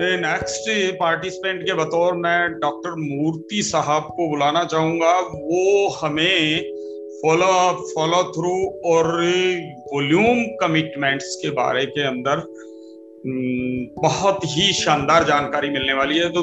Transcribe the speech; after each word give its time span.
Next 0.00 0.68
participant 0.96 1.62
के 1.62 1.72
बतौर 1.74 2.14
मैं 2.14 2.52
डॉक्टर 2.60 2.94
मूर्ति 2.98 3.62
साहब 3.62 4.02
को 4.16 4.28
बुलाना 4.28 4.64
चाहूँगा। 4.64 5.12
वो 5.20 5.88
हमें 5.88 6.62
फॉलो 7.22 7.46
अप 7.58 7.82
फॉलो 7.94 8.22
थ्रू 8.32 8.54
और 8.90 9.06
वॉल्यूम 9.94 10.42
कमिटमेंट्स 10.60 11.34
के 11.42 11.50
बारे 11.50 11.84
के 11.86 12.06
अंदर 12.06 12.38
हम्म, 13.26 13.86
बहुत 14.02 14.38
ही 14.44 14.72
शानदार 14.72 15.24
जानकारी 15.24 15.70
मिलने 15.70 15.92
वाली 15.92 16.18
है। 16.18 16.28
तो 16.28 16.42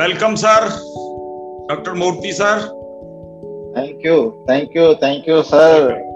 welcome 0.00 0.34
sir 0.34 0.68
doctor 1.68 1.92
Murthy 1.94 2.32
sir 2.32 2.60
thank 3.76 4.06
you 4.06 4.46
thank 4.50 4.76
you 4.76 4.94
thank 4.94 5.28
you 5.28 5.42
sir 5.42 6.06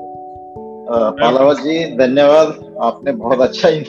Palawat 0.91 1.57
ji 1.57 1.85
धन्यवाद। 1.97 2.49
आपने 2.83 3.13
बहुत 3.13 3.41
अच्छा 3.41 3.69
ही 3.69 3.81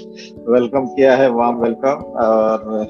वेलकम 0.50 0.86
किया 0.88 1.16
है 1.16 1.30
वाम 1.32 1.62
वेलकम 1.62 2.04
और 2.24 2.86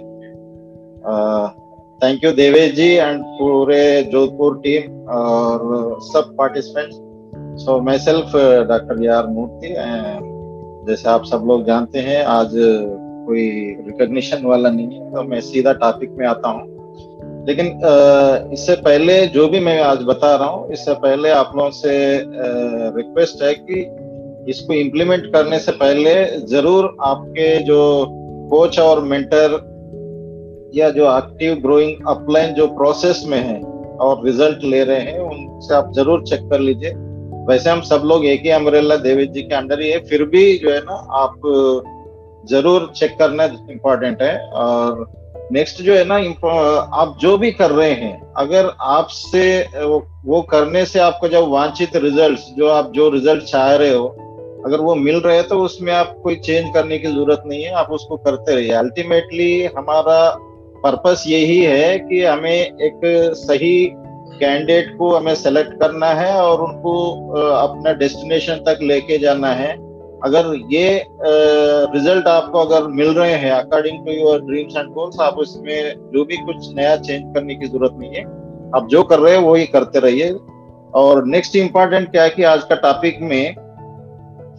thank 2.03 2.23
you 2.23 2.31
Devesh 2.31 2.73
ji 2.75 2.87
and 2.87 3.23
पूरे 3.39 3.81
जोधपुर 4.03 4.57
टीम 4.63 5.07
और 5.09 5.97
सब 6.03 6.35
participant 6.37 6.91
so 7.59 7.79
my 7.81 7.99
self 7.99 8.35
doctor 8.69 9.03
यार 9.03 9.27
मूर्ति 9.27 9.73
जैसे 10.87 11.09
आप 11.09 11.25
सब 11.25 11.43
लोग 11.47 11.65
जानते 11.65 11.99
हैं, 11.99 12.23
आज 12.23 12.51
कोई 12.53 13.43
रिकॉग्निशन 13.87 14.45
वाला 14.45 14.69
नहीं 14.69 14.99
है 14.99 15.11
तो 15.11 15.23
मैं 15.23 15.39
सीधा 15.41 15.73
टॉपिक 15.73 16.11
में 16.11 16.25
आता 16.27 16.49
हूँ। 16.49 17.45
लेकिन 17.47 17.67
इससे 18.53 18.75
पहले 18.81 19.15
जो 19.27 19.47
भी 19.47 19.59
मैं 19.59 19.79
आज 19.81 20.03
बता 20.03 20.35
रहा 20.35 20.47
हूँ, 20.47 20.71
इससे 20.71 20.93
पहले 20.93 21.29
आप 21.31 21.51
लोगों 21.55 21.69
से 21.71 21.93
रिक्वेस्ट 22.97 23.43
है 23.43 23.53
कि 23.53 23.85
इसको 24.49 24.73
इम्प्लीमेंट 24.73 25.25
करने 25.33 25.59
से 25.59 25.71
पहले 25.73 26.13
ज़रूर 26.47 26.95
आपके 27.01 27.57
जो 27.63 27.79
कोच 28.51 28.79
और 28.79 29.01
मेंटर 29.03 29.53
या 30.75 30.89
जो 30.89 31.05
एक्टिव 31.17 31.55
ग्रोइंग 31.61 32.07
अपलाइन 32.07 32.53
जो 32.53 32.67
प्रोसेस 32.67 33.23
में 33.27 33.39
है 33.39 33.61
और 33.97 34.25
रिज़ल्ट 34.25 34.63
ले 34.63 34.83
रहे 34.83 34.99
हैं, 34.99 35.19
उनसे 35.19 35.73
आप 35.75 35.91
ज़रूर 35.95 36.23
चेक 36.23 36.41
कर 36.51 36.59
लीजिए। 36.59 36.93
वैसे 37.47 37.69
हम 37.69 37.81
सब 37.81 38.01
लोग 38.05 38.25
एक 38.25 38.41
ही 38.41 38.49
अम्ब्रेला 38.51 38.95
देवेश 38.97 39.29
जी 39.29 39.41
के 39.41 39.55
अंडर 39.55 39.81
ही 39.81 39.89
है, 39.89 39.99
फिर 39.99 40.23
भी 40.25 40.57
जो 40.57 40.69
है 40.69 40.79
ना, 40.79 40.93
आप 41.13 41.39
ज़रूर 42.49 42.91
चेक 42.95 43.15
करना 43.19 43.43
इम्पोर्टेंट 43.71 44.21
है। 44.21 44.37
और 44.51 45.05
नेक्स्ट 45.51 45.81
जो 45.81 45.93
है 45.93 46.03
ना 46.05 46.15
आप 46.93 47.15
जो 47.21 47.37
भी 47.37 47.51
कर 47.51 47.71
रहे 47.71 47.91
हैं, 47.91 48.33
अगर 48.37 48.71
आपसे 48.81 49.43
वो 50.25 50.41
करने 50.51 50.85
से 50.85 50.99
आपको 50.99 51.27
जब 51.27 51.47
वांछित 51.49 51.95
रिजल्ट्स 51.95 52.45
जो 52.57 52.67
आप, 52.69 52.91
जो 52.91 53.09
रिज़ल्ट 53.09 53.43
चाह 53.43 53.73
रहे 53.75 53.93
हो 53.93 54.07
अगर 54.65 54.81
वो 54.81 54.95
मिल 54.95 55.15
रहे 55.17 55.35
हैं 55.35 55.47
तो 55.47 55.59
उसमें 55.59 55.91
आप 55.93 56.15
कोई 56.23 56.35
चेंज 56.37 56.73
करने 56.73 56.97
की 56.97 57.07
ज़रूरत 57.07 57.43
नहीं 57.45 57.63
है, 57.63 57.71
आप 57.71 57.91
उसको 57.91 58.17
करते 58.19 58.55
रहिए। 58.55 58.71
अल्टीमेटली 58.75 59.63
हमारा 59.77 60.19
पर्पस 60.83 61.23
यही 61.27 61.59
है 61.59 61.97
कि 61.99 62.23
हमें 62.23 62.51
एक 62.51 62.99
सही 63.37 63.75
कैंडिडेट 64.33 64.95
को 64.97 65.09
हमें 65.15 65.33
सेलेक्ट 65.35 65.73
करना 65.81 66.07
है 66.13 66.33
और 66.35 66.61
उनको 66.61 66.93
अपना 67.51 67.93
डेस्टिनेशन 67.95 68.63
तक 68.67 68.79
लेके 68.81 69.17
जाना 69.17 69.51
है। 69.53 69.71
अगर 70.25 70.53
ये 70.71 71.03
रिज़ल्ट 71.93 72.27
आपको 72.27 72.59
अगर 72.59 72.87
मिल 72.89 73.09
रहे 73.13 73.33
हैं 73.33 73.51
according 73.51 74.05
to 74.05 74.11
your 74.11 74.41
dreams 74.41 74.77
and 74.77 74.89
goals 74.93 75.19
आप 75.21 75.37
उसमें 75.37 75.93
जो 76.13 76.23
भी 76.25 76.37
कुछ 76.45 76.73
नया 76.75 76.95
चेंज 76.97 77.33
करने 77.35 77.55
की 77.55 77.67
ज़रूरत 77.67 77.95
नहीं 77.99 78.11
है। 78.11 78.23
आप 78.75 78.87
जो 78.91 79.03
कर 79.03 79.19
रहे 79.19 79.35
हैं, 79.35 79.41
वही 79.41 79.65
करते 79.67 79.99
रहिए। 79.99 80.29
और 80.93 81.25
नेक्स्ट 81.27 81.55
इंपॉर्टेंट 81.55 82.09
क्या 82.11 82.23
है 82.23 82.29
कि 82.29 82.43
आज 82.45 82.63
का 82.63 82.75
टॉपिक 82.81 83.19
में 83.21 83.55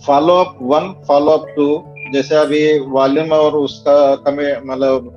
follow 0.01 0.35
up 0.35 0.59
one 0.63 0.93
follow 1.09 1.33
up 1.33 1.47
two 1.57 1.67
जैसे 2.13 2.35
अभी 2.37 2.79
वॉल्यूम 2.89 3.33
और 3.33 3.57
उसका 3.57 4.15
कमे 4.25 4.53
मतलब 4.67 5.11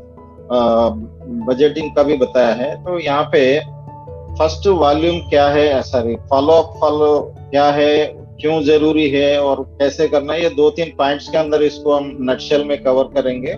बजटिंग 1.48 1.90
का 1.96 2.04
भी 2.04 2.18
बताया 2.18 2.54
है 2.56 2.76
तो 2.84 3.00
यहाँ 3.00 3.24
पे 3.32 3.60
फ़र्स्ट 4.40 4.68
वॉल्यूम 4.68 5.20
क्या 5.30 5.48
है? 5.48 5.82
सॉरी 5.84 6.16
फॉलो 6.30 6.54
अप 6.54 6.74
फॉलो 6.82 7.20
क्या 7.52 7.66
है? 7.72 8.06
क्यों 8.42 8.62
ज़रूरी 8.64 9.10
है 9.10 9.40
और 9.42 9.62
कैसे 9.80 10.08
करना 10.08 10.34
है? 10.34 10.42
ये 10.44 10.50
दो 10.50 10.70
तीन 10.70 10.94
पॉइंट्स 10.98 11.30
के 11.30 11.38
अंदर 11.38 11.62
इसको 11.64 11.94
हम 11.94 12.18
नक्शल 12.22 12.64
में 12.64 12.82
कवर 12.84 13.04
करेंगे। 13.16 13.54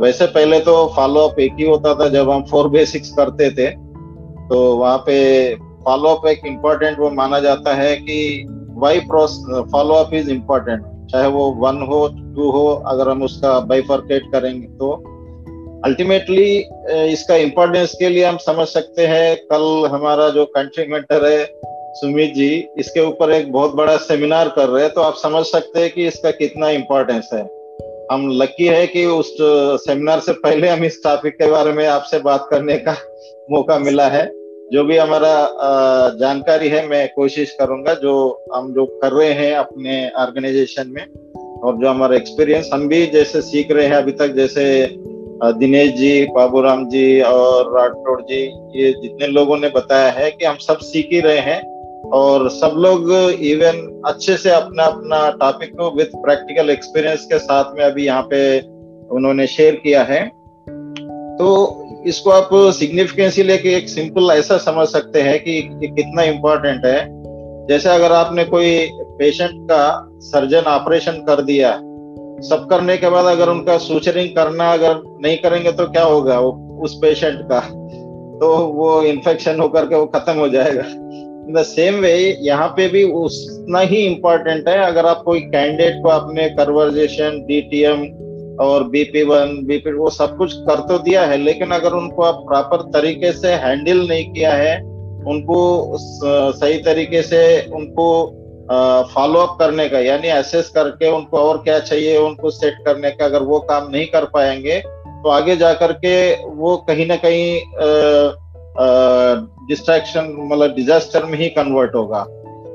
वैसे 0.00 0.26
पहले 0.26 0.60
तो 0.60 0.74
फॉलो 0.96 1.20
अप 1.20 1.38
एक 1.40 1.54
ही 1.58 1.68
होता 1.68 1.94
था 1.94 2.08
जब 2.08 2.30
हम 2.30 2.42
फोर 2.44 2.68
बेसिक्स 2.68 3.10
करते 3.10 3.50
थे 3.50 3.70
तो 4.48 4.60
वहाँ 4.76 4.98
पे 5.06 5.54
फॉलो 5.84 6.08
अप 6.08 6.26
एक 6.26 6.46
इम्पोर्टेंट 6.46 6.98
वो 6.98 7.10
माना 7.10 7.40
जाता 7.40 7.74
है 7.74 7.94
कि 7.96 8.18
why 8.76 9.00
follow 9.00 9.94
up 9.94 10.14
is 10.14 10.30
important 10.30 10.84
चाहे 11.10 11.26
वो 11.26 11.50
वन 11.58 11.82
हो 11.82 12.06
टू 12.08 12.50
हो, 12.50 12.66
अगर 12.86 13.08
हम 13.08 13.22
उसका 13.22 13.58
बाइफर्केट 13.60 14.22
करेंगे 14.32 14.66
तो। 14.68 14.92
अल्टीमेटली 15.84 16.66
इसका 17.12 17.36
इम्पोर्टेंस 17.36 17.92
के 17.98 18.08
लिए 18.08 18.24
हम 18.24 18.36
समझ 18.36 18.66
सकते 18.68 19.06
हैं, 19.06 19.36
कल 19.52 19.88
हमारा 19.90 20.28
जो 20.28 20.44
कंट्री 20.44 20.86
मेंटर 20.86 21.24
है, 21.24 21.44
सुमित 21.94 22.32
जी, 22.34 22.66
इसके 22.78 23.00
ऊपर 23.00 23.30
एक 23.32 23.52
बहुत 23.52 23.74
बड़ा 23.74 23.96
सेमिनार 23.96 24.48
कर 24.48 24.68
रहे 24.68 24.82
हैं 24.82 24.92
तो 24.94 25.00
आप 25.00 25.14
समझ 25.14 25.44
सकते 25.46 25.80
हैं 25.80 25.90
कि 25.90 26.06
इसका 26.06 26.30
कितना 26.30 26.70
इम्पोर्टेंस 26.70 27.28
है। 27.32 27.42
हम 28.12 28.28
लकी 28.32 28.66
है 28.66 28.86
कि 28.86 29.04
उस 29.04 29.36
सेमिनार 29.86 30.20
से 30.20 30.32
पहले 30.32 30.68
हम 30.68 30.84
इस 30.84 31.02
टॉपिक 31.04 31.34
के 31.34 31.50
बारे 31.50 31.72
में 31.72 31.86
आपसे 31.86 32.18
बात 32.18 32.46
करने 32.50 32.76
का 32.78 32.96
मौका 33.50 33.78
मिला 33.78 34.08
है। 34.08 34.26
जो 34.72 34.82
भी 34.84 34.96
हमारा 34.96 35.32
जानकारी 36.20 36.68
है, 36.68 36.86
मैं 36.88 37.08
कोशिश 37.08 37.50
करूँगा 37.50 37.94
जो 37.94 38.14
हम 38.54 38.72
जो 38.74 38.86
कर 39.02 39.12
रहे 39.12 39.32
हैं 39.32 39.54
अपने 39.54 40.08
ऑर्गेनाइजेशन 40.18 40.88
में 40.88 41.04
और 41.60 41.76
जो 41.76 41.88
हमारा 41.88 42.16
एक्सपीरियंस, 42.16 42.70
हम 42.72 42.88
भी 42.88 43.06
जैसे 43.06 43.40
सीख 43.42 43.70
रहे 43.70 43.86
हैं 43.86 43.94
अभी 43.94 44.12
तक, 44.12 44.34
जैसे 44.34 44.64
दिनेश 45.58 45.90
जी, 45.92 46.24
बाबूराम 46.26 46.84
जी 46.88 47.20
और 47.20 47.72
राठौड़ 47.76 48.20
जी, 48.22 48.42
ये 48.76 48.92
जितने 49.02 49.26
लोगों 49.26 49.56
ने 49.58 49.68
बताया 49.68 50.10
है 50.10 50.30
कि 50.30 50.44
हम 50.44 50.56
सब 50.56 50.78
सीख 50.82 51.08
ही 51.12 51.20
रहे 51.20 51.38
हैं 51.38 51.60
और 52.12 52.48
सब 52.50 52.74
लोग 52.76 53.10
इवन 53.42 54.02
अच्छे 54.06 54.36
से 54.36 54.50
अपना 54.50 54.84
अपना 54.84 55.28
टॉपिक 55.40 55.74
को 55.74 55.90
विद 55.96 56.10
प्रैक्टिकल 56.16 56.70
एक्सपीरियंस 56.70 57.24
के 57.24 57.38
साथ 57.38 57.76
में 57.78 57.84
अभी 57.84 58.06
यहाँ 58.06 58.22
पे 58.22 58.58
उन्होंने 59.16 59.46
शेयर 59.46 59.74
किया 59.74 60.02
है। 60.02 60.24
तो 61.38 61.46
इसको 62.06 62.30
आप 62.30 62.48
सिग्निफिकेंसी 62.74 63.42
लेके 63.42 63.68
एक 63.68 63.88
सिंपल 63.88 64.30
ऐसा 64.30 64.56
समझ 64.58 64.86
सकते 64.88 65.22
हैं 65.22 65.38
कि 65.40 65.60
कितना 65.84 66.22
इम्पोर्टेंट 66.22 66.84
है। 66.86 66.98
जैसे 67.68 67.88
अगर 67.88 68.12
आपने 68.12 68.44
कोई 68.44 68.88
पेशेंट 69.18 69.64
का 69.70 70.08
सर्जन 70.22 70.70
ऑपरेशन 70.70 71.12
कर 71.12 71.40
दिया, 71.42 71.72
सब 72.40 72.66
करने 72.70 72.96
के 72.96 73.08
बाद 73.10 73.24
अगर 73.24 73.48
उनका 73.48 73.78
सूचरिंग 73.78 74.28
करना 74.28 74.72
अगर 74.72 75.02
नहीं 75.22 75.36
करेंगे 75.36 75.72
तो 75.72 75.86
क्या 75.86 76.04
होगा 76.04 76.38
वो, 76.40 76.50
उस 76.82 76.94
पेशेंट 76.94 77.40
का? 77.42 77.60
तो 78.40 78.56
वो 78.74 79.02
इन्फेक्शन 79.02 79.60
होकर 79.60 79.86
के 79.86 79.96
वो 79.96 80.06
खत्म 80.06 80.32
हो 80.32 80.48
जाएगा। 80.48 80.82
इन 80.82 81.54
द 81.56 81.62
सेम 81.62 81.94
वे 81.94 82.14
यहाँ 82.42 82.68
पे 82.68 82.88
भी 82.88 83.02
उतना 83.14 83.80
ही 83.80 83.96
इम्पोर्टेंट 83.96 84.68
है। 84.68 84.78
अगर 84.78 85.06
आप 85.06 85.22
कोई 85.24 85.40
कैंडिडेट 85.40 86.02
को 86.02 86.08
अपने 86.08 86.48
कन्वर्जेशन 86.50 87.44
डीटीएम 87.48 88.04
और 88.60 88.84
बीपी 88.88 89.22
वन 89.24 89.56
बीपी 89.66 89.92
वो 89.92 90.10
सब 90.10 90.36
कुछ 90.36 90.52
कर 90.68 90.80
तो 90.88 90.98
दिया 90.98 91.24
है, 91.24 91.36
लेकिन 91.38 91.70
अगर 91.70 91.92
उनको 91.92 92.22
आप 92.22 92.42
प्रॉपर 92.48 92.82
तरीके 92.92 93.32
से 93.32 93.52
हैंडल 93.54 94.06
नहीं 94.08 94.32
किया 94.32 94.52
है, 94.54 94.76
उनको 95.26 95.96
सही 95.98 96.78
तरीके 96.82 97.22
से 97.22 97.40
उनको 97.74 98.06
फॉलो 99.14 99.40
अप 99.40 99.56
करने 99.58 99.88
का, 99.88 99.98
यानी 99.98 100.28
एसेस 100.30 100.68
करके 100.68 101.10
उनको 101.10 101.38
और 101.38 101.58
क्या 101.58 101.78
चाहिए, 101.80 102.16
उनको 102.18 102.50
सेट 102.50 102.78
करने 102.86 103.10
का 103.10 103.24
अगर 103.24 103.42
वो 103.42 103.58
काम 103.68 103.90
नहीं 103.90 104.06
कर 104.06 104.24
पाएँगे 104.34 104.80
तो 105.16 105.30
आगे 105.30 105.56
जा 105.56 105.72
करके 105.74 106.14
वो 106.54 106.76
कहीं 106.88 107.06
ना 107.06 107.16
कहीं 107.16 107.60
डिस्ट्रैक्शन 109.68 110.34
मतलब 110.40 110.74
डिजास्टर 110.74 111.24
में 111.24 111.38
ही 111.38 111.48
कन्वर्ट 111.50 111.94
होगा। 111.94 112.24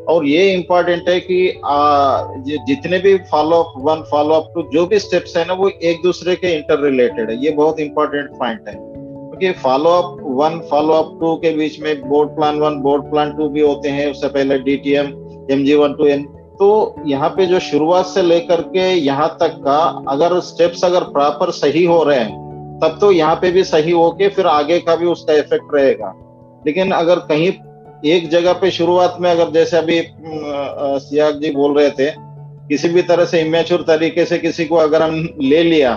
और 0.09 0.25
ये 0.25 0.51
इम्पोर्टेंट 0.53 1.09
है 1.09 1.19
कि 1.19 1.61
आ, 1.66 2.23
जितने 2.67 2.99
भी 2.99 3.17
follow 3.31 3.58
up 3.58 3.73
one 3.79 4.02
follow 4.11 4.35
up 4.35 4.52
two 4.55 4.61
जो 4.73 4.85
भी 4.85 4.99
स्टेप्स 4.99 5.35
है 5.37 5.46
ना 5.47 5.53
वो 5.53 5.70
एक 5.70 6.02
दूसरे 6.03 6.35
के 6.35 6.53
इंटर 6.55 6.79
रिलेटेड 6.79 7.29
है। 7.29 7.43
ये 7.43 7.52
बहुत 7.52 7.79
इंपॉर्टेंट 7.79 8.29
पॉइंट 8.40 8.67
है। 8.67 8.75
क्योंकि 8.75 9.52
follow 9.59 9.90
up 9.90 10.17
one 10.41 10.59
follow 10.70 10.93
up 10.93 11.17
two 11.22 11.35
के 11.35 11.53
बीच 11.55 11.79
में 11.81 12.09
board 12.09 12.29
plan 12.29 12.59
one 12.59 12.81
board 12.81 13.03
plan 13.11 13.34
two 13.37 13.49
भी 13.49 13.61
होते 13.61 13.90
हैं 13.90 14.11
उससे 14.11 14.28
पहले 14.28 14.58
DTM 14.59 15.05
M 15.05 15.52
M 15.52 15.64
G 15.66 15.75
one 15.75 15.93
two 15.93 16.05
N 16.05 16.23
तो 16.59 16.96
यहाँ 17.08 17.29
पे 17.29 17.46
जो 17.46 17.59
शुरुआत 17.59 18.05
से 18.05 18.22
लेकर 18.22 18.61
के 18.61 18.93
यहाँ 18.93 19.28
तक 19.41 19.55
का 19.66 19.79
अगर 20.09 20.40
स्टेप्स 20.40 20.84
अगर 20.85 21.03
प्रॉपर 21.11 21.52
सही 21.52 21.85
हो 21.85 22.03
रहे 22.03 22.20
हैं 22.20 22.79
तब 22.84 22.97
तो 23.02 23.11
यहाँ 23.11 23.35
पे 23.35 23.52
भी 23.52 23.64
सही 23.64 23.91
होके 23.91 24.29
फिर 24.29 24.47
आगे 24.47 24.79
का 24.79 24.96
भी 24.96 25.05
उसका 25.05 25.34
इफ़ेक्ट 25.34 25.75
रहेगा। 25.75 26.14
लेकिन 26.66 26.91
अगर 26.91 27.20
कहीं 27.29 27.52
एक 28.05 28.29
जगह 28.29 28.53
पे 28.53 28.69
शुरुआत 28.71 29.17
में 29.21 29.29
अगर 29.31 29.49
जैसे 29.51 29.77
अभी 29.77 30.01
सियाग 30.99 31.39
जी 31.39 31.51
बोल 31.51 31.77
रहे 31.77 31.89
थे, 31.89 32.09
किसी 32.69 32.89
भी 32.89 33.01
तरह 33.01 33.25
से 33.25 33.41
इमेच्योर 33.41 33.81
तरीके 33.87 34.25
से 34.25 34.37
किसी 34.37 34.65
को 34.65 34.75
अगर 34.77 35.01
हम 35.01 35.27
ले 35.41 35.63
लिया, 35.63 35.93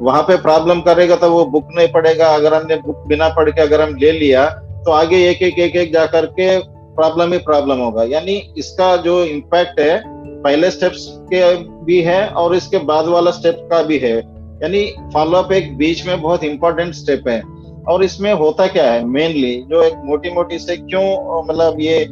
वहाँ 0.00 0.22
पे 0.22 0.36
प्रॉब्लम 0.42 0.80
करेगा 0.80 1.16
तो 1.16 1.30
वो 1.30 1.44
बुक 1.46 1.68
नहीं 1.76 1.88
पड़ेगा 1.92 2.28
अगर 2.34 2.54
हमने 2.54 2.76
बुक 2.76 3.04
बिना 3.08 3.28
पढ़ 3.28 3.50
के 3.50 3.62
अगर 3.62 3.80
हम 3.80 3.94
ले 3.96 4.12
लिया 4.12 4.48
तो 4.84 4.92
आगे 4.92 5.16
एक 5.28 5.42
एक 5.42 5.58
एक 5.58 5.76
एक 5.76 5.92
जाकर 5.92 6.26
के 6.38 6.58
प्रॉब्लम 6.94 7.32
ही 7.32 7.38
प्रॉब्लम 7.40 7.78
होगा। 7.78 8.02
यानी 8.04 8.36
इसका 8.58 8.96
जो 8.96 9.22
इम्पैक्ट 9.24 9.80
है, 9.80 10.02
पहले 10.42 10.70
स्टेप्स 10.70 11.06
के 11.32 11.54
भी 11.84 12.00
है 12.02 12.26
और 12.28 12.54
इसके 12.56 12.78
बाद 12.84 13.06
वाला 13.06 13.30
स्टेप 13.30 13.68
का 13.70 13.82
भी 13.82 13.98
है। 13.98 14.16
यानी 14.62 14.84
फॉलोअप 15.14 15.52
एक 15.52 15.76
बीच 15.78 16.06
में 16.06 16.20
बहुत 16.22 16.44
इंपॉर्टेंट 16.44 16.94
स्टेप 16.94 17.28
है। 17.28 17.40
और 17.88 18.04
इसमें 18.04 18.32
होता 18.32 18.66
क्या 18.66 18.90
है 18.92 19.04
मेनली 19.04 19.54
जो 19.70 19.82
एक 19.82 19.94
मोटी 20.04 20.30
मोटी 20.30 20.58
से 20.58 20.76
क्यों 20.76 21.42
मतलब 21.44 21.80
ये 21.80 22.06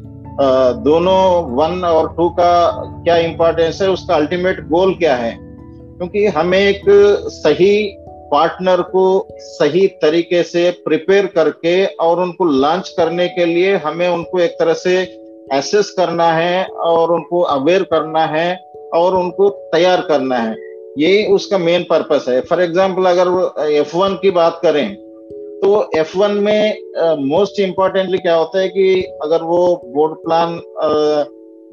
दोनों 0.84 1.20
वन 1.54 1.84
और 1.84 2.08
टू 2.16 2.28
का 2.30 2.50
क्या 3.04 3.16
इंपॉर्टेंस 3.16 3.80
है, 3.82 3.90
उसका 3.90 4.14
अल्टीमेट 4.14 4.60
गोल 4.68 4.94
क्या 4.94 5.14
है? 5.16 5.36
क्योंकि 5.40 6.26
हमें 6.26 6.58
एक 6.58 6.84
सही 7.34 7.96
पार्टनर 8.32 8.82
को 8.82 9.04
सही 9.40 9.86
तरीके 10.02 10.42
से 10.42 10.70
प्रिपेयर 10.84 11.26
करके 11.26 11.84
और 11.86 12.20
उनको 12.20 12.44
लॉन्च 12.44 12.88
करने 12.88 13.28
के 13.28 13.44
लिए 13.44 13.76
हमें 13.76 14.08
उनको 14.08 14.40
एक 14.40 14.56
तरह 14.60 14.74
से 14.74 14.96
एसेस 15.54 15.90
करना 15.90 16.26
है 16.32 16.64
और 16.84 17.12
उनको 17.12 17.40
अवेयर 17.40 17.82
करना 17.82 18.24
है 18.26 18.54
और 18.94 19.14
उनको 19.16 19.48
तैयार 19.72 20.00
करना 20.00 20.36
है। 20.36 20.56
यही 20.98 21.24
उसका 21.26 21.58
मेन 21.58 21.82
पर्पस 21.82 22.24
है। 22.28 22.40
फॉर 22.40 22.62
एग्ज़ाम्पल 22.62 23.06
अगर 23.06 23.70
एफ़ 23.70 23.96
वन 23.96 24.14
की 24.14 24.30
बात 24.30 24.60
करें 24.62 24.86
तो 25.68 25.78
एफ़ 25.96 26.16
वन 26.18 26.30
में 26.34 26.78
मोस्ट 27.20 27.58
इम्पोर्टेंटली 27.60 28.18
क्या 28.18 28.34
होता 28.34 28.58
है 28.58 28.68
कि 28.68 29.02
अगर 29.22 29.42
वो 29.42 29.58
बोर्ड 29.86 30.14
प्लान 30.18 30.54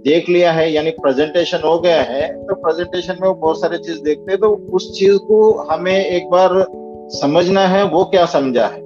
देख 0.06 0.28
लिया 0.30 0.52
है, 0.52 0.72
यानी 0.72 0.92
प्रेजेंटेशन 0.98 1.62
हो 1.66 1.78
गया 1.80 2.02
है 2.02 2.28
तो 2.48 2.56
प्रेजेंटेशन 2.56 3.18
में 3.22 3.28
वो 3.28 3.34
बहुत 3.36 3.62
सारी 3.62 3.78
चीज़ 3.78 4.02
देखते 4.04 4.32
हैं 4.32 4.40
तो 4.42 4.50
उस 4.74 4.92
चीज़ 5.00 5.18
को 5.28 5.38
हमें 5.72 5.94
एक 5.94 6.30
बार 6.30 6.66
समझना 7.12 7.62
है, 7.68 7.84
वो 7.86 8.04
क्या 8.04 8.26
समझा 8.26 8.66
है। 8.66 8.84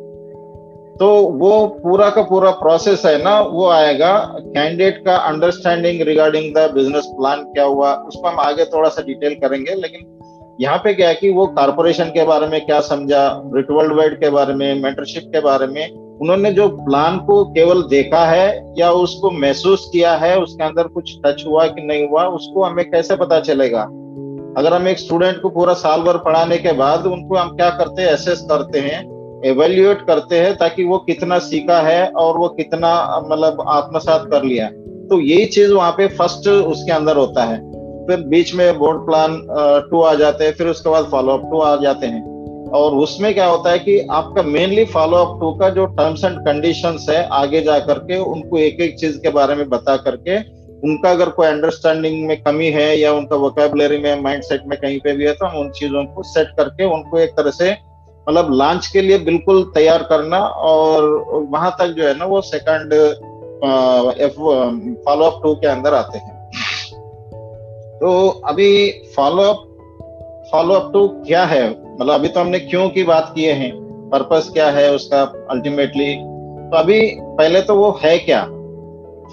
तो 0.95 1.09
वो 1.39 1.65
पूरा 1.83 2.09
का 2.09 2.21
पूरा 2.21 2.51
प्रोसेस 2.61 3.05
है 3.05 3.17
ना, 3.23 3.39
वो 3.41 3.67
आएगा 3.69 4.13
कैंडिडेट 4.37 5.03
का 5.05 5.15
understanding 5.17 6.01
regarding 6.07 6.53
the 6.55 6.69
business 6.73 7.11
plan 7.17 7.43
क्या 7.53 7.65
हुआ, 7.65 7.93
उसको 7.93 8.27
हम 8.27 8.39
आगे 8.39 8.65
थोड़ा 8.67 8.89
सा 8.89 9.01
डिटेल 9.01 9.35
करेंगे, 9.41 9.75
लेकिन 9.75 10.18
यहाँ 10.61 10.77
पे 10.77 10.93
क्या 10.93 11.07
है 11.09 11.15
कि 11.15 11.29
वो 11.29 11.45
कारपोरेशन 11.47 12.05
के 12.05 12.23
बारे 12.23 12.47
में 12.47 12.65
क्या 12.65 12.79
समझा 12.79 13.29
ब्रिट 13.43 13.69
वर्ल्ड 13.71 13.93
वाइड 13.93 14.19
के 14.19 14.29
बारे 14.29 14.53
में 14.53 14.81
मेंटरशिप 14.81 15.23
के 15.25 15.39
बारे 15.39 15.67
में, 15.67 15.91
उन्होंने 16.21 16.51
जो 16.51 16.67
प्लान 16.69 17.17
को 17.17 17.43
केवल 17.45 17.81
देखा 17.81 18.25
है 18.25 18.73
या 18.77 18.91
उसको 18.91 19.31
महसूस 19.31 19.89
किया 19.93 20.15
है, 20.15 20.39
उसके 20.39 20.63
अंदर 20.63 20.87
कुछ 20.87 21.15
टच 21.25 21.43
हुआ 21.47 21.67
कि 21.67 21.81
नहीं 21.81 22.07
हुआ, 22.07 22.25
उसको 22.25 22.63
हमें 22.63 22.91
कैसे 22.91 23.15
पता 23.15 23.39
चलेगा? 23.39 23.81
अगर 24.57 24.73
हम 24.73 24.87
एक 24.87 24.99
स्टूडेंट 24.99 25.41
को 25.41 25.49
पूरा 25.49 25.73
साल 25.73 26.01
भर 26.01 26.17
पढ़ाने 26.17 26.57
के 26.57 26.71
बाद 26.71 27.05
उनको 27.05 27.35
हम 27.35 27.55
क्या 27.55 27.69
करते 27.69 28.01
हैं 28.01 28.09
एसेस 28.09 28.45
करते 28.49 28.79
हैं 28.79 28.99
एवेल्युएट 29.45 30.01
करते 30.01 30.39
हैं 30.39 30.57
ताकि 30.57 30.83
वो 30.83 30.97
कितना 30.97 31.39
सीखा 31.39 31.79
है 31.81 32.07
और 32.07 32.37
वो 32.37 32.47
कितना 32.49 32.91
मतलब 33.27 33.63
आत्मसात 33.67 34.27
कर 34.31 34.43
लिया 34.43 34.69
तो 35.09 35.19
यही 35.19 35.45
चीज़ 35.45 35.73
वहाँ 35.73 35.91
पे 35.91 36.07
फ़र्स्ट 36.07 36.47
उसके 36.47 36.91
अंदर 36.91 37.17
होता 37.17 37.43
है। 37.43 37.68
फिर 38.07 38.21
बीच 38.27 38.53
में 38.55 38.77
बोर्ड 38.79 39.05
प्लान 39.05 39.41
टू 39.89 40.01
आ 40.01 40.13
जाते 40.13 40.43
हैं, 40.43 40.53
फिर 40.53 40.67
उसके 40.67 40.89
बाद 40.89 41.05
फॉलो 41.11 41.33
अप 41.33 41.49
टू 41.51 41.59
आ 41.59 41.75
जाते 41.75 42.07
हैं। 42.07 42.27
और 42.75 42.95
उसमें 42.95 43.33
क्या 43.33 43.45
होता 43.45 43.71
है 43.71 43.79
कि 43.79 43.99
आपका 44.11 44.41
मेनली 44.43 44.85
फॉलो 44.85 45.17
अप 45.17 45.39
टू 45.39 45.51
का 45.59 45.69
जो 45.69 45.85
टर्म्स 45.97 46.23
एंड 46.23 46.39
कंडीशन 46.39 46.97
है, 47.09 47.27
आगे 47.27 47.61
जा 47.61 47.77
करके 47.79 48.17
उनको 48.25 48.57
एक 48.57 48.81
एक 48.81 48.97
चीज़ 48.99 49.17
के 49.17 49.29
बारे 49.29 49.55
में 49.55 49.67
बता 49.69 49.95
करके, 49.97 50.37
उनका 50.81 51.11
अगर 51.11 51.29
कोई 51.29 51.47
अंडरस्टैंडिंग 51.47 52.25
में 52.27 52.41
कमी 52.43 52.69
है 52.71 52.95
या 52.99 53.11
उनका 53.13 53.35
वोकेबलरी 53.35 53.97
में 53.97 54.21
माइंड 54.21 54.43
सेट 54.43 54.61
में 54.67 54.77
कहीं 54.79 54.99
पे 54.99 55.13
भी 55.13 55.25
है 55.25 55.33
तो 55.33 55.45
हम 55.45 55.57
उन 55.57 55.69
चीज़ों 55.69 56.03
को 56.05 56.23
सेट 56.23 56.55
करके 56.57 56.85
उनको 56.93 57.19
एक 57.19 57.31
तरह 57.37 57.51
से 57.51 57.71
मतलब 57.71 58.51
लॉन्च 58.53 58.87
के 58.87 59.01
लिए 59.01 59.17
बिल्कुल 59.19 59.63
तैयार 59.75 60.03
करना 60.03 60.39
और 60.39 61.03
वहाँ 61.51 61.75
तक 61.79 61.87
जो 61.87 62.03
है 62.03 62.17
ना 62.17 62.25
वो 62.25 62.41
सेकंड 62.41 62.93
फॉलो 65.05 65.25
अप 65.25 65.39
टू 65.43 65.53
के 65.55 65.67
अंदर 65.67 65.93
आते 65.93 66.17
हैं। 66.17 66.38
तो 68.01 68.27
अभी 68.45 68.69
follow 69.15 69.43
up 69.43 69.65
follow 70.51 70.73
up 70.73 70.91
two 70.93 71.07
क्या 71.07 71.43
है? 71.45 71.69
मतलब 71.69 72.13
अभी 72.13 72.27
तो 72.27 72.39
हमने 72.39 72.59
क्यों 72.59 72.89
की 72.89 73.03
बात 73.03 73.31
किए 73.35 73.51
हैं? 73.51 73.71
पर्पस 74.11 74.49
क्या 74.53 74.69
है 74.71 74.91
उसका 74.95 75.21
अल्टीमेटली 75.51 76.13
तो 76.15 76.77
अभी 76.77 76.99
पहले 77.17 77.61
तो 77.61 77.75
वो 77.75 77.89
है 78.03 78.17
क्या? 78.19 78.41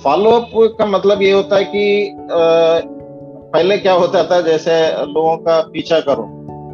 फॉलो 0.04 0.30
अप 0.30 0.50
का 0.78 0.86
मतलब 0.86 1.22
ये 1.22 1.30
होता 1.32 1.56
है 1.56 1.64
कि 1.64 2.08
आ, 2.10 2.80
पहले 3.52 3.78
क्या 3.78 3.92
होता 3.92 4.24
था? 4.24 4.40
जैसे 4.40 4.72
लोगों 5.04 5.36
का 5.36 5.60
पीछा 5.72 6.00
करो। 6.00 6.26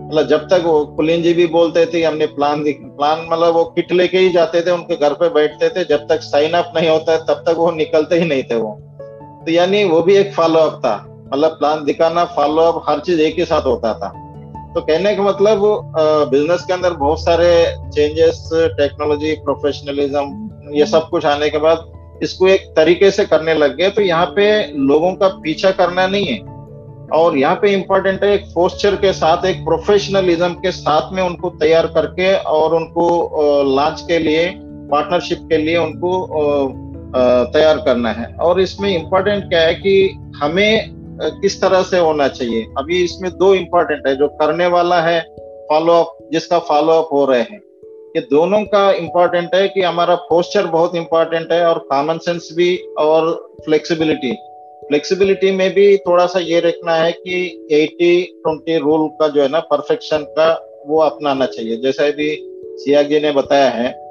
मतलब 0.06 0.26
जब 0.28 0.48
तक 0.48 0.62
वो 0.64 0.84
कुलीन 0.86 1.22
जी 1.22 1.34
भी 1.34 1.46
बोलते 1.46 1.86
थे 1.86 2.02
हमने 2.02 2.26
प्लान 2.26 2.64
प्लान 2.66 3.26
मतलब 3.30 3.54
वो 3.54 3.64
किट 3.64 3.92
लेके 3.92 4.18
ही 4.18 4.30
जाते 4.30 4.62
थे 4.62 4.70
उनके 4.70 4.96
घर 4.96 5.12
पे 5.12 5.28
बैठते 5.28 5.68
थे। 5.68 5.84
जब 5.84 6.08
तक 6.08 6.20
साइन 6.22 6.52
अप 6.52 6.72
नहीं 6.76 6.88
होता 6.88 7.16
तब 7.18 7.44
तक 7.46 7.58
वो 7.58 7.70
निकलते 7.70 8.18
ही 8.18 8.28
नहीं 8.28 8.42
थे 8.42 8.54
वो। 8.54 8.78
तो 9.46 9.52
यानी 9.52 9.84
वो 9.84 10.02
भी 10.02 10.16
एक 10.16 10.34
फॉलो 10.34 10.58
अप 10.58 10.80
था। 10.84 10.96
मतलब 11.32 11.50
प्लान 11.52 11.84
दिखाना 11.84 12.24
फॉलो 12.36 12.62
अप 12.62 12.84
हर 12.88 13.00
चीज़ 13.00 13.20
एक 13.20 13.38
ही 13.38 13.44
साथ 13.44 13.66
होता 13.66 13.92
था। 13.94 14.08
तो 14.74 14.80
कहने 14.80 15.14
का 15.16 15.22
मतलब 15.22 15.62
बिज़नेस 16.30 16.62
के 16.62 16.72
अंदर 16.72 16.92
बहुत 16.96 17.20
सारे 17.20 17.50
चेंजेस 17.94 18.48
टेक्नोलॉजी 18.78 19.34
प्रोफेशनलिज्म 19.44 20.74
ये 20.74 20.86
सब 20.86 21.08
कुछ 21.08 21.26
आने 21.26 21.48
के 21.50 21.58
बाद 21.58 21.90
इसको 22.22 22.46
एक 22.48 22.72
तरीके 22.76 23.10
से 23.10 23.24
करने 23.24 23.54
लग 23.54 23.76
गए। 23.76 23.90
तो 23.90 24.02
यहाँ 24.02 24.26
पे 24.36 24.44
लोगों 24.82 25.12
का 25.14 25.28
पीछा 25.42 25.70
करना 25.72 26.06
नहीं 26.06 26.26
है। 26.26 26.38
और 27.12 27.36
यहाँ 27.38 27.56
पे 27.56 27.72
इम्पोर्टेंट 27.72 28.22
है 28.24 28.32
एक 28.34 28.44
पोस्चर 28.54 28.94
के 28.96 29.12
साथ, 29.12 29.44
एक 29.44 29.64
प्रोफेशनलिज्म 29.64 30.52
के 30.56 30.70
साथ 30.72 31.12
में 31.12 31.22
उनको 31.22 31.50
तैयार 31.60 31.86
करके 31.86 32.32
और 32.34 32.74
उनको 32.74 33.08
लॉन्च 33.76 34.04
के 34.08 34.18
लिए 34.18 34.46
पार्टनरशिप 34.90 35.46
के 35.50 35.56
लिए 35.58 35.76
उनको 35.78 36.12
तैयार 37.52 37.78
करना 37.86 38.10
है। 38.12 38.26
और 38.36 38.60
इसमें 38.60 38.88
इम्पोर्टेंट 38.90 39.44
क्या 39.44 39.60
है 39.60 39.74
कि 39.74 39.94
हमें 40.36 41.01
किस 41.24 41.60
तरह 41.60 41.82
से 41.82 41.98
होना 41.98 42.28
चाहिए? 42.28 42.66
अभी 42.78 43.04
इसमें 43.04 43.30
दो 43.32 43.54
इंपॉर्टेंट 43.54 44.06
है, 44.06 44.16
जो 44.16 44.28
करने 44.28 44.66
वाला 44.66 45.00
है 45.00 45.20
फॉलो 45.68 45.92
अप 45.92 46.28
जिसका 46.32 46.58
फॉलो 46.58 46.92
अप 46.92 47.08
हो 47.12 47.24
रहे 47.24 47.40
हैं। 47.40 47.60
ये 48.16 48.20
दोनों 48.20 48.64
का 48.64 48.92
इम्पोर्टेंट 48.92 49.54
है 49.54 49.68
कि 49.68 49.82
हमारा 49.82 50.14
पोस्चर 50.14 50.66
बहुत 50.66 50.96
इंपॉर्टेंट 50.96 51.52
है 51.52 51.66
और 51.66 51.78
कॉमन 51.78 52.18
सेंस 52.18 52.48
भी 52.52 52.76
और 52.98 53.52
फ्लेक्सिबिलिटी 53.64 54.32
फ्लेक्सिबिलिटी 54.82 55.50
में 55.50 55.74
भी 55.74 55.96
थोड़ा 55.96 56.26
सा 56.26 56.38
ये 56.38 56.60
रखना 56.60 56.94
है 56.94 57.12
कि 57.12 57.66
80 57.72 58.42
20 58.46 58.78
रूल 58.78 59.08
का 59.08 59.28
जो 59.28 59.42
है 59.42 59.48
ना 59.48 59.60
परफेक्शन 59.60 60.18
का 60.18 60.68
वो 60.86 61.00
अपनाना 61.00 61.46
चाहिए। 61.46 61.76
जैसे 61.76 62.08
अभी 62.08 62.36
सिया 62.78 63.02
जी 63.02 63.20
ने 63.20 63.32
बताया 63.32 63.70
है 63.70 64.01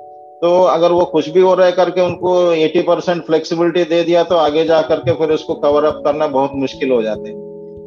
तो 0.42 0.64
अगर 0.64 0.92
वो 0.92 1.06
कुछ 1.06 1.30
भी 1.30 1.42
हो 1.42 1.54
रहा 1.54 1.66
है 1.66 1.72
करके 1.72 2.02
उनको 2.02 2.32
80 2.56 2.82
परसेंट 2.82 3.26
फ्लेक्सिबिलिटी 3.26 3.84
दे 3.84 4.04
दिया 4.04 4.24
तो 4.24 4.36
आगे 4.36 4.64
जा 4.66 4.82
करके 4.82 5.14
फिर 5.14 5.32
उसको 5.32 5.56
कवर 5.56 5.84
अप 5.84 6.02
करना 6.06 6.28
बहुत 6.28 6.52
मुश्किल 6.54 6.92
हो 6.92 7.02
जाते 7.02 7.30
हैं। 7.30 7.38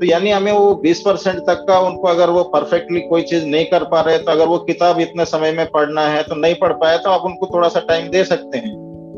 तो 0.00 0.06
यानी 0.06 0.30
हमें 0.30 0.52
वो 0.52 0.74
20 0.84 1.00
परसेंट 1.00 1.38
तक 1.38 1.64
का 1.68 1.78
उनको 1.80 2.08
अगर 2.08 2.30
वो 2.30 2.42
परफेक्टली 2.42 3.00
कोई 3.00 3.22
चीज़ 3.22 3.44
नहीं 3.46 3.64
कर 3.64 3.84
पा 3.84 4.00
रहे 4.00 4.18
तो 4.18 4.30
अगर 4.32 4.46
वो 4.46 4.58
किताब 4.58 5.00
इतने 5.00 5.24
समय 5.24 5.52
में 5.52 5.66
पढ़ना 5.66 6.06
है 6.08 6.22
तो 6.22 6.34
नहीं 6.34 6.54
पढ़ 6.54 6.72
पाए 6.72 6.98
तो 6.98 7.10
आप 7.10 7.20
उनको 7.20 7.46
थोड़ा 7.54 7.68
सा 7.68 7.80
टाइम 7.80 8.08
दे 8.08 8.24
सकते 8.24 8.58
हैं। 8.58 8.72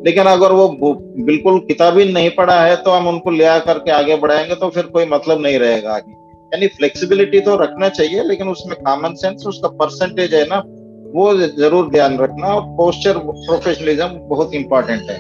लेकिन 0.07 0.25
अगर 0.25 0.53
वो 0.53 0.69
बिल्कुल 0.69 1.59
किताब 1.59 1.99
ही 1.99 2.13
नहीं 2.13 2.31
पढ़ा 2.31 2.61
है 2.61 2.77
तो 2.77 2.91
हम 2.91 3.09
उनको 3.09 3.31
ले 3.31 3.59
करके 3.61 3.91
आगे 3.91 4.17
बढ़ाएँगे 4.17 4.55
तो 4.55 4.69
फिर 4.69 4.87
कोई 4.87 5.05
मतलब 5.05 5.41
नहीं 5.41 5.59
रहेगा 5.59 5.95
आगे। 5.95 6.13
यानी 6.13 6.67
फ्लेक्सिबिलिटी 6.67 7.41
तो 7.41 7.57
रखना 7.57 7.89
चाहिए, 7.89 8.23
लेकिन 8.23 8.49
उसमें 8.49 8.77
कॉमन 8.83 9.15
सेंस 9.15 9.47
उसका 9.47 9.69
परसेंटेज 9.69 10.35
है 10.35 10.45
ना 10.45 10.63
वो 11.15 11.33
ज़रूर 11.37 11.89
ध्यान 11.91 12.19
रखना 12.19 12.55
पोस्चर 12.77 13.19
प्रोफेशनलिज्म 13.21 14.09
बहुत 14.29 14.55
इंपॉर्टेंट 14.55 15.11
है। 15.11 15.19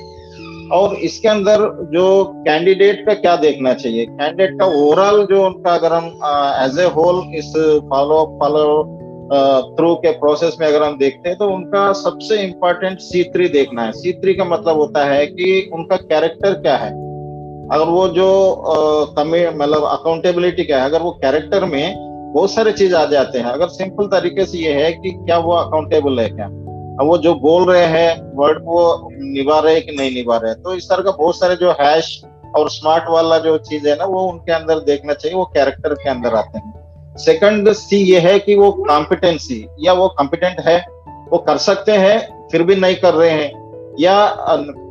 और 0.72 0.94
इसके 0.98 1.28
अंदर 1.28 1.60
जो 1.92 2.04
कैंडिडेट 2.46 3.04
का 3.06 3.14
क्या 3.14 3.34
देखना 3.38 3.72
चाहिए? 3.74 4.04
कैंडिडेट 4.06 4.58
का 4.60 4.66
ओवरऑल 4.66 5.24
जो 5.26 5.44
उनका 5.46 5.74
अगर 5.74 5.92
हम 5.92 6.06
एज 6.64 6.78
ए 6.78 6.88
होल 6.92 7.22
इस 7.36 7.52
फॉलो 7.90 8.24
फॉलो 8.40 8.66
थ्रू 9.76 9.94
के 9.96 10.10
प्रोसेस 10.18 10.56
में 10.60 10.66
अगर 10.66 10.82
हम 10.82 10.96
देखते 10.98 11.28
हैं 11.28 11.38
तो 11.38 11.48
उनका 11.50 11.92
सबसे 11.94 12.36
इंपॉर्टेंट 12.42 12.98
सी 13.00 13.22
थ्री 13.34 13.48
देखना 13.48 13.84
है। 13.84 13.92
सी 13.92 14.12
थ्री 14.12 14.34
का 14.34 14.44
मतलब 14.44 14.76
होता 14.76 15.04
है 15.04 15.26
कि 15.26 15.70
उनका 15.74 15.96
कैरेक्टर 16.04 16.54
क्या 16.56 16.76
है? 16.76 16.90
अगर 17.68 17.84
वो 17.86 18.06
जो 18.08 18.26
मतलब 19.52 19.84
अकाउंटेबिलिटी 19.84 20.64
क्या 20.64 20.78
है? 20.78 20.84
अगर 20.84 21.02
वो 21.02 21.10
कैरेक्टर 21.22 21.64
में 21.64 22.05
बहुत 22.36 22.50
सारे 22.50 22.72
चीज़ 22.72 22.94
आ 22.94 23.04
जाते 23.06 23.38
हैं। 23.38 23.46
अगर 23.46 23.68
सिंपल 23.70 24.06
तरीके 24.08 24.44
से 24.46 24.58
ये 24.58 24.72
है 24.74 24.92
कि 24.92 25.10
क्या 25.10 25.38
वो 25.38 25.52
अकाउंटेबल 25.52 26.20
है 26.20 26.28
क्या? 26.28 26.46
अब 26.46 27.06
वो 27.06 27.16
जो 27.18 27.34
बोल 27.40 27.64
रहे 27.64 27.84
हैं 27.86 28.10
वर्ड 28.36 28.58
वो 28.64 29.10
निभा 29.12 29.58
रहे 29.58 29.80
कि 29.80 29.96
नहीं 29.96 30.10
निभा 30.14 30.36
रहे 30.36 30.54
तो 30.54 30.74
इस 30.74 30.88
तरह 30.90 31.02
का 31.02 31.10
बहुत 31.12 31.38
सारे 31.38 31.56
जो 31.56 31.70
हैश 31.70 32.20
और 32.56 32.70
स्मार्ट 32.70 33.04
वाला 33.08 33.38
जो 33.38 33.56
चीज़ 33.60 33.88
है 33.88 33.94
ना, 33.96 34.04
वो 34.04 34.20
उनके 34.22 34.52
अंदर 34.52 34.78
देखना 34.80 35.12
चाहिए, 35.12 35.36
वो 35.36 35.44
कैरेक्टर 35.44 35.94
के 35.94 36.08
अंदर 36.10 36.34
आते 36.34 36.58
हैं। 36.58 37.16
सेकंड 37.18 37.72
सी 37.72 37.96
ये 37.96 38.18
है 38.20 38.38
कि 38.38 38.54
वो 38.54 38.70
कॉम्पिटेंसी 38.72 39.66
या 39.80 39.92
वो 39.92 40.08
कॉम्पिटेंट 40.08 40.60
है, 40.60 40.78
वो 41.32 41.38
कर 41.38 41.56
सकते 41.58 41.92
हैं, 41.92 42.48
फिर 42.52 42.62
भी 42.62 42.76
नहीं 42.76 42.96
कर 42.96 43.14
रहे 43.14 43.30
हैं, 43.30 43.50
या 44.00 44.16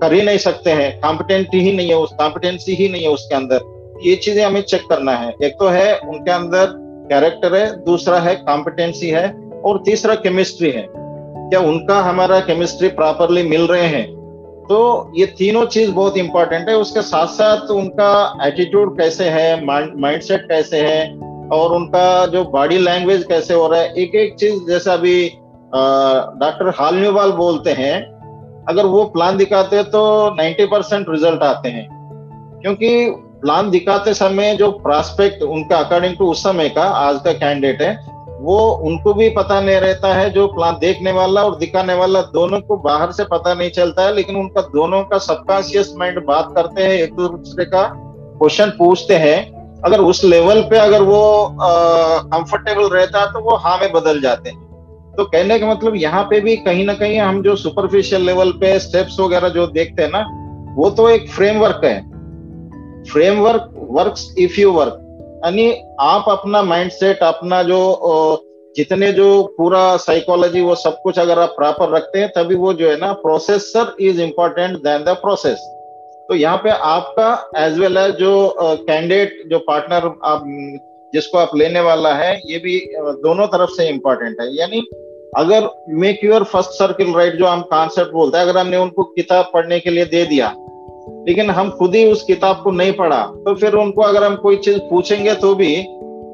कर 0.01 0.13
ही 0.13 0.21
नहीं 0.21 0.37
सकते 0.37 0.71
हैं 0.71 0.89
कॉम्पिटेंट 1.01 1.53
ही 1.53 1.71
नहीं 1.73 1.89
है 1.89 1.97
उस 1.97 2.13
कॉम्पिटेंसी 2.13 2.75
ही 2.75 2.89
नहीं 2.89 3.03
है 3.03 3.09
उसके 3.09 3.35
अंदर। 3.35 3.99
ये 4.03 4.15
चीज़ें 4.15 4.43
हमें 4.45 4.61
चेक 4.61 4.81
करना 4.89 5.15
है। 5.15 5.33
एक 5.43 5.53
तो 5.53 5.67
है 5.69 5.97
उनके 5.99 6.31
अंदर 6.31 6.73
कैरेक्टर 7.05 7.55
है, 7.55 7.83
दूसरा 7.85 8.19
है 8.19 8.35
कॉम्पिटेंसी 8.35 9.09
है 9.09 9.25
और 9.65 9.81
तीसरा 9.85 10.15
केमिस्ट्री 10.15 10.71
है। 10.71 10.85
क्या 10.89 11.59
उनका 11.59 12.01
हमारा 12.01 12.39
केमिस्ट्री 12.39 12.87
प्रॉपरली 12.87 13.43
मिल 13.43 13.67
रहे 13.67 13.87
हैं? 13.87 14.05
तो 14.69 14.77
ये 15.15 15.25
तीनों 15.25 15.65
चीज़ 15.65 15.91
बहुत 15.91 16.17
इंपॉर्टेंट 16.17 16.69
है। 16.69 16.75
उसके 16.75 17.01
साथ 17.01 17.27
साथ 17.27 17.71
उनका 17.71 18.37
एटीट्यूड 18.43 18.97
कैसे 18.97 19.23
है 19.23 19.65
माइंड 19.65 20.21
सेट 20.21 20.41
कैसे 20.41 20.81
है 20.81 21.19
और 21.51 21.73
उनका 21.73 22.25
जो 22.25 22.43
बॉडी 22.43 22.77
लैंग्वेज 22.77 23.23
कैसे 23.23 23.53
हो 23.53 23.67
रहा 23.67 23.81
है 23.81 23.93
एक 23.93 24.15
एक 24.15 24.35
चीज़ 24.35 24.67
जैसे 24.67 24.91
अभी 24.91 25.29
डॉक्टर 26.39 26.73
हालमीवाल 26.79 27.31
बोलते 27.31 27.71
हैं, 27.71 27.95
अगर 28.69 28.85
वो 28.85 29.03
प्लान 29.05 29.37
दिखाते 29.37 29.75
हैं 29.75 29.85
तो 29.85 30.01
90 30.35 30.65
परसेंट 30.65 31.05
रिज़ल्ट 31.09 31.43
आते 31.43 31.69
हैं। 31.69 31.87
क्योंकि 32.61 33.05
प्लान 33.45 33.69
दिखाते 33.69 34.13
समय 34.13 34.55
जो 34.55 34.69
प्रॉस्पेक्ट 34.73 35.41
उनका 35.45 35.77
अकॉर्डिंग 35.77 36.15
टू 36.17 36.27
उस 36.27 36.39
समय 36.43 36.69
का, 36.69 36.83
आज 36.83 37.19
का 37.23 37.31
कैंडिडेट 37.33 37.81
है, 37.81 37.93
वो 38.39 38.57
उनको 38.83 39.13
भी 39.13 39.27
पता 39.29 39.59
नहीं 39.61 39.75
रहता 39.75 40.13
है 40.13 40.29
जो 40.29 40.45
प्लान 40.47 40.77
देखने 40.81 41.11
वाला 41.11 41.43
और 41.43 41.57
दिखाने 41.57 41.93
वाला, 41.93 42.21
दोनों 42.33 42.59
को 42.61 42.77
बाहर 42.77 43.11
से 43.11 43.23
पता 43.23 43.53
नहीं 43.53 43.69
चलता 43.71 44.05
है, 44.05 44.13
लेकिन 44.15 44.35
उनका, 44.35 44.61
दोनों 44.61 45.03
का 45.03 45.17
सबकॉन्शियस 45.17 45.93
माइंड 45.97 46.19
बात 46.25 46.51
करते 46.55 46.83
हैं, 46.83 46.93
एक 46.93 47.13
दूसरे 47.15 47.65
का 47.65 47.83
क्वेश्चन 47.93 48.69
पूछते 48.69 49.15
हैं। 49.15 49.37
अगर 49.81 49.99
उस 50.01 50.23
लेवल 50.23 50.61
पे 50.61 50.77
अगर 50.77 51.01
वो 51.01 51.21
कंफर्टेबल 51.59 52.89
रहता 52.89 53.21
है 53.21 53.31
तो 53.33 53.39
वो 53.41 53.55
हाँ 53.57 53.77
में 53.77 53.91
बदल 53.91 54.21
जाते 54.21 54.49
हैं। 54.49 55.13
तो 55.17 55.25
कहने 55.25 55.59
का 55.59 55.67
मतलब 55.67 55.95
यहाँ 55.97 56.23
पे 56.23 56.39
भी 56.39 56.55
कहीं 56.57 56.85
ना 56.85 56.93
कहीं 56.95 57.19
हम 57.19 57.41
जो 57.43 57.55
सुपरफिशियल 57.57 58.25
लेवल 58.25 58.51
पे 58.61 58.77
स्टेप्स 58.79 59.19
वगैरह 59.19 59.49
जो 59.51 59.67
देखते 59.69 60.03
हैं 60.03 60.09
ना, 60.11 60.25
वो 60.75 60.89
तो 60.89 61.09
एक 61.09 61.29
फ्रेमवर्क 61.31 61.81
है। 61.85 62.14
Framework 63.11 63.71
works 63.91 64.33
if 64.39 64.59
you 64.59 64.71
work 64.71 65.01
यानी 65.45 65.71
आप 66.01 66.25
अपना 66.29 66.61
माइंडसेट 66.63 67.19
अपना 67.23 67.61
जो 67.63 67.79
जितने 68.75 69.11
जो 69.13 69.27
पूरा 69.57 69.81
साइकोलॉजी 69.97 70.61
वो 70.61 70.75
सब 70.75 71.01
कुछ 71.01 71.19
अगर 71.19 71.39
आप 71.39 71.53
प्रॉपर 71.57 71.89
रखते 71.89 72.19
हैं, 72.19 72.29
तभी 72.29 72.55
वो 72.55 72.73
जो 72.73 72.89
है 72.89 72.97
ना 72.99 73.11
processor 73.21 73.95
is 74.01 74.21
important 74.21 74.77
then 74.79 75.03
the 75.03 75.15
process 75.21 75.59
तो 76.29 76.35
यहाँ 76.35 76.57
पे 76.57 76.69
आपका 76.69 77.27
एज 77.57 77.77
वेल 77.79 77.97
एज 77.97 78.11
जो 78.15 78.33
कैंडिडेट 78.59 79.41
जो 79.49 79.59
पार्टनर 79.59 80.05
आप, 80.25 80.43
जिसको 81.13 81.37
आप 81.37 81.51
लेने 81.55 81.81
वाला 81.81 82.13
है, 82.13 82.35
ये 82.45 82.57
भी 82.59 82.79
दोनों 83.23 83.47
तरफ़ 83.47 83.69
से 83.71 83.87
इम्पोर्टेंट 83.89 84.41
है। 84.41 84.47
यानी 84.55 84.79
अगर 85.37 85.69
make 86.01 86.23
your 86.23 86.43
first 86.43 86.71
circle 86.71 87.13
right 87.15 87.35
जो 87.35 87.45
हम 87.45 87.61
कॉन्सेप्ट 87.71 88.11
बोलते 88.11 88.37
हैं, 88.37 88.45
अगर 88.45 88.59
हमने 88.59 88.77
उनको 88.77 89.03
किताब 89.15 89.49
पढ़ने 89.53 89.79
के 89.79 89.89
लिए 89.89 90.05
दे 90.07 90.25
दिया 90.25 90.53
लेकिन 91.27 91.49
हम 91.49 91.69
खुद 91.69 91.95
ही 91.95 92.05
उस 92.11 92.23
किताब 92.23 92.61
को 92.63 92.71
नहीं 92.71 92.91
पढ़ा। 92.93 93.21
तो 93.45 93.55
फिर 93.55 93.73
उनको 93.75 94.01
अगर 94.01 94.23
हम 94.23 94.35
कोई 94.35 94.55
चीज़ 94.57 94.77
पूछेंगे 94.89 95.33
तो 95.35 95.53
भी, 95.55 95.75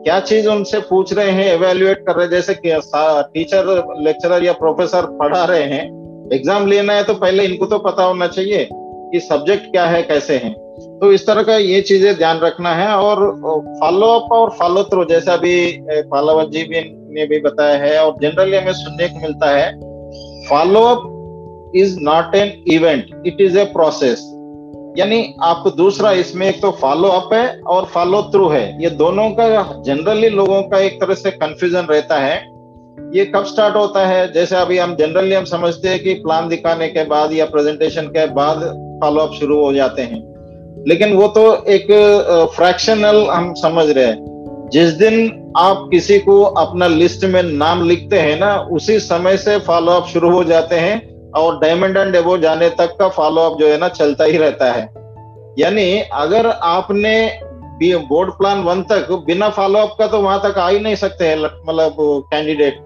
क्या 0.04 0.20
चीज़ 0.22 0.48
उनसे 0.50 0.80
पूछ 0.80 1.14
रहे 1.14 1.32
हैं 1.32 1.46
एवेल्युएट 1.46 2.04
कर 2.08 2.16
रहे 2.16 2.26
हैं? 2.26 2.32
जैसे 2.32 2.54
टीचर 3.34 3.68
लेक्चरर 4.00 4.44
या 4.44 4.54
प्रोफेसर 4.54 5.06
पढ़ा 5.20 5.44
रहे 5.46 5.64
हैं 5.64 5.84
एग्ज़ाम 6.34 6.68
लेना 6.68 6.94
है 6.94 7.04
तो 7.04 7.14
पहले 7.16 7.44
इनको 7.46 7.66
तो 7.66 7.78
पता 7.80 8.04
होना 8.04 8.28
चाहिए 8.28 8.68
कि 8.72 9.20
सब्जेक्ट 9.20 9.72
क्या 9.72 9.86
है, 9.86 10.02
कैसे 10.04 10.38
है। 10.38 10.54
तो 11.00 11.12
इस 11.14 11.26
तरह 11.28 11.44
का 11.44 11.56
ये 11.56 11.82
चीज़ें 11.82 12.16
ध्यान 12.18 12.40
रखना 12.40 12.74
है 12.76 12.88
और 12.88 13.20
फॉलो 13.82 14.08
अप 14.10 14.32
और 14.32 14.50
फॉलो 14.50 14.84
थ्रू 14.84 15.06
जैसा 15.06 15.34
अभी 15.34 15.56
पालावत 16.12 16.50
जी 16.50 16.64
भी, 16.64 16.82
ने 17.14 17.26
भी 17.26 17.40
बताया 17.40 17.78
है 17.78 17.98
और 18.00 18.16
जनरली 18.22 18.58
हमें 18.58 18.74
सुनने 18.74 19.08
को 19.08 19.20
मिलता 19.20 19.50
है 19.50 19.72
follow 20.50 20.82
up 20.86 21.74
is 21.76 21.98
not 22.02 22.36
an 22.36 22.54
event 22.68 23.24
it 23.28 23.42
is 23.42 23.58
a 23.60 23.64
process 23.74 24.22
यानी 24.98 25.34
आपको 25.44 25.70
दूसरा 25.72 26.12
इसमें 26.12 26.48
एक 26.48 26.62
तो 26.62 26.72
फॉलो 26.72 27.08
अप 27.08 27.34
है 27.34 27.60
और 27.68 27.86
फॉलो 27.86 28.22
थ्रू 28.24 28.48
है। 28.50 28.84
ये 28.84 28.90
दोनों 28.90 29.30
का 29.30 29.82
जनरली 29.86 30.30
लोगों 30.30 30.62
का 30.62 30.80
एक 30.80 31.02
तरह 31.02 31.14
से 31.14 31.32
कंफ्यूजन 31.32 31.88
रहता 31.92 32.16
है। 32.16 32.36
ये 33.16 33.26
कब 33.26 33.46
स्टार्ट 33.46 33.76
होता 33.76 34.06
है? 34.08 34.32
जैसे 34.34 34.56
अभी 34.56 34.78
हम 34.78 34.96
जनरली 34.96 35.36
हम 35.36 35.46
समझते 35.46 35.90
हैं 35.90 36.00
कि 36.00 36.14
प्लान 36.14 36.48
दिखाने 36.48 36.88
के 36.88 37.04
बाद 37.04 37.34
या 37.34 37.46
प्रेजेंटेशन 37.46 38.08
के 38.08 38.26
बाद 38.26 38.58
फॉलो 39.04 39.22
अप 39.22 39.34
शुरू 39.34 39.64
हो 39.66 39.74
जाते 39.74 40.02
हैं। 40.02 40.20
लेकिन 40.88 41.14
वो 41.14 41.28
तो 41.28 41.44
एक 41.68 41.88
फ्रैक्शनल 42.56 43.28
हम 43.30 43.54
समझ 43.54 43.90
रहे 43.90 44.06
हैं। 44.06 44.70
जिस 44.74 44.90
दिन 44.90 45.52
आप 45.58 45.88
किसी 45.92 46.20
को 46.20 46.42
अपना 46.42 46.88
लिस्ट 46.88 47.26
में 47.26 47.44
नाम 47.44 47.88
लिखते 47.88 48.20
हैं 48.20 48.40
ना, 48.40 48.56
उसी 48.72 49.00
समय 49.00 49.38
से 49.38 49.58
फॉलो 49.60 49.92
अप 49.92 50.08
शुरू 50.08 50.32
हो 50.32 50.44
जाते 50.44 50.76
हैं। 50.76 51.11
और 51.36 51.60
डायमंड 51.60 51.98
एंड 51.98 52.14
डेबो 52.14 52.38
जाने 52.38 52.70
तक 52.70 52.96
का 53.00 53.10
फॉलो 53.10 53.42
अप 53.42 53.60
जो 53.60 53.68
है 53.68 53.78
ना 53.78 53.88
चलता 53.88 54.24
ही 54.24 54.38
रहता 54.38 54.72
है। 54.72 54.82
यानी 55.60 56.00
अगर 56.14 56.48
आपने 56.48 57.40
बोर्ड 57.84 58.32
प्लान 58.32 58.64
वन 58.64 58.84
तक 58.84 59.24
बिना 59.28 59.50
फॉलो 59.50 59.80
अप 59.80 59.96
का 60.00 60.08
तो 60.08 60.20
वहाँ 60.20 60.42
तक 60.44 60.58
आ 60.58 60.70
ही 60.70 60.80
नहीं 60.80 60.96
सकते 60.96 61.28
हैं 61.28 61.38
मतलब 61.40 61.96
कैंडिडेट 62.02 62.80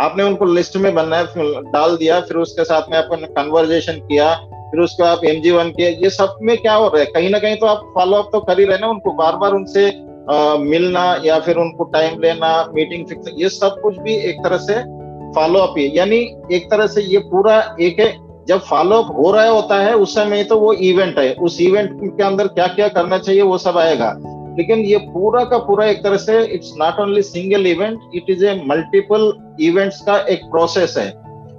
आपने 0.00 0.22
उनको 0.22 0.44
लिस्ट 0.44 0.76
में 0.76 0.94
बनाया 0.94 1.22
डाल 1.60 1.96
दिया 1.96 2.20
फिर 2.20 2.36
उसके 2.36 2.64
साथ 2.64 2.82
में 2.90 2.98
आपने 2.98 3.26
कन्वर्जेशन 3.26 3.92
किया 3.92 4.34
फिर 4.52 4.80
उसको 4.80 5.04
आप 5.04 5.24
एम 5.24 5.42
जी 5.42 5.50
वन 5.50 5.70
किया 5.70 5.88
ये 5.88 6.10
सब 6.10 6.38
में 6.42 6.56
क्या 6.58 6.74
हो 6.74 6.88
रहा 6.88 6.98
है? 6.98 7.04
कहीं 7.04 7.30
ना 7.30 7.38
कहीं 7.38 7.56
तो 7.56 7.66
आप 7.66 7.92
फॉलो 7.94 8.16
अप 8.16 8.28
तो 8.32 8.40
कर 8.40 8.58
ही 8.58 8.64
रहे 8.64 8.78
ना 8.78 8.86
उनको 8.86 9.10
बार 9.10 9.36
बार 9.36 9.52
उनसे 9.52 9.88
आ, 10.30 10.56
मिलना 10.56 11.20
या 11.24 11.40
फिर 11.40 11.56
उनको 11.56 11.84
टाइम 11.84 12.20
लेना 12.20 12.70
मीटिंग 12.74 13.06
फिक्स 13.06 13.28
ये 13.34 13.48
सब 13.48 13.80
कुछ 13.80 13.98
भी 13.98 14.14
एक 14.14 14.36
तरह 14.44 14.56
से 14.56 15.03
फॉलो 15.34 15.58
अप 15.58 15.74
है 15.78 15.84
यानी 15.96 16.16
एक 16.52 16.70
तरह 16.70 16.86
से 16.86 17.02
ये 17.02 17.18
पूरा 17.30 17.56
एक 17.80 18.00
है, 18.00 18.12
जब 18.48 18.60
फॉलो 18.60 19.02
अप 19.02 19.16
हो 19.16 19.30
रहा 19.32 19.48
होता 19.48 19.80
है, 19.80 19.94
उस 19.94 20.14
समय 20.14 20.44
तो 20.44 20.58
वो 20.60 20.72
इवेंट 20.72 21.18
है, 21.18 21.32
उस 21.34 21.60
इवेंट 21.60 21.90
के 22.02 22.22
अंदर 22.22 22.46
क्या 22.48 22.66
क्या 22.68 22.88
करना 22.90 23.18
चाहिए 23.18 23.42
वो 23.42 23.58
सब 23.58 23.78
आएगा। 23.78 24.14
लेकिन 24.58 24.78
ये 24.80 24.98
पूरा 25.08 25.44
का 25.44 25.58
पूरा 25.58 25.86
एक 25.86 26.02
तरह 26.02 26.16
से 26.16 26.42
it's 26.46 26.72
not 26.78 26.98
only 27.00 27.22
single 27.22 27.66
event 27.66 28.10
it 28.14 28.30
is 28.30 28.44
a 28.46 28.54
multiple 28.66 29.32
events 29.60 30.00
का 30.00 30.18
एक 30.26 30.44
प्रोसेस 30.50 30.94
है। 30.98 31.10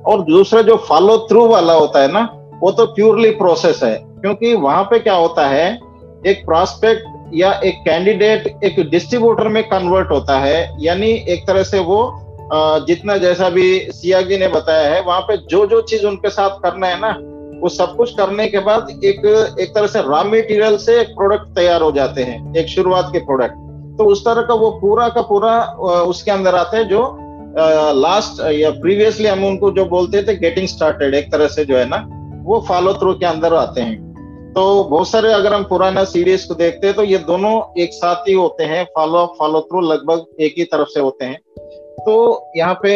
और 0.05 0.21
दूसरा 0.21 0.61
जो 0.61 0.75
फॉलो 0.87 1.17
थ्रू 1.29 1.45
वाला 1.47 1.73
होता 1.73 2.01
है 2.01 2.11
ना, 2.11 2.21
वो 2.61 2.71
तो 2.71 2.85
प्योरली 2.85 3.29
प्रोसेस 3.31 3.79
है, 3.83 3.95
क्योंकि 4.21 4.53
वहाँ 4.55 4.83
पे 4.83 4.99
क्या 4.99 5.13
होता 5.15 5.47
है, 5.47 5.67
एक 6.25 6.45
प्रोस्पेक्ट 6.45 7.33
या 7.33 7.51
एक 7.65 7.75
कैंडिडेट 7.85 8.63
एक 8.63 8.79
डिस्ट्रीब्यूटर 8.89 9.47
में 9.47 9.63
कन्वर्ट 9.63 10.11
होता 10.11 10.37
है, 10.39 10.69
यानी 10.79 11.11
एक 11.29 11.47
तरह 11.47 11.63
से 11.63 11.79
वो 11.79 11.97
जितना 12.87 13.17
जैसा 13.17 13.49
भी 13.49 13.67
सिया 13.91 14.21
जी 14.21 14.37
ने 14.37 14.47
बताया 14.47 14.93
है, 14.93 15.01
वहाँ 15.01 15.21
पे 15.21 15.37
जो 15.47 15.65
जो 15.65 15.81
चीज़ 15.83 16.05
उनके 16.07 16.29
साथ 16.29 16.59
करना 16.63 16.87
है 16.87 16.99
ना, 16.99 17.09
वो 17.61 17.69
सब 17.69 17.95
कुछ 17.97 18.15
करने 18.15 18.47
के 18.47 18.59
बाद 18.61 18.89
एक 19.03 19.25
एक 19.59 19.73
तरह 19.75 19.87
से 19.87 20.01
रॉ 20.03 20.23
मटेरियल 20.25 20.77
से 20.77 20.99
एक 21.01 21.15
प्रोडक्ट 21.15 21.55
तैयार 21.55 21.81
हो 21.81 21.91
जाते 21.91 22.23
हैं, 22.23 22.55
एक 22.55 22.67
शुरुआत 22.69 23.09
के 23.13 23.19
प्रोडक्ट 23.25 23.63
तो 23.97 24.05
उस 24.05 24.23
तरह 24.25 24.41
का 24.41 24.53
वो 24.55 24.69
पूरा 24.79 25.07
का 25.09 25.21
पूरा 25.23 25.59
उसके 26.05 26.31
अंदर 26.31 26.55
आते 26.55 26.77
हैं 26.77 26.87
जो 26.87 27.03
लास्ट 27.95 28.41
या 28.51 28.69
प्रीवियसली 28.71 29.27
हम 29.27 29.45
उनको 29.45 29.71
जो 29.71 29.85
बोलते 29.87 30.23
थे 30.23 30.35
गेटिंग 30.37 30.67
स्टार्टेड 30.67 31.13
एक 31.15 31.31
तरह 31.31 31.47
से 31.47 31.65
जो 31.65 31.77
है 31.77 31.85
ना, 31.89 31.97
वो 32.45 32.59
फॉलो 32.67 32.93
थ्रू 32.93 33.13
के 33.13 33.25
अंदर 33.25 33.53
आते 33.53 33.81
हैं। 33.81 34.03
तो 34.53 34.83
बहुत 34.83 35.07
सारे 35.07 35.31
अगर 35.33 35.53
हम 35.53 35.63
पुराना 35.63 36.03
सीरीज़ 36.05 36.47
को 36.47 36.55
देखते 36.55 36.87
हैं 36.87 36.95
तो 36.95 37.03
ये 37.03 37.17
दोनों 37.27 37.81
एक 37.81 37.93
साथ 37.93 38.27
ही 38.27 38.33
होते 38.33 38.63
हैं 38.63 38.83
फॉलो 38.95 39.17
अप 39.17 39.33
फॉलो 39.39 39.61
थ्रू 39.61 39.81
लगभग 39.83 40.43
एक 40.43 40.53
ही 40.57 40.63
तरफ़ 40.65 40.89
से 40.89 40.99
होते 40.99 41.25
हैं। 41.25 41.39
तो 41.99 42.47
यहाँ 42.57 42.79
पे 42.83 42.93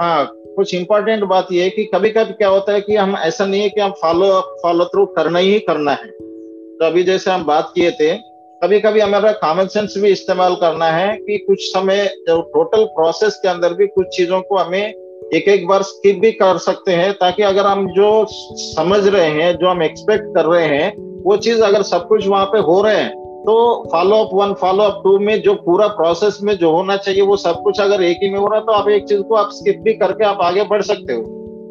हाँ 0.00 0.26
कुछ 0.56 0.74
इंपॉर्टेंट 0.74 1.24
बात 1.24 1.46
ये 1.52 1.62
है 1.62 1.70
कि 1.70 1.84
कभी 1.84 2.10
कभी 2.10 2.32
क्या 2.32 2.48
होता 2.48 2.72
है 2.72 2.80
कि 2.80 2.96
हम, 2.96 3.16
ऐसा 3.16 3.46
नहीं 3.46 3.62
है 3.62 3.68
कि 3.68 3.80
हम 3.80 3.90
फॉलो 3.90 4.40
फॉलो 4.62 4.84
थ्रू 4.84 5.06
करना 5.06 5.38
ही 5.38 5.58
करना 5.58 5.92
है। 5.92 6.06
तो 6.06 6.86
अभी 6.86 7.02
जैसे 7.02 7.30
हम 7.30 7.44
बात 7.44 7.72
किए 7.74 7.90
थे 7.90 8.34
कभी 8.62 8.80
कभी 8.80 9.00
हमारा 9.00 9.32
कॉमन 9.32 9.66
सेंस 9.66 9.94
भी 9.98 10.08
इस्तेमाल 10.08 10.54
करना 10.54 10.86
है 10.86 11.16
कि 11.16 11.38
कुछ 11.38 11.62
समय 11.62 12.04
जो 12.04 12.40
टोटल 12.42 12.84
प्रोसेस 12.84 13.38
के 13.42 13.48
अंदर 13.48 13.74
भी 13.74 13.86
कुछ 13.86 14.06
चीज़ों 14.06 14.40
को 14.40 14.56
हमें 14.56 14.94
एक 15.34 15.48
एक 15.48 15.66
बार 15.66 15.82
स्किप 15.82 16.18
भी 16.18 16.32
कर 16.32 16.58
सकते 16.58 16.92
हैं, 16.92 17.12
ताकि 17.12 17.42
अगर 17.42 17.66
हम 17.66 17.88
जो 17.88 18.26
समझ 18.30 19.08
रहे 19.08 19.28
हैं, 19.28 19.56
जो 19.56 19.68
हम 19.68 19.82
एक्सपेक्ट 19.82 20.24
कर 20.24 20.44
रहे 20.44 20.66
हैं, 20.66 21.22
वो 21.22 21.36
चीज़ 21.36 21.62
अगर 21.62 21.82
सब 21.82 22.08
कुछ 22.08 22.26
वहाँ 22.26 22.46
पे 22.46 22.58
हो 22.58 22.82
रहे 22.82 22.96
हैं 22.96 23.23
तो 23.46 23.54
follow 23.92 24.16
up 24.16 24.30
one 24.34 24.52
follow 24.52 24.82
up 24.82 25.00
two 25.04 25.18
में 25.18 25.40
जो 25.42 25.54
पूरा 25.54 25.86
प्रोसेस 25.96 26.38
में 26.42 26.56
जो 26.58 26.70
होना 26.70 26.96
चाहिए 26.96 27.22
वो 27.22 27.36
सब 27.36 27.62
कुछ 27.62 27.80
अगर 27.80 28.02
एक 28.02 28.18
ही 28.22 28.30
में 28.30 28.38
हो 28.38 28.46
रहा 28.46 28.58
है 28.58 28.64
तो 28.66 28.72
आप 28.72 28.88
एक 28.88 29.08
चीज़ 29.08 29.22
को 29.22 29.34
आप 29.34 29.50
स्किप 29.52 29.80
भी 29.80 29.92
करके 29.94 30.24
आप 30.24 30.38
आगे 30.42 30.62
बढ़ 30.64 30.82
सकते 30.82 31.12
हो। 31.12 31.22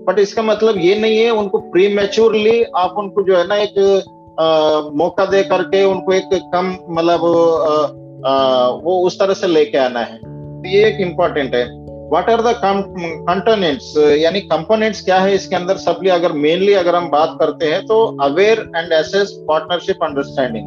बट 0.07 0.19
इसका 0.19 0.41
मतलब 0.41 0.77
ये 0.77 0.95
नहीं 0.99 1.17
है 1.17 1.29
उनको 1.31 1.57
प्री 1.71 1.87
मेच्योरली 1.95 2.63
आप 2.77 2.95
उनको 2.97 3.23
जो 3.23 3.37
है 3.37 3.47
ना 3.47 3.55
एक 3.57 3.79
आ, 4.39 4.45
मौका 4.95 5.25
दे 5.25 5.43
करके 5.43 5.83
उनको 5.85 6.13
एक 6.13 6.29
कम 6.53 6.75
मतलब 6.89 7.19
वो 8.85 8.99
उस 9.07 9.19
तरह 9.19 9.33
से 9.33 9.47
लेके 9.47 9.77
आना 9.77 9.99
है। 10.01 10.17
तो 10.17 10.69
ये 10.69 10.85
एक 10.87 11.01
इम्पोर्टेंट 11.01 11.55
है। 11.55 11.65
व्हाट 12.09 12.29
आर 12.29 12.41
द 12.41 12.53
कंपोनेंट्स 12.65 13.93
यानी 14.19 14.41
कंपोनेंट्स 14.43 15.03
क्या 15.05 15.19
है 15.19 15.33
इसके 15.35 15.55
अंदर? 15.55 15.77
सबली 15.77 16.09
अगर 16.09 16.31
मेनली 16.31 16.73
अगर 16.73 16.95
हम 16.95 17.09
बात 17.09 17.37
करते 17.39 17.65
हैं 17.65 17.85
तो 17.85 18.05
aware 18.21 18.59
and 18.75 18.93
assess 18.93 19.35
partnership 19.49 20.03
understanding 20.03 20.65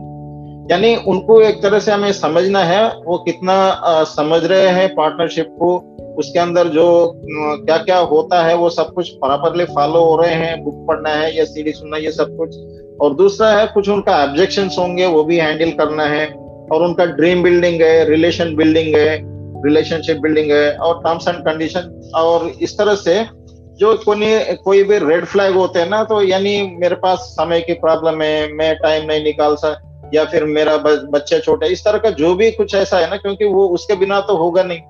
यानी 0.70 0.96
उनको 0.96 1.40
एक 1.40 1.62
तरह 1.62 1.78
से 1.78 1.92
हमें 1.92 2.12
समझना 2.12 2.64
है 2.64 2.88
वो 3.06 3.18
कितना 3.18 3.52
आ, 3.52 4.04
समझ 4.04 4.44
रहे 4.44 4.68
हैं 4.68 4.94
पार्टनरशिप 4.94 5.46
को 5.50 5.76
उसके 6.18 6.38
अंदर 6.38 6.68
जो 6.68 7.12
क्या 7.66 7.76
क्या 7.76 7.98
होता 7.98 8.42
है 8.44 8.54
वो 8.56 8.70
सब 8.70 8.92
कुछ 8.92 9.08
प्रॉपरली 9.08 9.64
फॉलो 9.64 10.00
हो 10.04 10.16
रहे 10.16 10.34
हैं 10.34 10.64
बुक 10.64 10.86
पढ़ना 10.88 11.10
है 11.10 11.36
या 11.36 11.44
सीडी 11.44 11.72
सुनना 11.72 11.96
ये 11.96 12.10
सब 12.10 12.36
कुछ। 12.36 12.56
और 13.00 13.14
दूसरा 13.14 13.48
है 13.48 13.66
कुछ 13.66 13.88
उनका 13.88 14.24
ऑब्जेक्शन 14.24 14.68
होंगे 14.78 15.06
वो 15.06 15.24
भी 15.24 15.36
हैंडल 15.36 15.70
करना 15.70 16.04
है। 16.04 16.26
और 16.72 16.82
उनका 16.82 17.04
ड्रीम 17.06 17.42
बिल्डिंग 17.42 17.82
है 17.82 18.08
रिलेशन 18.08 18.54
बिल्डिंग 18.56 18.96
है 18.96 19.20
रिलेशनशिप 19.66 20.16
बिल्डिंग 20.16 20.50
है 20.50 20.76
और 20.76 20.98
टर्म्स 20.98 21.28
एंड 21.28 21.38
कंडीशन 21.38 22.12
और 22.14 22.52
इस 22.60 22.78
तरह 22.78 22.94
से 22.94 23.24
जो 23.76 23.94
कोई 23.94 24.54
कोई 24.54 24.82
भी 24.82 24.98
रेड 24.98 25.24
फ्लैग 25.24 25.54
होते 25.54 25.78
हैं 25.78 25.90
ना 25.90 26.04
तो 26.04 26.22
यानी 26.22 26.76
मेरे 26.80 26.94
पास 26.94 27.18
समय 27.18 27.60
की 27.60 27.72
प्रॉब्लम 27.72 28.22
है 28.22 28.52
मैं 28.52 28.74
टाइम 28.76 29.04
नहीं 29.06 29.24
निकाल 29.24 29.54
सकता 29.54 29.86
या 30.14 30.24
फिर 30.24 30.44
मेरा 30.46 30.76
बच्चे 30.76 31.38
छोटे 31.40 31.66
इस 31.66 31.84
तरह 31.84 31.98
का 31.98 32.10
जो 32.12 32.34
भी 32.34 32.50
कुछ 32.50 32.74
ऐसा 32.74 32.98
है 32.98 33.10
ना, 33.10 33.16
क्योंकि 33.16 33.44
वो 33.46 33.66
उसके 33.68 33.96
बिना 33.96 34.20
तो 34.20 34.36
होगा 34.36 34.62
नहीं। 34.62 34.80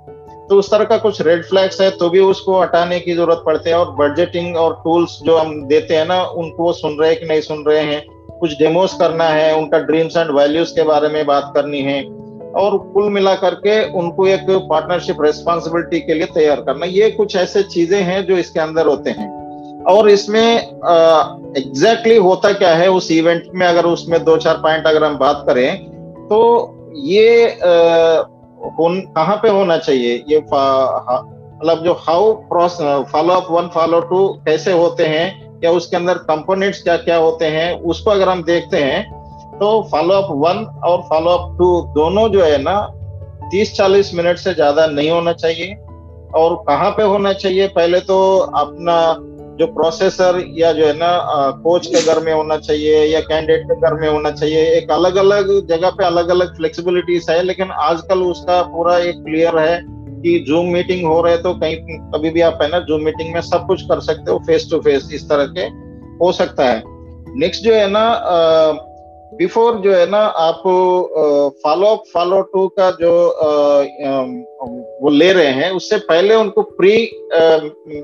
तो 0.48 0.58
उस 0.58 0.70
तरह 0.70 0.84
का 0.84 0.96
कुछ 0.98 1.20
रेड 1.22 1.44
फ्लैग्स 1.44 1.80
है 1.80 1.90
तो 1.90 2.08
भी 2.10 2.20
उसको 2.22 2.60
हटाने 2.60 2.98
की 3.00 3.14
ज़रूरत 3.14 3.42
पड़ती 3.46 3.70
है 3.70 3.76
और 3.76 3.90
बजटिंग 3.96 4.56
और 4.56 4.74
टूल्स 4.84 5.18
जो 5.24 5.36
हम 5.36 5.62
देते 5.66 5.96
हैं 5.96 6.06
ना, 6.06 6.22
उनको 6.22 6.72
सुन 6.72 6.98
रहे 7.00 7.10
हैं 7.10 7.18
कि 7.20 7.26
नहीं 7.26 7.40
सुन 7.42 7.64
रहे 7.68 7.82
हैं। 7.84 8.02
कुछ 8.40 8.52
डेमोस 8.58 8.94
करना 8.94 9.24
है, 9.24 9.54
उनका 9.56 9.78
ड्रीम्स 9.80 10.16
एंड 10.16 10.30
वैल्यूज़ 10.30 10.74
के 10.74 10.82
बारे 10.82 11.08
में 11.08 11.24
बात 11.26 11.52
करनी 11.54 11.80
है 11.82 12.02
और 12.56 12.76
कुल 12.94 13.08
मिला 13.10 13.34
करके 13.34 13.82
उनको 13.92 14.26
एक 14.26 14.46
पार्टनरशिप 14.70 15.22
रेस्पॉन्सिबिलिटी 15.22 16.00
के 16.00 16.14
लिए 16.14 16.26
तैयार 16.34 16.60
करना। 16.60 16.86
ये 16.86 17.10
कुछ 17.10 17.36
ऐसे 17.36 17.62
चीज़ें 17.64 18.00
हैं 18.02 18.24
जो 18.26 18.36
इसके 18.38 18.60
अंदर 18.60 18.86
होते 18.86 19.10
हैं। 19.10 19.28
और 19.86 20.08
इसमें 20.10 20.42
एग्जैक्टली 20.42 21.62
exactly 21.62 22.22
होता 22.22 22.52
क्या 22.52 22.74
है 22.76 22.88
उस 22.90 23.10
इवेंट 23.10 23.44
में, 23.54 23.66
अगर 23.66 23.86
उसमें 23.86 24.22
दो 24.24 24.36
चार 24.36 24.56
पॉइंट 24.62 24.86
अगर 24.86 25.04
हम 25.04 25.16
बात 25.18 25.44
करें 25.48 25.76
तो 26.28 26.38
ये 27.06 27.56
कहाँ 27.60 29.36
पे 29.36 29.48
होना 29.50 29.76
चाहिए? 29.78 30.24
ये 30.28 30.38
मतलब 30.38 31.84
जो 31.84 31.92
how 31.98 32.32
follow 33.12 33.34
up 33.34 33.46
one 33.50 33.68
follow 33.74 34.00
two 34.02 34.26
कैसे 34.46 34.72
होते 34.72 35.04
हैं, 35.06 35.60
या 35.64 35.70
उसके 35.72 35.96
अंदर 35.96 36.18
कंपोनेंट्स 36.24 36.82
क्या 36.82 36.96
क्या 36.98 37.16
होते 37.16 37.44
हैं, 37.46 37.72
उसको 37.82 38.10
अगर 38.10 38.28
हम 38.28 38.42
देखते 38.44 38.78
हैं 38.78 39.58
तो 39.58 39.82
फॉलो 39.90 40.14
अप 40.14 40.28
वन 40.32 40.64
और 40.86 41.02
फॉलो 41.08 41.30
अप 41.30 41.56
टू 41.58 41.80
दोनों 41.94 42.28
जो 42.28 42.42
है 42.42 42.58
ना, 42.62 42.78
तीस 43.50 43.72
चालीस 43.74 44.14
मिनट 44.14 44.38
से 44.38 44.54
ज़्यादा 44.54 44.86
नहीं 44.88 45.10
होना 45.10 45.32
चाहिए। 45.34 45.74
और 46.34 46.54
कहाँ 46.68 46.90
पे 46.90 47.02
होना 47.04 47.32
चाहिए? 47.34 47.66
पहले 47.68 48.00
तो 48.02 48.16
अपना 48.38 48.96
जो 49.58 49.66
प्रोसेसर 49.68 50.42
या 50.54 50.72
जो 50.72 50.86
है 50.86 50.92
ना 50.94 51.10
कोच 51.62 51.86
के 51.86 52.02
घर 52.04 52.18
में 52.24 52.32
होना 52.32 52.56
चाहिए 52.58 53.04
या 53.04 53.20
कैंडिडेट 53.22 53.62
के 53.62 53.80
घर 53.80 53.94
में 53.94 54.08
होना 54.08 54.30
चाहिए, 54.30 54.64
एक 54.70 54.90
अलग 54.90 55.16
अलग 55.16 55.50
जगह 55.68 55.90
पे 55.90 56.04
अलग 56.04 56.28
अलग 56.28 56.56
फ्लेक्सिबिलिटीज 56.56 57.26
है, 57.30 57.42
लेकिन 57.42 57.70
आजकल 57.82 58.22
उसका 58.22 58.62
पूरा 58.64 58.98
एक 59.00 59.22
क्लियर 59.24 59.58
है 59.58 59.80
कि 60.16 60.38
जूम 60.48 60.66
मीटिंग 60.72 61.06
हो 61.06 61.20
रहे 61.22 61.36
तो 61.38 61.54
कहीं 61.54 61.76
कभी 62.12 62.30
भी 62.30 62.40
आप 62.40 62.58
है 62.62 62.68
ना 62.68 62.78
जूम 62.88 63.04
मीटिंग 63.04 63.32
में 63.34 63.40
सब 63.42 63.66
कुछ 63.66 63.82
कर 63.82 64.00
सकते 64.00 64.30
हो 64.30 64.38
फेस 64.46 64.68
टू 64.70 64.80
फेस 64.80 65.08
इस 65.14 65.28
तरह 65.28 65.46
के 65.56 65.64
हो 66.18 66.32
सकता 66.32 66.64
है। 66.64 66.82
नेक्स्ट 67.36 67.64
जो 67.64 67.74
है 67.74 67.88
ना 67.90 68.04
बिफोर 69.34 69.76
जो 69.80 69.92
है 69.94 70.06
ना, 70.10 70.18
आप 70.18 70.62
फॉलो 71.62 71.86
अप 71.86 72.02
फॉलो 72.12 72.40
टू 72.42 72.66
का 72.78 72.90
जो 73.00 73.12
वो 75.02 75.10
ले 75.10 75.32
रहे 75.32 75.50
हैं, 75.52 75.70
उससे 75.70 75.96
पहले 76.04 76.34
उनको 76.34 76.62
प्री 76.62 76.96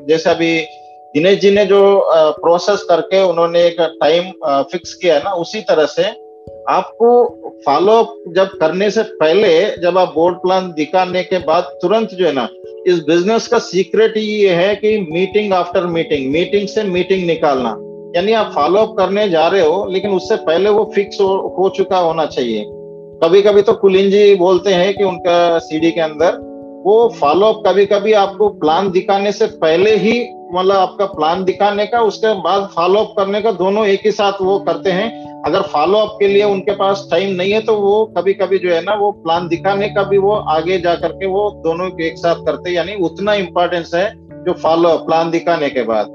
जैसे 0.08 0.30
अभी 0.30 0.58
दिनेश 1.14 1.38
जी 1.40 1.50
ने 1.50 1.64
जो 1.66 1.80
प्रोसेस 2.40 2.82
करके 2.82 3.22
उन्होंने 3.22 3.62
एक 3.62 3.80
टाइम 4.00 4.30
फिक्स 4.72 4.94
किया 4.94 5.18
ना 5.18 5.32
उसी 5.34 5.60
तरह 5.60 5.86
से 5.86 6.02
आपको 6.70 7.08
फॉलो 7.66 7.94
जब 8.36 8.50
करने 8.60 8.90
से 8.90 9.02
पहले 9.20 9.48
जब 9.82 9.98
आप 9.98 10.12
बोर्ड 10.14 10.36
प्लान 10.36 10.70
दिखाने 10.72 11.22
के 11.22 11.38
बाद 11.38 11.64
तुरंत 11.82 12.10
जो 12.10 12.26
है 12.26 12.32
ना 12.32 12.48
इस 12.86 13.02
बिज़नेस 13.04 13.46
का 13.48 13.58
सीक्रेट 13.58 14.16
ये 14.16 14.54
है 14.54 14.74
कि 14.74 14.98
मीटिंग 15.10 15.52
आफ्टर 15.52 15.86
मीटिंग 15.86 16.30
मीटिंग 16.32 16.68
से 16.68 16.82
मीटिंग 16.84 17.26
निकालना। 17.26 17.76
यानी 18.16 18.32
आप 18.32 18.50
फॉलो 18.54 18.80
अप 18.80 18.94
करने 18.98 19.28
जा 19.28 19.46
रहे 19.48 19.66
हो 19.66 19.86
लेकिन 19.90 20.10
उससे 20.10 20.36
पहले 20.36 20.70
वो 20.70 20.90
फिक्स 20.94 21.20
हो, 21.20 21.56
हो 21.58 21.68
चुका 21.76 21.98
होना 21.98 22.26
चाहिए। 22.26 22.64
कभी 23.22 23.42
कभी 23.42 23.62
तो 23.62 23.72
कुलिन 23.72 24.10
जी 24.10 24.34
बोलते 24.34 24.72
हैं 24.72 24.94
कि 24.96 25.04
उनका 25.04 25.58
सीडी 25.58 25.90
के 25.90 26.00
अंदर 26.00 26.38
वो 26.84 27.08
फॉलो 27.16 27.46
अप 27.46 27.62
कभी 27.66 27.84
कभी 27.86 28.12
आपको 28.14 28.48
प्लान 28.60 28.90
दिखाने 28.90 29.32
से 29.32 29.46
पहले 29.58 29.96
ही 29.96 30.20
मतलब 30.54 30.76
आपका 30.76 31.04
प्लान 31.08 31.44
दिखाने 31.44 31.84
का, 31.86 32.00
उसके 32.02 32.32
बाद 32.42 32.68
फॉलो 32.74 33.00
अप 33.00 33.14
करने 33.18 33.40
का 33.42 33.52
दोनों 33.52 33.84
एक 33.86 34.00
ही 34.04 34.10
साथ 34.12 34.40
वो 34.42 34.58
करते 34.60 34.90
हैं। 34.90 35.10
अगर 35.46 35.62
फॉलो 35.68 35.98
अप 35.98 36.16
के 36.20 36.28
लिए 36.28 36.44
उनके 36.44 36.72
पास 36.76 37.06
टाइम 37.10 37.34
नहीं 37.36 37.52
है 37.52 37.60
तो 37.60 37.74
वो 37.76 38.04
कभी 38.16 38.34
कभी 38.34 38.58
जो 38.58 38.72
है 38.74 38.82
ना, 38.84 38.94
वो 38.94 39.10
प्लान 39.12 39.48
दिखाने 39.48 39.88
का 39.88 40.02
भी 40.02 40.18
वो 40.18 40.32
आगे 40.32 40.78
जा 40.78 40.94
करके 40.96 41.26
वो 41.26 41.50
दोनों 41.64 41.88
एक 42.00 42.18
साथ 42.18 42.44
करते 42.46 42.68
हैं। 42.68 42.76
यानी 42.76 42.94
उतना 43.04 43.34
इम्पोर्टेंस 43.36 43.94
है 43.94 44.10
जो 44.44 44.52
फॉलो 44.62 44.88
अप 44.88 45.06
प्लान 45.06 45.30
दिखाने 45.30 45.70
के 45.70 45.82
बाद। 45.84 46.12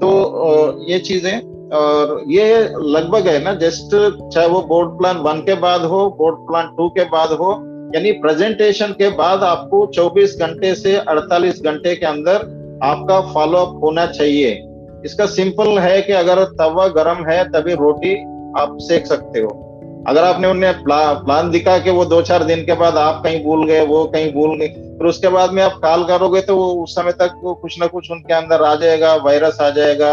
तो 0.00 0.84
ये 0.88 0.98
चीज़ें, 1.00 1.38
और 1.72 2.22
ये 2.28 2.58
लगभग 2.88 3.28
है 3.28 3.42
ना 3.44 3.52
जस्ट 3.60 3.94
चाहे 4.34 4.48
वो 4.48 4.60
बोर्ड 4.64 4.98
प्लान 4.98 5.16
वन 5.20 5.40
के 5.40 5.54
बाद 5.60 5.84
हो 5.84 6.08
बोर्ड 6.18 6.36
प्लान 6.48 6.74
टू 6.76 6.88
के 6.88 7.04
बाद 7.10 7.32
हो 7.34 7.54
यानी 7.94 8.12
प्रेजेंटेशन 8.12 8.92
के 8.92 9.08
बाद 9.08 9.42
आपको 9.42 9.86
24 9.86 10.38
घंटे 10.38 10.74
से 10.74 10.96
48 11.08 11.62
घंटे 11.62 11.94
के 11.96 12.06
अंदर 12.06 12.34
आपका 12.82 13.20
फॉलो 13.32 13.58
अप 13.58 13.80
होना 13.82 14.06
चाहिए। 14.06 14.50
इसका 15.04 15.26
सिंपल 15.26 15.78
है 15.78 16.02
कि 16.02 16.12
अगर 16.12 16.44
तवा 16.44 16.86
गर्म 16.88 17.24
है 17.28 17.44
तभी 17.44 17.74
रोटी 17.74 18.14
आप 18.60 18.76
सेक 18.80 19.06
सकते 19.06 19.40
हो। 19.40 19.48
अगर 20.08 20.24
आपने 20.24 20.48
उन्हें 20.48 20.82
प्ला, 20.84 21.12
प्लान 21.12 21.50
दिखा 21.50 21.78
कि 21.78 21.90
वो 21.90 22.04
दो 22.04 22.22
चार 22.22 22.44
दिन 22.44 22.64
के 22.64 22.74
बाद 22.74 22.96
आप 22.96 23.22
कहीं 23.24 23.44
भूल 23.44 23.66
गए 23.66 23.84
वो 23.86 24.04
कहीं 24.04 24.32
भूल 24.32 24.58
गए 24.58 24.68
फिर 24.68 25.06
उसके 25.06 25.28
बाद 25.28 25.52
में 25.52 25.62
आप 25.62 25.72
कॉल 25.72 26.04
करोगे 26.04 26.40
तो 26.40 26.56
वो 26.56 26.66
उस 26.82 26.94
समय 26.94 27.12
तक 27.12 27.40
वो 27.42 27.54
कुछ 27.54 27.80
ना 27.80 27.86
कुछ 27.86 28.10
उनके 28.10 28.34
अंदर 28.34 28.62
आ 28.62 28.74
जाएगा 28.74 29.14
वायरस 29.14 29.60
आ 29.60 29.70
जाएगा 29.70 30.12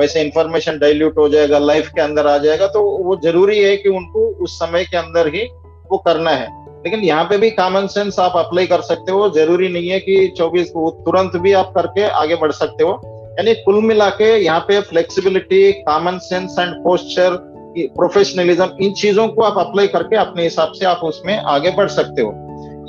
वैसे 0.00 0.22
इंफॉर्मेशन 0.22 0.78
डाइल्यूट 0.78 1.18
हो 1.18 1.28
जाएगा 1.28 1.58
लाइफ 1.58 1.88
के 1.88 2.00
अंदर 2.00 2.26
आ 2.26 2.38
जाएगा 2.38 2.66
तो 2.66 2.82
वो 2.82 3.16
ज़रूरी 3.24 3.58
है 3.58 3.76
कि 3.76 3.88
उनको 3.88 4.26
उस 4.44 4.58
समय 4.58 4.84
के 4.84 4.96
अंदर 4.96 5.34
ही 5.34 5.46
वो 5.90 5.98
करना 5.98 6.30
है। 6.30 6.63
लेकिन 6.84 7.00
यहाँ 7.00 7.24
पे 7.24 7.36
भी 7.38 7.50
कॉमन 7.52 7.86
सेंस 7.86 8.18
आप 8.18 8.36
अप्लाई 8.36 8.66
कर 8.66 8.80
सकते 8.82 9.12
हो। 9.12 9.28
ज़रूरी 9.30 9.68
नहीं 9.68 9.88
है 9.88 9.98
कि 10.00 10.16
24 10.38 10.68
तुरंत 11.00 11.36
भी 11.36 11.52
आप 11.54 11.72
करके 11.74 12.04
आगे 12.14 12.36
बढ़ 12.36 12.52
सकते 12.52 12.84
हो। 12.84 13.00
यानी 13.38 13.54
कुल 13.56 13.82
मिला 13.82 14.08
के 14.12 14.36
यहाँ 14.36 14.60
पे 14.60 14.80
flexibility 14.82 15.72
common 15.82 16.18
sense 16.22 16.56
and 16.58 16.74
posture 16.84 17.36
professionalism 17.96 18.68
इन 18.82 18.92
चीज़ों 18.94 19.26
को 19.28 19.42
आप 19.42 19.58
अप्लाई 19.58 19.86
करके 19.88 20.16
अपने 20.16 20.42
हिसाब 20.42 20.72
से 20.72 20.86
आप 20.86 21.00
उसमें 21.04 21.36
आगे 21.36 21.70
बढ़ 21.76 21.88
सकते 21.90 22.22
हो। 22.22 22.32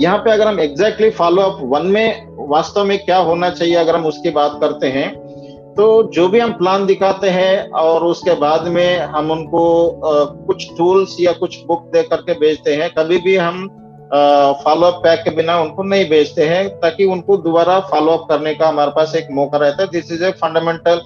यहाँ 0.02 0.18
पे 0.18 0.32
अगर 0.32 0.48
हम 0.48 0.60
एग्जैक्टली 0.60 1.10
फॉलो 1.12 1.42
अप 1.42 1.60
वन 1.64 1.86
में, 1.88 2.28
वास्तव 2.50 2.84
में 2.86 2.98
क्या 3.00 3.18
होना 3.20 3.50
चाहिए 3.50 3.76
अगर 3.76 3.96
हम 3.96 4.06
उसकी 4.06 4.30
बात 4.32 4.58
करते 4.62 4.88
हैं 4.90 5.14
तो 5.76 5.86
जो 6.14 6.28
भी 6.28 6.40
हम 6.40 6.52
प्लान 6.54 6.86
दिखाते 6.86 7.30
हैं 7.30 7.70
और 7.78 8.04
उसके 8.04 8.34
बाद 8.40 8.68
में 8.68 9.00
हम 9.08 9.32
उनको 9.32 9.64
कुछ 10.48 10.68
टूल्स 10.78 11.16
या 11.20 11.32
कुछ 11.34 11.58
बुक 11.68 11.90
दे 11.94 12.04
करके 12.04 12.34
भेजते 12.34 12.76
हैं, 12.76 12.90
कभी 12.90 13.18
भी 13.18 13.36
हम 13.36 13.68
फॉलो 14.64 14.88
अप 14.88 15.02
पैक 15.04 15.20
के 15.20 15.30
बिना 15.36 15.60
उनको 15.60 15.84
नहीं 15.84 16.10
भेजते 16.10 16.46
हैं, 16.46 16.68
ताकि 16.80 17.06
उनको 17.06 17.38
दोबारा 17.40 17.80
फॉलो 17.92 18.12
अप 18.12 18.28
करने 18.30 18.54
का 18.54 18.68
हमारे 18.68 18.92
पास 18.96 19.16
एक 19.16 19.28
मौका 19.32 19.58
रहता 19.58 19.84
है। 19.84 19.90
दिस 19.90 20.12
इज़ 20.12 20.24
ए 20.24 20.32
फंडामेंटल 20.34 21.02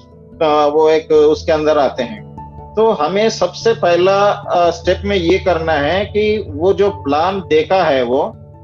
वो 0.73 0.89
एक 0.89 1.11
उसके 1.11 1.51
अंदर 1.51 1.77
आते 1.77 2.03
हैं। 2.03 2.27
तो 2.75 2.89
हमें 2.93 3.29
सबसे 3.29 3.73
पहला 3.75 4.69
स्टेप 4.71 5.01
में 5.05 5.15
ये 5.15 5.37
करना 5.39 5.73
है 5.73 6.03
कि 6.05 6.23
वो 6.49 6.73
जो 6.73 6.89
प्लान 7.03 7.39
देखा 7.49 7.83
है 7.83 8.03
वो, 8.03 8.21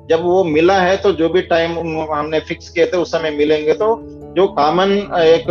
जब 0.10 0.24
वो 0.24 0.44
मिला 0.44 0.78
है 0.80 0.98
तो 0.98 1.12
जो 1.12 1.30
भी 1.30 1.42
टाइम 1.44 1.72
हमने 2.12 2.40
फिक्स 2.40 2.70
किए 2.70 2.86
थे 2.86 2.98
उस 2.98 3.12
समय 3.12 3.32
मिलेंगे। 3.32 3.74
तो 3.74 3.88
जो 4.36 4.48
कॉमन 4.48 4.92
एक 5.18 5.46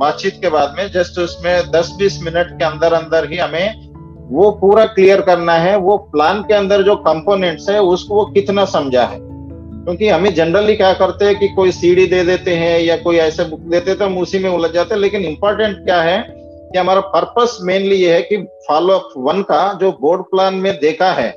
बातचीत 0.00 0.38
के 0.40 0.48
बाद 0.48 0.74
में 0.78 0.90
जस्ट 0.92 1.18
उसमें 1.18 1.70
10-20 1.70 2.18
मिनट 2.22 2.50
के 2.58 2.64
अंदर 2.64 2.92
अंदर 2.92 3.30
ही 3.30 3.38
हमें 3.38 3.91
वो 4.30 4.50
पूरा 4.50 4.84
क्लियर 4.86 5.20
करना 5.20 5.54
है, 5.54 5.76
वो 5.76 5.96
प्लान 6.12 6.42
के 6.42 6.54
अंदर 6.54 6.82
जो 6.82 6.96
कंपोनेंट्स 6.96 7.68
है, 7.70 7.80
उसको 7.82 8.14
वो 8.14 8.24
कितना 8.24 8.64
समझा 8.64 9.04
है? 9.04 9.18
क्योंकि 9.20 10.08
हमें 10.08 10.34
जनरली 10.34 10.76
क्या 10.76 10.92
करते 10.92 11.24
हैं 11.24 11.38
कि 11.38 11.48
कोई 11.48 11.72
सीडी 11.72 12.06
दे 12.06 12.22
देते 12.24 12.54
हैं 12.54 12.78
या 12.80 12.96
कोई 12.96 13.16
ऐसे 13.16 13.44
बुक 13.44 13.60
देते 13.60 13.94
तो 13.94 14.04
हम 14.04 14.18
उसी 14.18 14.38
में 14.38 14.50
उलझ 14.50 14.70
जाते 14.70 14.94
हैं। 14.94 15.00
लेकिन 15.00 15.24
इंपॉर्टेंट 15.24 15.84
क्या 15.84 16.00
है 16.02 16.18
कि 16.72 16.78
हमारा 16.78 17.00
पर्पस 17.00 17.58
मेनली 17.62 17.96
ये 17.96 18.12
है 18.14 18.22
कि 18.22 18.36
फॉलो 18.68 18.94
अप 18.94 19.08
वन 19.16 19.42
का 19.42 19.72
जो 19.72 19.90
बोर्ड 19.92 20.22
प्लान 20.22 20.54
में 20.54 20.72
देखा 20.80 21.10
है, 21.12 21.30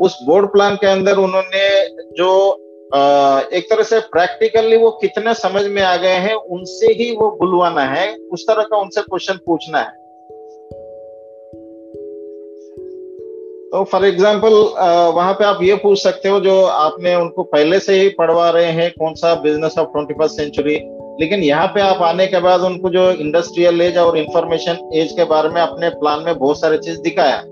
उस 0.00 0.18
बोर्ड 0.26 0.46
प्लान 0.46 0.76
के 0.76 0.86
अंदर 0.86 1.16
उन्होंने 1.16 1.86
जो 2.12 2.58
एक 3.52 3.66
तरह 3.70 3.82
से 3.82 3.98
प्रैक्टिकली 4.00 4.76
वो 4.76 4.90
कितने 4.90 5.34
समझ 5.34 5.62
में 5.66 5.82
आ 5.82 5.96
गए 5.96 6.16
हैं, 6.18 6.34
उनसे 6.34 6.86
ही 6.86 7.10
वो 7.16 7.30
बुलवाना 7.30 7.82
है। 7.82 8.14
उस 8.32 8.44
तरह 8.48 8.62
का 8.62 8.76
उनसे 8.76 9.00
क्वेश्चन 9.00 9.34
पूछना 9.46 9.78
है। 9.78 10.01
तो 13.72 13.82
फॉर 13.84 14.04
एग्ज़ाम्पल 14.04 14.54
वहाँ 15.16 15.32
पे 15.32 15.44
आप 15.44 15.58
ये 15.62 15.74
पूछ 15.74 16.02
सकते 16.02 16.28
हो 16.28 16.40
जो 16.40 16.62
आपने 16.62 17.14
उनको 17.14 17.42
पहले 17.42 17.78
से 17.80 17.94
ही 18.00 18.08
पढ़वा 18.08 18.48
रहे 18.50 18.72
हैं 18.72 18.90
कौन 18.90 19.14
सा 19.14 19.34
business 19.34 19.78
of 19.78 19.88
twenty 19.88 20.14
first 20.14 20.36
century 20.36 20.74
लेकिन 21.20 21.42
यहाँ 21.42 21.66
पे 21.66 21.80
आप 21.80 22.02
आने 22.02 22.26
के 22.26 22.40
बाद 22.40 22.60
उनको 22.60 22.90
जो 22.90 23.10
इंडस्ट्रियल 23.10 23.80
एज 23.80 23.96
और 23.98 24.18
इंफॉर्मेशन 24.18 24.90
एज 24.94 25.12
के 25.12 25.24
बारे 25.24 25.48
में 25.48 25.60
अपने 25.62 25.88
प्लान 25.88 26.20
में 26.20 26.38
बहुत 26.38 26.60
सारे 26.60 26.78
चीज़ 26.78 27.00
दिखाया। 27.00 27.42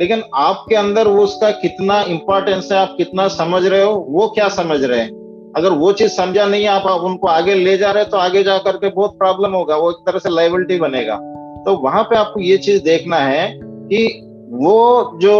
लेकिन 0.00 0.22
आपके 0.34 0.74
अंदर 0.74 1.08
वो 1.08 1.24
उसका 1.24 1.50
कितना 1.50 2.00
इंपॉर्टेंस 2.02 2.68
है 2.72 2.78
आप 2.78 2.94
कितना 2.98 3.28
समझ 3.28 3.64
रहे 3.66 3.82
हो 3.82 3.92
वो 4.08 4.28
क्या 4.28 4.48
समझ 4.48 4.82
रहे 4.84 5.00
हैं? 5.00 5.10
अगर 5.56 5.72
वो 5.72 5.92
चीज़ 5.92 6.12
समझा 6.12 6.46
नहीं 6.46 6.66
आप, 6.66 6.86
आप 6.86 7.00
उनको 7.00 7.28
आगे 7.28 7.54
ले 7.54 7.76
जा 7.78 7.90
रहे 7.90 8.04
तो 8.04 8.16
आगे 8.16 8.42
जा 8.42 8.58
करके 8.58 8.88
बहुत 8.90 9.18
प्रॉब्लम 9.18 9.54
होगा 9.54 9.76
वो 9.76 9.90
एक 9.90 9.96
तरह 10.06 10.18
से 10.18 10.30
लाइबिलिटी 10.30 10.78
बनेगा। 10.78 11.16
तो 11.64 11.76
वहाँ 11.84 12.02
पे 12.02 12.16
आपको 12.16 12.40
ये 12.40 12.56
चीज़ 12.58 12.82
देखना 12.84 13.16
है 13.16 13.52
कि 13.60 14.24
वो 14.50 15.18
जो 15.22 15.34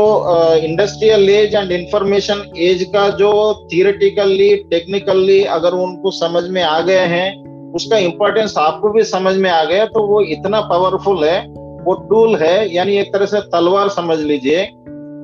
industrial 0.56 1.28
age 1.30 1.54
and 1.54 1.70
information 1.72 2.42
age 2.58 2.82
का 2.92 3.08
जो 3.18 3.30
थियोरेटिकली 3.72 4.54
टेक्निकली 4.70 5.42
अगर 5.56 5.72
उनको 5.74 6.10
समझ 6.10 6.42
में 6.44 6.62
आ 6.62 6.80
गए 6.80 7.06
हैं, 7.06 7.72
उसका 7.74 7.98
इंपॉर्टेंस 7.98 8.54
आपको 8.58 8.90
भी 8.90 9.04
समझ 9.04 9.34
में 9.36 9.50
आ 9.50 9.62
गया 9.64 9.86
तो 9.86 10.06
वो 10.06 10.20
इतना 10.22 10.60
पावरफुल 10.60 11.24
है, 11.24 11.40
वो 11.84 11.94
टूल 12.10 12.36
है, 12.36 12.74
यानी 12.74 12.96
एक 12.96 13.12
तरह 13.12 13.26
से 13.26 13.40
तलवार 13.48 13.88
समझ 13.88 14.18
लीजिए, 14.18 14.68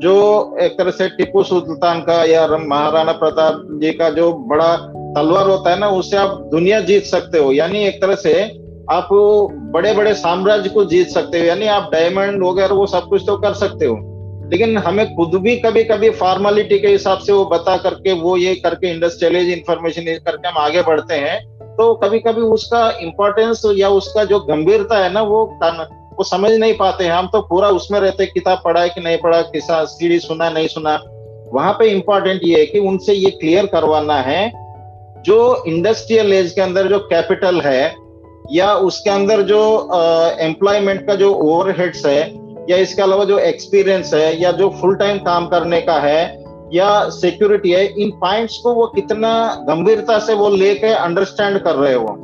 जो 0.03 0.57
एक 0.61 0.79
तरह 0.79 0.91
से 0.91 1.09
टिप्पू 1.09 1.43
सुल्तान 1.43 2.01
का 2.01 2.23
या 2.25 2.47
महाराणा 2.49 3.13
प्रताप 3.13 3.63
जी 3.83 3.93
का 3.93 4.11
जो 4.11 4.33
बड़ा 4.49 4.77
तलवार 5.17 5.49
होता 5.49 5.71
है 5.71 5.79
ना 5.79 5.89
उससे 5.91 6.17
आप 6.17 6.49
दुनिया 6.53 6.81
जीत 6.81 7.05
सकते 7.05 7.39
हो। 7.39 7.53
यानी 7.53 7.85
एक 7.85 8.01
तरह 8.03 8.15
से 8.17 8.33
आप 8.91 9.09
बड़े 9.75 9.93
बड़े 9.93 10.15
साम्राज्य 10.15 10.69
को 10.69 10.85
जीत 10.85 11.09
सकते 11.09 11.39
हो, 11.39 11.45
यानी 11.45 11.67
आप 11.67 11.89
डायमंड 11.93 12.45
वगैरह, 12.45 12.75
वो 12.75 12.87
सब 12.87 13.09
कुछ 13.09 13.23
तो 13.27 13.37
कर 13.37 13.53
सकते 13.55 13.87
हो। 13.87 13.97
लेकिन 14.51 14.77
हमें 14.79 15.07
खुद 15.17 15.35
भी 15.43 15.57
कभी 15.57 15.85
कभी 15.85 16.11
फॉर्मेलिटी 16.13 16.79
के 16.79 16.89
हिसाब 16.89 17.19
से 17.19 17.33
वो 17.33 17.45
बता 17.47 17.77
करके, 17.77 18.13
वो 18.13 18.37
ये 18.37 18.55
करके 18.55 18.91
इंडस्ट्रियलाइज 18.91 19.49
इंफॉर्मेशन 19.51 20.03
करके 20.27 20.49
हम 20.49 20.59
आगे 20.59 20.83
बढ़ते 20.83 21.15
हैं 21.17 21.39
तो 21.77 21.93
कभी 21.95 22.19
कभी 22.19 22.41
उसका 22.51 22.89
इम्पोर्टेंस 23.01 23.63
या 23.77 23.89
उसका 23.91 24.25
जो 24.25 24.39
गंभीरता 24.41 24.99
है 24.99 25.13
ना, 25.13 25.23
वो 25.23 25.45
वो 26.17 26.25
समझ 26.25 26.51
नहीं 26.51 26.75
पाते 26.75 27.05
हैं। 27.05 27.13
हम 27.13 27.27
तो 27.27 27.41
पूरा 27.41 27.69
उसमें 27.71 27.99
रहते 28.01 28.27
किताब 28.27 28.61
पढ़ा 28.65 28.81
है 28.81 28.89
कि 28.89 29.01
नहीं 29.01 29.19
पढ़ा 29.19 29.41
किसा 29.43 29.85
सीढ़ी 29.85 30.19
सुना, 30.19 30.51
नहीं 30.51 30.69
सुना। 30.69 30.95
वहाँ 31.53 31.73
पे 31.73 31.89
इम्पोर्टेंट 31.91 32.41
ये 32.45 32.59
है 32.59 32.67
कि 32.67 32.79
उनसे 32.81 33.13
ये 33.15 33.31
क्लियर 33.31 33.67
करवाना 33.67 34.21
है, 34.21 34.53
जो 35.19 35.65
इंडस्ट्रियल 35.67 36.33
एज 36.33 36.53
के 36.53 36.61
अंदर 36.61 36.89
जो 36.89 36.99
कैपिटल 37.07 37.61
है 37.61 37.95
या 38.53 38.75
उसके 38.77 39.11
अंदर 39.11 39.43
जो 39.43 39.61
एम्प्लॉयमेंट 40.41 41.07
का 41.07 41.15
जो 41.15 41.33
ओवरहेड्स 41.35 42.07
है, 42.07 42.21
या 42.71 42.77
इसके 42.77 43.03
अलावा 43.03 43.25
जो 43.25 43.39
एक्सपीरियंस 43.39 44.15
है, 44.15 44.41
या 44.43 44.53
जो 44.53 44.69
फुल 44.81 44.95
टाइम 44.97 45.19
काम 45.19 45.47
करने 45.47 45.81
का 45.81 45.99
है, 46.01 46.23
या 46.73 47.09
सिक्योरिटी 47.11 47.71
है, 47.71 47.85
इन 47.87 48.11
पॉइंट्स 48.11 48.57
को 48.59 48.75
वो 48.75 48.87
कितना 48.87 49.33
गंभीरता 49.69 50.19
से 50.19 50.35
वो 50.35 50.49
लेके 50.49 50.87
अंडरस्टैंड 50.87 51.59
कर 51.59 51.75
रहे 51.75 51.95
हो? 51.95 52.17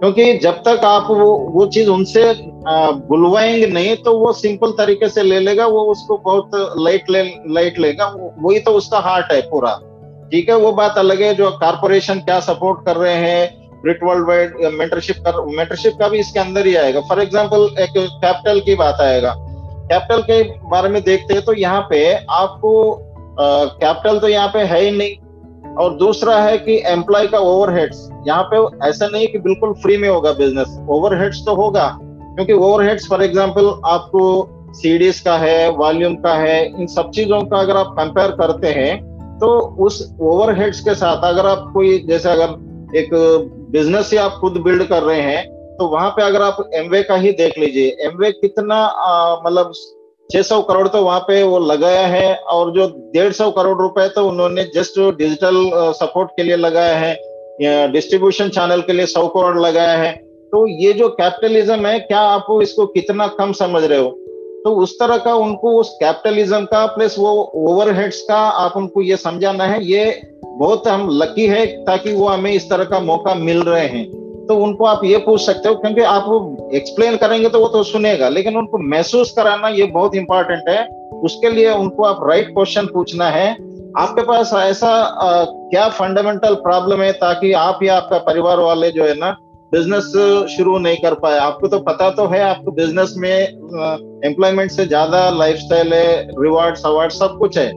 क्योंकि 0.00 0.32
जब 0.38 0.62
तक 0.62 0.84
आप 0.84 1.06
वो 1.10 1.32
वो 1.50 1.66
चीज़ 1.66 1.88
उनसे 1.90 2.22
बुलवाएँगे 3.08 3.66
नहीं 3.66 3.96
तो 3.96 4.18
वो 4.18 4.32
सिंपल 4.32 4.70
तरीके 4.70 5.08
से 5.08 5.22
ले 5.22 5.38
लेगा, 5.40 5.66
वो 5.66 5.84
उसको 5.84 6.16
बहुत 6.16 6.50
लाइट 6.78 7.10
ले 7.10 7.22
लाइट 7.48 7.78
लेगा 7.78 8.06
वही 8.38 8.58
तो 8.60 8.70
उसका 8.70 8.98
हार्ट 8.98 9.32
है 9.32 9.40
पूरा। 9.42 9.74
ठीक 10.32 10.48
है, 10.48 10.56
वो 10.56 10.72
बात 10.72 10.98
अलग 10.98 11.22
है, 11.22 11.34
जो 11.34 11.50
कारपोरेशन 11.50 12.20
क्या 12.20 12.40
सपोर्ट 12.40 12.84
कर 12.86 12.96
रहे 12.96 13.14
हैं 13.14 13.65
ब्रिट 13.86 14.02
वर्ल्ड 14.04 14.28
वाइड 14.28 14.54
मेंटरशिप 14.74 15.16
कर 15.26 15.40
मेंटरशिप 15.56 15.96
का 16.00 16.08
भी 16.08 16.18
इसके 16.18 16.40
अंदर 16.40 16.66
ही 16.66 16.74
आएगा। 16.76 17.00
फॉर 17.08 17.20
एग्ज़ाम्पल 17.22 17.68
एक 17.80 17.92
कैपिटल 17.96 18.60
की 18.60 18.74
बात 18.76 19.00
आएगा। 19.02 19.34
कैपिटल 19.90 20.22
के 20.22 20.42
बारे 20.70 20.88
में 20.88 21.02
देखते 21.04 21.34
हैं 21.34 21.44
तो 21.44 21.52
यहाँ 21.54 21.86
पे 21.90 22.00
आपको 22.36 22.72
कैपिटल 23.40 24.18
तो 24.18 24.28
यहाँ 24.28 24.48
पे 24.48 24.62
है 24.64 24.80
ही 24.80 24.90
नहीं। 24.92 25.74
और 25.76 25.94
दूसरा 25.96 26.36
है 26.38 26.58
कि 26.58 26.76
एम्प्लॉय 26.88 27.26
का 27.28 27.38
ओवरहेड्स 27.46 28.08
यहाँ 28.26 28.42
पे 28.52 28.56
ऐसा 28.88 29.06
नहीं 29.08 29.26
कि 29.28 29.38
बिल्कुल 29.40 29.72
फ्री 29.82 29.96
में 29.96 30.08
होगा 30.08 30.32
बिज़नेस 30.34 30.78
ओवरहेड्स 30.90 31.44
तो 31.46 31.54
होगा, 31.54 31.88
क्योंकि 32.02 32.52
ओवरहेड्स 32.52 33.08
फॉर 33.08 33.22
एग्जांपल 33.22 33.68
आपको 33.86 34.22
सीडीज 34.74 35.20
का 35.20 35.36
है 35.38 35.68
वॉल्यूम 35.72 36.14
का 36.16 36.34
है, 36.36 36.64
इन 36.70 36.86
सब 36.88 37.10
चीज़ों 37.10 37.40
का 37.42 37.58
अगर 37.58 37.76
आप 37.76 37.94
कंपेयर 37.98 38.30
करते 38.38 38.72
हैं 38.74 38.94
तो 39.38 39.48
उस 39.84 40.00
ओवरहेड्स 40.22 40.80
के 40.80 40.94
साथ 40.94 41.24
अगर 41.24 41.46
आप 41.46 41.70
कोई, 41.74 41.98
जैसे 42.08 42.28
अगर 42.30 42.96
एक 42.96 43.10
बिज़नेस 43.70 44.10
ही 44.12 44.18
आप 44.18 44.38
खुद 44.40 44.56
बिल्ड 44.64 44.82
कर 44.88 45.02
रहे 45.02 45.20
हैं 45.22 45.44
तो 45.76 45.86
वहाँ 45.88 46.10
पे 46.10 46.22
अगर 46.22 46.42
आप 46.42 46.70
एमवे 46.74 47.02
का 47.02 47.16
ही 47.16 47.32
देख 47.34 47.58
लीजिए 47.58 47.96
एमवे 48.06 48.30
कितना 48.32 48.78
मतलब 49.46 49.72
600 50.30 50.62
करोड़ 50.68 50.86
तो 50.88 51.02
वहाँ 51.02 51.20
पे 51.20 51.42
वो 51.42 51.58
लगाया 51.60 52.06
है, 52.06 52.34
और 52.34 52.70
जो 52.72 52.86
डेढ़ 53.14 53.32
सौ 53.32 53.50
करोड़ 53.50 53.76
रुपए 53.78 54.08
तो 54.08 54.26
उन्होंने 54.28 54.64
जस्ट 54.74 54.98
डिजिटल 55.18 55.70
सपोर्ट 55.96 56.30
के 56.36 56.42
लिए 56.42 56.56
लगाया 56.56 56.96
है 56.96 57.92
डिस्ट्रीब्यूशन 57.92 58.48
चैनल 58.48 58.80
के 58.80 58.92
लिए 58.92 59.06
सौ 59.06 59.26
करोड़ 59.28 59.58
लगाया 59.58 59.96
है। 59.98 60.12
तो 60.52 60.66
ये 60.82 60.92
जो 60.92 61.08
कैपिटलिज्म 61.10 61.86
है, 61.86 61.98
क्या 62.00 62.20
आप 62.20 62.46
इसको 62.62 62.86
कितना 62.88 63.26
कम 63.38 63.52
समझ 63.54 63.82
रहे 63.84 63.98
हो? 63.98 64.08
तो 64.64 64.74
उस 64.74 64.94
तरह 65.00 65.16
का 65.18 65.34
उनको 65.36 65.72
उस 65.80 65.90
कैपिटलिज्म 66.00 66.64
का 66.64 66.84
प्लस 66.86 67.18
वो 67.18 67.30
ओवरहेड्स 67.56 68.20
का 68.22 68.36
आप 68.36 68.76
उनको 68.76 69.02
ये 69.02 69.16
समझाना 69.18 69.64
है, 69.64 69.84
ये 69.84 70.04
बहुत 70.58 70.86
हम 70.88 71.08
लकी 71.12 71.46
है 71.46 71.66
ताकि 71.84 72.12
वो 72.12 72.26
हमें 72.28 72.52
इस 72.52 72.68
तरह 72.70 72.84
का 72.84 73.00
मौका 73.00 73.34
मिल 73.34 73.62
रहे 73.62 73.86
हैं। 73.86 74.04
तो 74.46 74.56
उनको 74.56 74.84
आप 74.84 75.00
ये 75.04 75.16
पूछ 75.18 75.40
सकते 75.40 75.68
हो 75.68 75.74
क्योंकि 75.74 76.00
आप 76.02 76.70
एक्सप्लेन 76.74 77.16
करेंगे 77.16 77.48
तो 77.48 77.60
वो 77.60 77.68
तो 77.68 77.82
सुनेगा 77.82 78.28
लेकिन 78.28 78.56
उनको 78.56 78.78
महसूस 78.88 79.32
कराना 79.36 79.68
ये 79.70 79.86
बहुत 79.94 80.14
इंपॉर्टेंट 80.14 80.68
है। 80.68 80.84
उसके 81.22 81.50
लिए 81.50 81.72
उनको 81.72 82.04
आप 82.04 82.20
राइट 82.28 82.48
क्वेश्चन 82.48 82.86
पूछना 82.86 83.28
है। 83.30 83.50
आपके 83.98 84.22
पास 84.22 84.50
ऐसा 84.54 84.88
आ, 84.88 85.44
क्या 85.44 85.88
फंडामेंटल 85.90 86.54
प्रॉब्लम 86.62 87.02
है 87.02 87.12
ताकि 87.14 87.52
आप 87.54 87.82
या 87.82 87.96
आपका 87.96 88.18
परिवार 88.24 88.58
वाले 88.60 88.90
जो 88.90 89.04
है 89.04 89.14
ना 89.14 89.30
बिज़नेस 89.72 90.12
शुरू 90.56 90.78
नहीं 90.78 90.96
कर 90.96 91.14
पाए? 91.14 91.38
आपको 91.38 91.68
तो 91.68 91.78
पता 91.80 92.10
तो 92.10 92.26
है 92.26 92.42
आपको 92.42 92.72
बिज़नेस 92.72 93.14
में 93.16 93.30
एम्प्लॉयमेंट 94.24 94.70
से 94.70 94.86
ज़्यादा 94.86 95.28
लाइफस्टाइल 95.30 95.92
है 95.92 96.28
रिवार्ड्स 96.40 96.86
अवार्ड 96.86 97.12
सब 97.12 97.36
कुछ 97.38 97.58
है। 97.58 97.68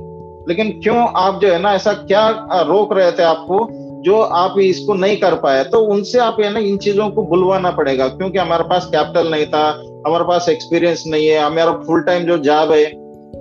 लेकिन 0.49 0.71
क्यों 0.81 1.05
आप 1.17 1.39
जो 1.41 1.51
है 1.51 1.59
ना 1.61 1.73
ऐसा 1.73 1.93
क्या 1.93 2.27
रोक 2.67 2.93
रहे 2.93 3.11
थे 3.11 3.23
आपको 3.23 3.67
जो 4.05 4.19
आप 4.19 4.57
इसको 4.59 4.93
नहीं 4.93 5.17
कर 5.17 5.33
पाए? 5.35 5.63
तो 5.63 5.79
उनसे 5.85 6.19
आप 6.19 6.37
है 6.39 6.51
ना 6.53 6.59
इन 6.61 6.77
चीज़ों 6.77 7.09
को 7.09 7.23
बुलवाना 7.23 7.71
पड़ेगा, 7.71 8.07
क्योंकि 8.07 8.37
हमारे 8.37 8.63
पास 8.63 8.85
कैपिटल 8.85 9.31
नहीं 9.31 9.45
था, 9.45 9.67
हमारे 10.07 10.23
पास 10.23 10.49
एक्सपीरियंस 10.49 11.03
नहीं 11.07 11.27
है 11.27 11.39
हमारा 11.39 11.71
फुल 11.87 12.01
टाइम 12.03 12.23
जो 12.23 12.37
जॉब 12.39 12.71
है 12.71 12.85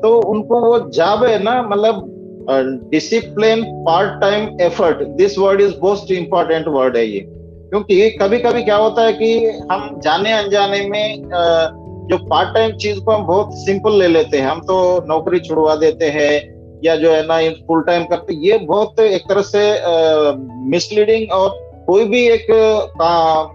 तो 0.01 0.19
उनको 0.31 0.61
वो 0.61 0.79
जॉब 0.91 1.25
है 1.25 1.43
ना 1.43 1.61
मतलब 1.63 2.05
discipline 2.91 3.63
part 3.87 4.21
time 4.21 4.49
effort 4.61 5.03
this 5.17 5.39
word 5.39 5.61
is 5.61 5.75
most 5.83 6.11
important 6.13 6.69
word 6.69 6.97
है 6.97 7.07
ये। 7.07 7.21
क्योंकि 7.21 8.11
कभी 8.11 8.39
कभी 8.39 8.63
क्या 8.63 8.77
होता 8.77 9.03
है 9.03 9.13
कि 9.13 9.33
हम 9.73 9.99
जाने 10.05 10.33
अनजाने 10.33 10.81
में 10.89 11.23
जो 12.11 12.17
पार्ट 12.27 12.55
टाइम 12.55 12.77
चीज़ 12.77 13.01
को 13.01 13.13
हम 13.13 13.27
बहुत 13.27 13.55
सिंपल 13.55 13.99
ले 13.99 14.07
लेते 14.09 14.39
हैं, 14.39 14.47
हम 14.47 14.61
तो 14.61 15.05
नौकरी 15.09 15.41
छुड़वा 15.41 15.75
देते 15.77 16.07
हैं 16.11 16.33
या 16.85 16.97
जो 16.97 17.13
है 17.13 17.23
ना 17.27 17.39
फुल 17.67 17.83
टाइम 17.83 18.05
करते, 18.05 18.35
ये 18.47 18.59
बहुत 18.59 19.01
एक 19.01 19.23
तरह 19.29 19.43
से 19.45 19.61
मिसलीडिंग 20.71 21.33
और 21.33 21.49
कोई 21.87 22.05
भी 22.05 22.27
एक 22.29 22.47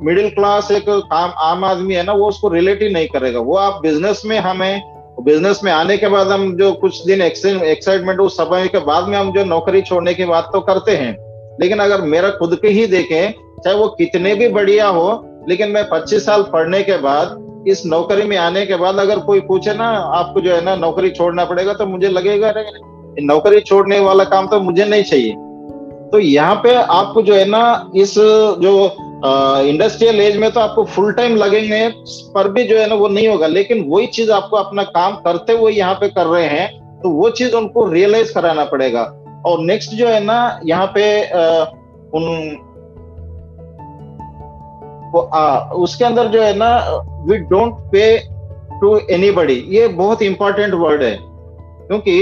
मिडिल 0.03 0.29
क्लास 0.29 0.71
एक 0.71 0.85
काम, 0.89 1.31
आम 1.31 1.63
आदमी 1.65 1.93
है 1.93 2.03
ना, 2.03 2.13
वो 2.13 2.27
उसको 2.27 2.49
रिलेट 2.49 2.81
ही 2.81 2.89
नहीं 2.89 3.07
करेगा। 3.07 3.39
वो 3.39 3.55
आप 3.57 3.79
बिज़नेस 3.81 4.21
में 4.25 4.37
हमें 4.39 4.81
बिज़नेस 5.21 5.59
में 5.63 5.71
आने 5.71 5.97
के 5.97 6.07
बाद 6.07 6.27
हम 6.27 6.55
जो 6.57 6.71
कुछ 6.73 7.03
दिन 7.05 7.21
एक्साइटमेंट 7.21 8.19
उस 8.19 8.37
समय 8.37 8.67
के 8.67 8.79
बाद 8.85 9.07
में 9.07 9.17
हम 9.17 9.31
जो 9.33 9.43
नौकरी 9.45 9.81
छोड़ने 9.81 10.13
की 10.13 10.25
बात 10.25 10.49
तो 10.53 10.59
करते 10.61 10.95
हैं। 10.95 11.15
लेकिन 11.61 11.79
अगर 11.79 12.01
मेरा 12.03 12.29
खुद 12.29 12.57
के 12.61 12.67
ही 12.69 12.85
देखें, 12.87 13.31
चाहे 13.63 13.75
वो 13.75 13.87
कितने 13.89 14.33
भी 14.35 14.47
बढ़िया 14.49 14.87
हो, 14.87 15.05
लेकिन 15.49 15.71
मैं 15.71 15.83
25 15.89 16.25
साल 16.25 16.43
पढ़ने 16.43 16.81
के 16.83 16.97
बाद, 16.97 17.39
इस 17.67 17.85
नौकरी 17.85 18.23
में 18.23 18.35
आने 18.37 18.65
के 18.65 18.75
बाद 18.75 18.99
अगर 18.99 19.19
कोई 19.19 19.39
पूछे 19.39 19.73
ना, 19.73 19.87
आपको 20.15 20.41
जो 20.41 20.55
है 20.55 20.63
ना, 20.65 20.75
नौकरी 20.75 21.09
छोड़ना 21.11 21.45
पड़ेगा 21.45 21.73
तो 21.73 21.85
मुझे 21.85 22.09
लगेगा 22.09 22.51
नौकरी 23.21 23.59
छोड़ने 23.61 23.99
वाला 23.99 24.23
काम 24.25 24.47
तो 24.47 24.59
मुझे 24.59 24.85
नहीं 24.85 25.03
चाहिए। 25.03 25.33
तो 26.11 26.19
यहाँ 26.19 26.55
पे 26.55 26.73
आपको 26.75 27.21
जो 27.21 27.35
है 27.35 27.45
ना 27.49 27.91
इस 27.95 28.13
जो 28.59 28.73
इंडस्ट्रियल 29.67 30.19
एज 30.21 30.37
में 30.37 30.51
तो 30.51 30.59
आपको 30.59 30.83
फुल 30.85 31.11
टाइम 31.13 31.35
लगेंगे 31.35 31.87
पर 32.33 32.47
भी 32.51 32.63
जो 32.63 32.77
है 32.77 32.87
ना 32.89 32.95
वो 32.95 33.07
नहीं 33.07 33.27
होगा। 33.27 33.47
लेकिन 33.47 33.83
वही 33.89 34.07
चीज़ 34.07 34.31
आपको 34.31 34.57
अपना 34.57 34.83
काम 34.91 35.15
करते 35.17 35.53
हुए 35.53 35.71
यहाँ 35.71 35.93
पे 35.95 36.09
कर 36.09 36.25
रहे 36.25 36.47
हैं 36.47 36.67
तो 37.01 37.09
वो 37.11 37.29
चीज़ 37.31 37.55
उनको 37.55 37.87
रियलाइज़ 37.87 38.33
कराना 38.33 38.65
पड़ेगा। 38.65 39.01
और 39.45 39.59
नेक्स्ट 39.61 39.91
जो 39.91 40.07
है 40.07 40.23
ना 40.23 40.59
यहाँ 40.65 40.87
पे 40.87 41.03
आ, 41.23 41.63
उन 42.15 42.23
वो 45.13 45.21
आ, 45.21 45.59
उसके 45.75 46.05
अंदर 46.05 46.27
जो 46.27 46.41
है 46.41 46.55
ना 46.57 46.77
we 47.27 47.37
don't 47.49 47.73
pay 47.91 48.05
to 48.81 48.97
anybody 49.11 49.53
ये 49.69 49.87
बहुत 49.97 50.21
इंपॉर्टेंट 50.21 50.73
वर्ड 50.73 51.03
है 51.03 51.17
क्योंकि 51.21 52.15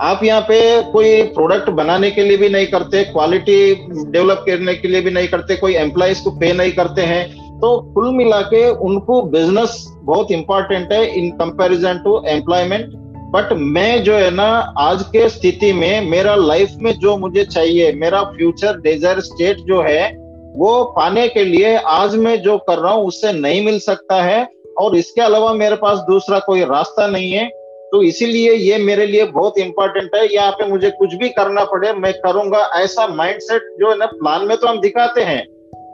आप 0.00 0.22
यहाँ 0.24 0.40
पे 0.40 0.60
कोई 0.92 1.22
प्रोडक्ट 1.32 1.68
बनाने 1.70 2.10
के 2.10 2.22
लिए 2.24 2.36
भी 2.36 2.48
नहीं 2.48 2.66
करते 2.66 3.02
क्वालिटी 3.04 3.74
डेवलप 4.12 4.44
करने 4.46 4.74
के 4.74 4.88
लिए 4.88 5.00
भी 5.00 5.10
नहीं 5.10 5.28
करते, 5.28 5.56
कोई 5.56 5.74
एम्प्लॉयज़ 5.76 6.22
को 6.24 6.30
पे 6.30 6.52
नहीं 6.52 6.72
करते 6.72 7.02
हैं 7.02 7.24
तो 7.60 7.76
कुल 7.94 8.14
मिला 8.14 8.40
के 8.42 8.68
उनको 8.80 9.20
बिज़नेस 9.32 9.84
बहुत 10.02 10.30
इंपॉर्टेंट 10.30 10.92
है 10.92 11.04
in 11.18 11.30
comparison 11.38 11.98
to 12.04 12.22
employment 12.28 12.94
but 13.32 13.52
मैं 13.52 14.02
जो 14.04 14.14
है 14.14 14.30
ना, 14.30 14.48
आज 14.78 15.02
के 15.02 15.28
स्थिति 15.28 15.72
में 15.72 16.08
मेरा 16.10 16.34
लाइफ 16.34 16.70
में 16.82 16.92
जो 16.98 17.16
मुझे 17.16 17.44
चाहिए, 17.44 17.92
मेरा 17.92 18.22
फ्यूचर 18.22 18.80
डिज़ायर 18.80 19.20
स्टेट 19.20 19.58
जो 19.58 19.82
है, 19.82 20.08
वो 20.56 20.82
पाने 20.96 21.28
के 21.28 21.44
लिए 21.44 21.76
आज 21.76 22.16
मैं 22.16 22.40
जो 22.42 22.56
कर 22.60 22.78
रहा 22.78 22.92
हूँ, 22.92 23.06
उससे 23.06 23.32
नहीं 23.32 23.64
मिल 23.64 23.78
सकता 23.78 24.22
है। 24.22 24.46
और 24.80 24.96
इसके 24.96 25.20
अलावा 25.20 25.52
मेरे 25.54 25.76
पास 25.76 25.98
दूसरा 26.00 26.38
कोई 26.38 26.64
रास्ता 26.64 27.06
नहीं 27.06 27.30
है। 27.32 27.48
तो 27.92 28.02
इसीलिए 28.02 28.52
ये 28.52 28.78
मेरे 28.78 29.06
लिए 29.06 29.24
बहुत 29.28 29.58
इंपॉर्टेंट 29.58 30.14
है। 30.14 30.26
यहाँ 30.34 30.50
पे 30.52 30.66
मुझे 30.66 30.90
कुछ 30.90 31.14
भी 31.14 31.28
करना 31.30 31.64
पड़े, 31.64 31.92
मैं 31.92 32.12
करूँगा। 32.16 32.58
ऐसा 32.76 33.06
माइंडसेट 33.06 33.62
जो 33.80 33.90
है 33.90 33.96
ना 33.98 34.06
प्लान 34.06 34.46
में 34.46 34.56
तो 34.56 34.66
हम 34.66 34.80
दिखाते 34.80 35.20
हैं, 35.22 35.44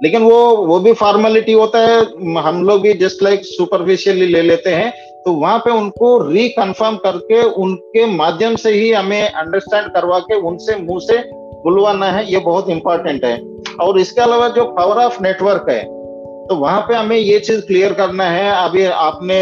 लेकिन 0.03 0.23
वो 0.23 0.57
वो 0.59 0.79
भी 0.81 0.93
फॉर्मेलिटी 0.95 1.53
होता 1.53 1.79
है। 1.81 2.01
हम 2.39 2.63
लोग 2.65 2.81
भी 2.81 2.93
जस्ट 2.95 3.23
लाइक 3.23 3.45
सुपरफिशियली 3.45 4.27
ले 4.27 4.43
लेते 4.43 4.71
हैं। 4.71 4.91
तो 5.25 5.33
वहाँ 5.33 5.59
पे 5.59 5.71
उनको 5.71 6.17
रिकन्फर्म 6.31 6.97
करके 6.97 7.43
उनके 7.43 8.05
माध्यम 8.07 8.57
से 8.57 8.71
ही 8.71 8.91
हमें 8.93 9.23
अंडरस्टैंड 9.23 9.93
करवा 9.93 10.19
के 10.21 10.41
उनसे 10.43 10.77
मुँह 10.77 11.01
से 11.01 11.19
बुलवाना 11.63 12.07
है। 12.07 12.25
ये 12.33 12.39
बहुत 12.41 12.69
इंपॉर्टेंट 12.71 13.25
है। 13.25 13.37
और 13.81 13.99
इसके 14.01 14.21
अलावा 14.21 14.49
जो 14.49 14.65
पावर 14.73 15.05
ऑफ़ 15.05 15.23
नेटवर्क 15.23 15.67
है 15.71 15.85
तो 16.47 16.55
वहाँ 16.55 16.81
पे 16.81 16.95
हमें 16.95 17.17
ये 17.17 17.39
चीज़ 17.39 17.61
क्लियर 17.61 17.93
करना 17.93 18.25
है। 18.25 18.51
अभी 18.65 18.85
आपने 18.85 19.39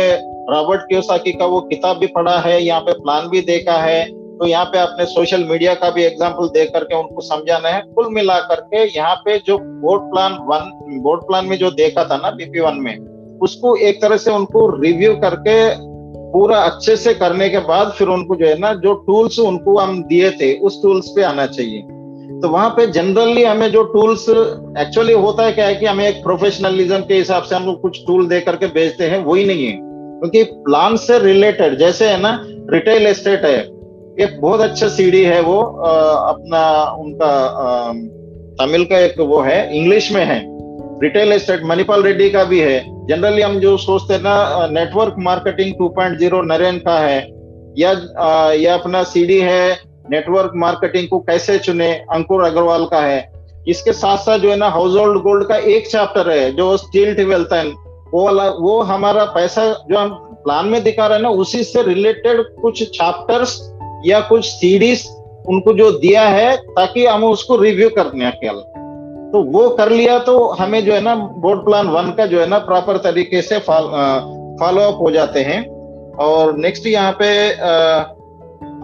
रॉबर्ट 0.50 0.80
क्योसाकी 0.82 1.32
का 1.32 1.46
वो 1.46 1.60
किताब 1.62 1.96
भी 1.98 2.06
पढ़ा 2.08 2.38
है, 2.40 2.60
यहाँ 2.62 2.80
पे 2.80 2.92
प्लान 2.94 3.28
भी 3.28 3.40
देखा 3.42 3.76
है 3.78 4.04
तो 4.34 4.46
यहाँ 4.46 4.64
पे 4.66 4.78
आपने 4.78 5.04
सोशल 5.06 5.44
मीडिया 5.44 5.74
का 5.74 5.90
भी 5.90 6.02
एग्ज़ाम्पल 6.04 6.48
दे 6.50 6.64
करके 6.66 6.94
उनको 6.94 7.20
समझाना 7.22 7.68
है, 7.68 7.80
कुल 7.94 8.08
मिला 8.14 8.38
करके 8.42 8.84
यहाँ 8.88 9.14
पे 9.16 9.38
जो 9.46 9.58
board 9.58 10.02
plan 10.04 10.32
one 10.44 11.00
board 11.02 11.20
plan 11.22 11.46
में 11.46 11.56
जो 11.58 11.70
देखा 11.72 12.04
था 12.04 12.16
ना 12.16 12.30
बीपी 12.32 12.60
वन 12.60 12.80
में, 12.80 13.38
उसको 13.42 13.76
एक 13.78 14.00
तरह 14.02 14.16
से 14.16 14.30
उनको 14.32 14.66
रिव्यू 14.76 15.14
करके 15.18 15.54
पूरा 16.32 16.58
अच्छे 16.60 16.96
से 16.96 17.14
करने 17.14 17.48
के 17.48 17.58
बाद 17.62 17.92
फिर 17.92 18.08
उनको 18.08 18.36
जो 18.36 18.46
है 18.46 18.58
ना, 18.58 18.72
जो 18.74 18.94
टूल्स 19.06 19.38
उनको 19.40 19.78
हम 19.78 20.02
दिए 20.04 20.30
थे, 20.32 20.52
उस 20.58 20.82
टूल्स 20.82 21.08
पे 21.16 21.22
आना 21.24 21.46
चाहिए। 21.48 21.82
तो 22.40 22.48
वहाँ 22.48 22.68
पे 22.70 22.86
जनरली 22.88 23.42
हमें 23.44 23.70
जो 23.72 23.82
टूल्स 23.92 24.28
एक्चुअली 24.28 25.12
होता 25.14 25.44
है 25.44 25.52
क्या 25.52 25.66
है 25.66 25.74
कि 25.74 25.86
हमें 25.86 26.06
एक 26.06 26.22
प्रोफेशनलिज्म 26.22 26.98
के 27.00 27.14
हिसाब 27.14 27.42
से 27.42 27.54
हम 27.54 27.74
कुछ 27.76 28.04
टूल 28.06 28.28
दे 28.28 28.40
करके 28.42 28.66
भेजते 28.68 29.04
हैं, 29.04 29.24
वही 29.24 29.44
नहीं 29.44 29.66
है। 29.66 29.93
क्योंकि 30.24 30.42
प्लान 30.64 30.96
से 30.96 31.18
रिलेटेड 31.18 31.74
जैसे 31.78 32.08
है 32.08 32.20
ना 32.20 32.30
रिटेल 32.70 33.06
एस्टेट 33.06 33.44
है 33.44 33.58
एक 34.24 34.38
बहुत 34.40 34.60
अच्छा 34.60 34.88
सीडी 34.88 35.22
है 35.24 35.40
वो 35.40 35.58
आ, 35.58 35.90
अपना 36.30 36.84
उनका 37.00 37.32
तमिल 38.58 38.84
का 38.84 38.98
एक 38.98 39.20
वो 39.20 39.40
है 39.40 39.76
इंग्लिश 39.76 40.10
में 40.12 40.24
है। 40.24 40.40
रिटेल 41.02 41.32
एस्टेट 41.32 41.64
मणिपाल 41.64 42.02
रेड्डी 42.02 42.30
का 42.30 42.44
भी 42.44 42.60
है। 42.60 42.78
जनरली 43.06 43.42
हम 43.42 43.58
जो 43.60 43.76
सोचते 43.76 44.14
हैं 44.14 44.20
ना 44.20 44.66
नेटवर्क 44.70 45.14
मार्केटिंग 45.18 45.74
2.0 45.74 46.42
नरेन 46.44 46.78
का 46.78 46.98
है 46.98 47.20
या 47.78 47.90
आ, 48.18 48.52
या 48.52 48.74
अपना 48.74 49.02
सीडी 49.02 49.40
है 49.40 49.78
नेटवर्क 50.10 50.52
मार्केटिंग 50.56 51.08
को 51.08 51.18
कैसे 51.18 51.58
चुने 51.58 51.92
अंकुर 52.12 52.44
अग्रवाल 52.44 52.84
का 52.84 53.00
है। 53.00 53.32
इसके 53.68 53.92
साथ 53.92 54.16
साथ 54.16 54.38
जो 54.38 54.50
है 54.50 54.56
ना 54.56 54.68
हाउस 54.68 54.96
होल्ड 54.96 55.22
गोल्ड 55.22 55.48
का 55.48 55.56
एक 55.56 55.86
चैप्टर 55.86 56.30
है 56.30 56.52
जो 56.52 56.76
स्टील 56.76 57.14
टिवेल्थन 57.14 57.74
वो 58.14 58.24
वाला, 58.24 58.48
वो 58.50 58.80
हमारा 58.82 59.24
पैसा 59.34 59.62
जो 59.90 59.98
हम 59.98 60.10
प्लान 60.44 60.66
में 60.66 60.82
दिखा 60.84 61.06
रहे 61.06 61.16
हैं 61.16 61.22
ना, 61.22 61.30
उसी 61.30 61.62
से 61.64 61.82
रिलेटेड 61.82 62.42
कुछ 62.62 62.82
चैप्टर्स 62.90 63.58
या 64.06 64.20
कुछ 64.20 64.44
सीरीज़ 64.46 65.06
उनको 65.48 65.72
जो 65.72 65.90
दिया 65.92 66.22
है, 66.22 66.56
ताकि 66.56 67.06
हम 67.06 67.24
उसको 67.24 67.56
रिव्यू 67.56 67.88
करने 67.90 68.30
केवल 68.32 68.62
तो 69.32 69.42
वो 69.42 69.68
कर 69.70 69.90
लिया 69.90 70.18
तो 70.18 70.34
हमें 70.50 70.84
जो 70.84 70.92
है 70.92 71.00
ना 71.00 71.14
बोर्ड 71.14 71.60
प्लान 71.60 71.88
वन 71.88 72.10
का 72.10 72.26
जो 72.26 72.40
है 72.40 72.46
ना 72.46 72.58
प्रॉपर 72.58 72.96
तरीके 72.96 73.40
से 73.42 73.58
फॉलो 73.60 74.82
अप 74.82 74.98
हो 75.00 75.10
जाते 75.10 75.40
हैं। 75.42 75.60
और 76.16 76.56
नेक्स्ट 76.56 76.86
यहाँ 76.86 77.12
पे 77.12 77.30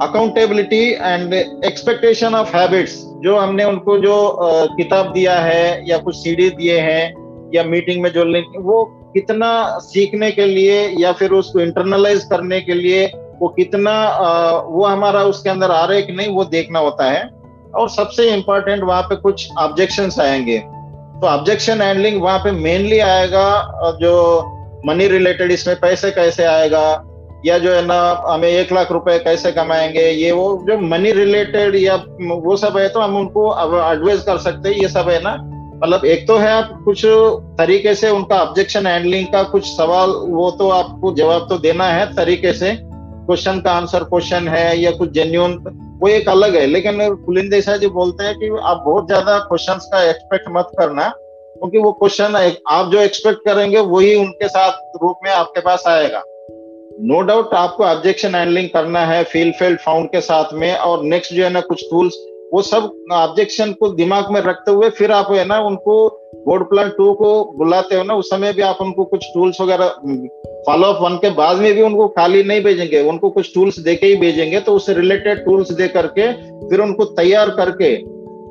accountability 0.06 0.82
and 0.92 1.34
expectation 1.34 2.34
of 2.34 2.56
habits 2.56 2.96
जो 3.24 3.36
हमने 3.38 3.64
उनको 3.64 3.98
जो 3.98 4.16
किताब 4.76 5.12
दिया 5.12 5.34
है 5.40 5.90
या 5.90 5.98
कुछ 5.98 6.16
सीडी 6.16 6.48
दिए 6.50 6.78
हैं 6.80 7.04
या 7.54 7.64
मीटिंग 7.64 8.02
में 8.02 8.10
जो 8.12 8.24
लिंक 8.24 8.52
वो 8.60 8.84
कितना 9.14 9.78
सीखने 9.82 10.30
के 10.30 10.46
लिए 10.46 10.86
या 10.98 11.12
फिर 11.12 11.30
उसको 11.32 11.60
इंटरनलाइज 11.60 12.24
करने 12.24 12.60
के 12.60 12.74
लिए 12.74 13.06
वो 13.40 13.48
कितना 13.48 13.92
वो 14.62 14.84
हमारा 14.84 15.22
उसके 15.24 15.50
अंदर 15.50 15.70
आ 15.70 15.84
रहा 15.84 15.96
है 15.96 16.02
कि 16.02 16.12
नहीं, 16.12 16.28
वो 16.28 16.44
देखना 16.46 16.78
होता 16.78 17.10
है। 17.10 17.28
और 17.74 17.88
सबसे 17.88 18.30
इम्पोर्टेंट 18.30 18.82
वहाँ 18.82 19.02
पे 19.02 19.16
कुछ 19.16 19.48
ऑब्जेक्शन 19.58 20.10
आएँगे। 20.20 20.58
तो 20.58 21.26
ऑब्जेक्शन 21.26 21.80
हैंडलिंग 21.82 22.22
वहाँ 22.22 22.38
पे 22.38 22.50
मेनली 22.52 22.98
आएगा 22.98 23.96
जो 24.00 24.12
मनी 24.86 25.06
रिलेटेड 25.08 25.52
इसमें 25.52 25.76
पैसे 25.80 26.10
कैसे 26.10 26.44
आएगा, 26.44 26.82
या 27.46 27.58
जो 27.58 27.72
है 27.72 27.84
ना, 27.86 28.24
हमें 28.26 28.48
एक 28.48 28.72
लाख 28.72 28.90
रुपए 28.92 29.18
कैसे 29.18 29.52
कमाएँगे, 29.52 30.02
ये 30.02 30.32
वो 30.32 30.64
जो 30.68 30.78
मनी 30.80 31.12
रिलेटेड 31.12 31.74
या 31.76 31.96
वो 32.22 32.56
सब 32.56 32.76
है 32.78 32.88
तो 32.88 33.00
हम 33.00 33.16
उनको 33.16 33.52
एडवाइस 33.92 34.22
कर 34.22 34.38
सकते 34.38 34.68
हैं, 34.68 34.76
ये 34.76 34.88
सब 34.88 35.08
है 35.08 35.20
ना। 35.22 35.36
मतलब 35.80 36.04
एक 36.04 36.26
तो 36.28 36.36
है 36.36 36.50
आप 36.50 36.72
कुछ 36.84 37.02
तरीके 37.58 37.94
से 37.94 38.08
उनका 38.10 38.36
ऑब्जेक्शन 38.36 38.86
हैंडलिंग 38.86 39.26
का 39.26 39.42
कुछ 39.44 39.66
सवाल, 39.66 40.10
वो 40.10 40.50
तो 40.50 40.68
आपको 40.70 41.12
जवाब 41.14 41.46
तो 41.48 41.58
देना 41.58 41.84
है 41.86 42.06
तरीके 42.14 42.52
से। 42.52 42.74
क्वेश्चन 42.76 43.60
का 43.60 43.72
आंसर 43.72 44.04
क्वेश्चन 44.04 44.48
है 44.48 44.78
या 44.78 44.90
कुछ 44.90 45.10
जेन्यून 45.10 45.54
वो 46.02 46.08
एक 46.08 46.28
अलग 46.28 46.56
है। 46.56 46.66
लेकिन 46.66 46.98
पुलिन 47.16 47.48
देसाई 47.48 47.78
जी 47.78 47.88
बोलते 47.90 48.24
हैं 48.24 48.34
कि 48.38 48.48
आप 48.62 48.82
बहुत 48.86 49.06
ज़्यादा 49.06 49.38
क्वेश्चन 49.40 49.78
का 49.92 50.02
एक्सपेक्ट 50.04 50.48
मत 50.50 50.70
करना, 50.78 51.08
क्योंकि 51.56 51.78
वो 51.78 51.92
क्वेश्चन 51.92 52.36
आप 52.68 52.90
जो 52.92 53.00
एक्सपेक्ट 53.00 53.44
करेंगे 53.44 53.80
वही 53.80 54.14
उनके 54.16 54.48
साथ 54.48 54.98
रूप 55.02 55.16
में 55.24 55.30
आपके 55.32 55.60
पास 55.60 55.84
आएगा। 55.88 56.22
नो 57.02 57.14
no 57.14 57.26
डाउट 57.26 57.54
आपको 57.54 57.84
ऑब्जेक्शन 57.84 58.34
हैंडलिंग 58.34 58.68
करना 58.68 59.04
है 59.06 59.22
फील 59.24 59.52
फेल्ड 59.52 59.78
फाउंड 59.80 60.08
के 60.08 60.20
साथ 60.20 60.52
में, 60.54 60.74
और 60.74 61.04
नेक्स्ट 61.04 61.34
जो 61.34 61.44
है 61.44 61.50
ना 61.50 61.60
कुछ 61.62 61.84
टूल्स 61.90 62.14
वो 62.52 62.62
सब 62.62 62.90
ऑब्जेक्शन 63.12 63.72
को 63.72 63.88
दिमाग 63.94 64.30
में 64.32 64.40
रखते 64.42 64.70
हुए 64.70 64.88
फिर 64.90 65.12
आप 65.12 65.30
है 65.32 65.44
ना 65.46 65.58
उनको 65.62 65.96
बोर्ड 66.46 66.62
प्लान 66.64 66.88
टू 66.88 67.12
को 67.14 67.30
बुलाते 67.56 67.96
हो 67.96 68.02
ना, 68.02 68.14
उस 68.14 68.30
समय 68.30 68.52
भी 68.52 68.62
आप 68.62 68.78
उनको 68.80 69.04
कुछ 69.04 69.24
टूल्स 69.34 69.60
वगैरह 69.60 69.88
फॉलो 70.66 70.86
अप 70.86 71.02
वन 71.02 71.16
के 71.16 71.30
बाद 71.32 71.56
में 71.56 71.72
भी 71.74 71.82
उनको 71.82 72.06
खाली 72.08 72.42
नहीं 72.42 72.62
भेजेंगे, 72.62 73.02
उनको 73.02 73.30
कुछ 73.30 73.52
टूल्स 73.54 73.78
दे 73.80 73.94
के 73.94 74.06
ही 74.06 74.16
भेजेंगे 74.16 74.60
तो 74.60 74.72
उससे 74.72 74.94
रिलेटेड 74.94 75.44
टूल्स 75.44 75.72
दे 75.72 75.88
करके 75.88 76.32
फिर 76.68 76.80
उनको 76.80 77.04
तैयार 77.16 77.50
करके, 77.50 77.94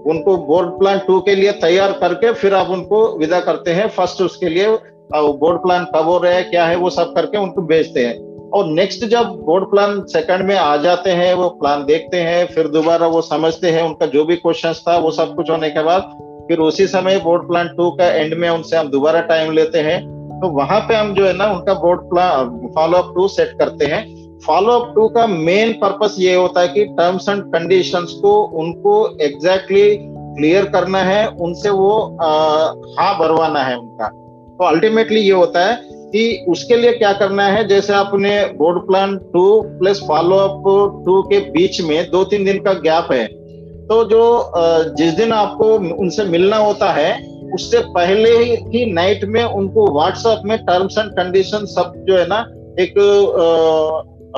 उनको 0.06 0.38
बोर्ड 0.46 0.70
प्लान 0.80 1.00
टू 1.08 1.20
के 1.22 1.36
लिए 1.36 1.52
तैयार 1.62 1.92
करके 2.02 2.34
फिर 2.36 2.54
आप 2.54 2.70
उनको 2.70 3.06
विदा 3.18 3.40
करते 3.42 3.72
हैं। 3.72 3.88
फ़र्स्ट 3.90 4.22
उसके 4.22 4.50
लिए 4.50 4.78
बोर्ड 5.12 5.62
प्लान 5.62 5.86
कब 5.96 6.08
हो 6.08 6.18
रहा 6.18 6.34
है, 6.34 6.44
क्या 6.44 6.66
है, 6.66 6.76
वो 6.76 6.90
सब 6.92 7.14
करके 7.16 7.38
उनको 7.38 7.62
भेजते 7.68 8.06
हैं। 8.06 8.18
और 8.54 8.66
नेक्स्ट 8.66 9.06
जब 9.06 9.26
बोर्ड 9.26 9.64
प्लान 9.64 10.06
सेकंड 10.06 10.42
में 10.42 10.56
आ 10.56 10.78
जाते 10.78 11.10
हैं, 11.10 11.34
वो 11.34 11.50
प्लान 11.50 11.86
देखते 11.86 12.18
हैं, 12.18 12.46
फिर 12.46 12.68
दोबारा 12.68 13.08
वो 13.08 13.22
समझते 13.22 13.72
हैं, 13.72 13.84
उनका 13.84 14.06
जो 14.06 14.26
भी 14.26 14.36
क्वेश्चन 14.36 14.74
था, 14.74 14.98
वो 14.98 15.12
सब 15.12 15.36
कुछ 15.36 15.50
होने 15.50 15.70
के 15.70 15.84
बाद, 15.84 16.02
फिर 16.48 16.60
उसी 16.60 16.88
समय 16.88 17.20
बोर्ड 17.20 17.48
प्लान 17.48 17.68
टू 17.68 17.90
का 17.92 18.06
एंड 18.06 18.34
में 18.34 18.50
उनसे 18.50 18.78
हम 18.78 18.88
दोबारा 18.88 19.22
टाइम 19.22 19.52
लेते 19.52 19.80
हैं। 19.80 20.00
तो 20.42 20.50
वहाँ 20.50 20.80
पे 20.80 20.96
हम 20.96 21.14
जो 21.14 21.26
है 21.26 21.34
ना, 21.34 21.46
उनका 21.46 21.74
board 21.74 22.00
plan 22.00 22.72
follow 22.76 22.98
up 22.98 23.12
two 23.16 23.28
set 23.28 23.58
करते 23.60 23.86
हैं। 23.86 24.04
फॉलो 24.46 24.74
अप 24.74 24.96
टू 24.96 25.08
का 25.08 25.28
मेन 25.28 25.74
पर्पस 25.74 26.16
ये 26.20 26.36
होता 26.36 26.62
है 26.62 26.68
कि 26.68 26.86
टर्म्स 26.86 27.30
एंड 27.30 27.44
कंडीशंस 27.44 28.12
को, 28.22 28.42
उनको 28.44 29.18
एग्जैक्टली 29.22 29.82
exactly 29.82 30.18
क्लियर 30.38 30.66
करना 30.66 31.00
है, 31.00 31.28
उनसे 31.28 31.70
वो 31.70 32.18
हाँ 33.00 33.20
भरवाना 33.20 33.64
है 33.64 33.78
उनका। 33.78 34.08
तो 34.08 34.64
अल्टीमेटली 34.64 35.20
ये 35.20 35.32
होता 35.32 35.66
है 35.66 35.76
कि 36.12 36.46
उसके 36.50 36.76
लिए 36.76 36.92
क्या 36.94 37.12
करना 37.14 37.44
है? 37.46 37.68
जैसे 37.68 37.94
आपने 37.94 38.32
board 38.58 38.86
plan 38.88 39.18
two 39.34 39.62
plus 39.80 40.00
follow 40.08 40.36
up 40.38 40.64
two 41.06 41.22
के 41.24 41.40
बीच 41.52 41.82
में 41.82 42.10
दो 42.12 42.24
तीन 42.26 42.46
दिन 42.46 42.60
का 42.60 42.74
गैप 42.86 43.12
है। 43.12 43.26
तो 43.88 44.04
जो 44.06 44.52
जिस 44.98 45.14
दिन 45.14 45.32
आपको 45.34 45.74
उनसे 45.96 46.24
मिलना 46.26 46.58
होता 46.58 46.92
है, 46.92 47.12
उससे 47.54 47.80
पहले 47.90 48.30
ही 48.40 48.86
नाइट 48.94 49.24
में 49.26 49.44
उनको 49.44 49.88
व्हाट्सएप 49.94 50.42
में 50.46 50.58
टर्म्स 50.66 50.98
एंड 50.98 51.12
कंडीशन 51.12 51.66
सब 51.68 51.94
जो 52.08 52.18
है 52.18 52.26
ना, 52.28 52.40
एक 52.80 52.94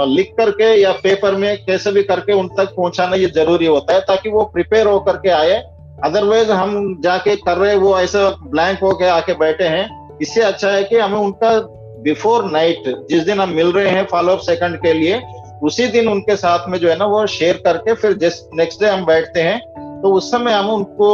लिख 0.08 0.32
करके 0.38 0.74
या 0.82 0.92
पेपर 1.04 1.36
में 1.36 1.58
कैसे 1.66 1.92
भी 1.92 2.04
करके 2.04 2.34
उन 2.34 2.48
तक 2.58 2.74
पहुंचाना 2.76 3.16
ये 3.16 3.28
ज़रूरी 3.36 3.66
होता 3.66 3.94
है, 3.94 4.00
ताकि 4.02 4.30
वो 4.30 4.44
प्रिपेयर 4.54 4.88
होकर 4.88 5.18
के 5.18 5.30
आए। 5.32 5.62
अदरवाइज़ 6.04 6.52
हम 6.52 7.02
जाके 7.04 7.36
कर 7.38 7.58
रहे 7.58 7.76
वो 7.76 7.98
ऐसा 8.00 8.30
ब्लैंक 8.46 8.80
होके 8.80 9.08
आके 9.08 9.34
बैठे 9.34 9.64
हैं। 9.66 9.86
इससे 10.22 10.42
अच्छा 10.42 10.72
है 10.72 10.84
कि 10.84 10.98
हमें 10.98 11.20
उनका 11.20 11.60
बिफोर 12.04 12.50
नाइट 12.52 12.84
जिस 13.10 13.24
दिन 13.24 13.40
हम 13.40 13.50
मिल 13.50 13.72
रहे 13.72 13.90
हैं 13.90 14.06
फॉलो 14.06 14.34
अप 14.34 14.40
सेकंड 14.40 14.78
के 14.78 14.94
लिए, 14.94 15.22
उसी 15.64 15.88
दिन 15.88 16.08
उनके 16.08 16.36
साथ 16.36 16.68
में 16.70 16.78
जो 16.80 16.90
है 16.90 16.98
ना 16.98 17.06
वो 17.06 17.26
शेयर 17.28 17.62
करके 17.66 17.94
फिर 17.94 18.18
नेक्स्ट 18.54 18.82
डे 18.82 18.90
हम 18.90 19.06
बैठते 19.06 19.42
हैं 19.42 19.60
तो 20.02 20.14
उस 20.14 20.32
समय 20.32 20.54
हम 20.54 20.70
उनको 20.70 21.10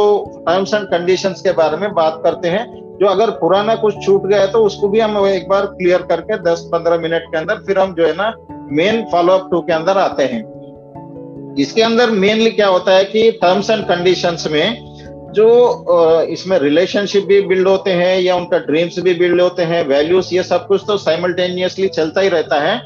टर्म्स 0.48 0.74
एंड 0.74 0.84
कंडीशन 0.84 1.30
के 1.30 1.52
बारे 1.52 1.76
में 1.76 1.92
बात 1.94 2.20
करते 2.24 2.48
हैं, 2.48 2.64
जो 3.00 3.06
अगर 3.06 3.30
पुराना 3.30 3.74
कुछ 3.74 3.94
छूट 4.04 4.26
गया 4.26 4.40
है 4.40 4.50
तो 4.52 4.64
उसको 4.64 4.88
भी 4.88 5.00
हम 5.00 5.26
एक 5.26 5.48
बार 5.48 5.66
क्लियर 5.66 6.02
करके 6.02 6.38
10-15 6.42 7.00
मिनट 7.02 7.22
के 7.22 7.38
अंदर 7.38 7.62
फिर 7.66 7.78
हम 7.78 7.94
जो 7.94 8.06
है 8.06 8.12
ना 8.12 8.32
मेन 8.72 9.04
फॉलो 9.12 9.32
अप 9.32 9.48
टू 9.50 9.60
के 9.60 9.72
अंदर 9.72 9.98
आते 9.98 10.24
हैं। 10.24 11.54
इसके 11.58 11.82
अंदर 11.82 12.10
मेनली 12.10 12.50
क्या 12.50 12.66
होता 12.68 12.92
है 12.92 13.04
कि 13.04 13.30
टर्म्स 13.42 13.70
एंड 13.70 13.84
कंडीशंस 13.84 14.46
में 14.50 14.87
जो 15.28 16.24
इसमें 16.30 16.58
रिलेशनशिप 16.58 17.24
भी 17.24 17.40
बिल्ड 17.46 17.68
होते 17.68 17.90
हैं 17.92 18.18
या 18.20 18.36
उनका 18.36 18.58
ड्रीम्स 18.58 18.98
भी 18.98 19.14
बिल्ड 19.14 19.40
होते 19.40 19.62
हैं 19.62 19.82
वैल्यूज़ 19.88 20.34
ये 20.34 20.42
सब 20.42 20.66
कुछ 20.66 20.82
तो 20.86 20.96
साइमल्टेनियसली 20.98 21.88
चलता 21.88 22.20
ही 22.20 22.28
रहता 22.28 22.60
है। 22.60 22.80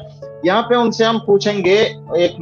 यहाँ 0.45 0.61
पे 0.61 0.75
उनसे 0.75 1.03
हम 1.05 1.19
पूछेंगे, 1.19 1.75
एक 2.17 2.35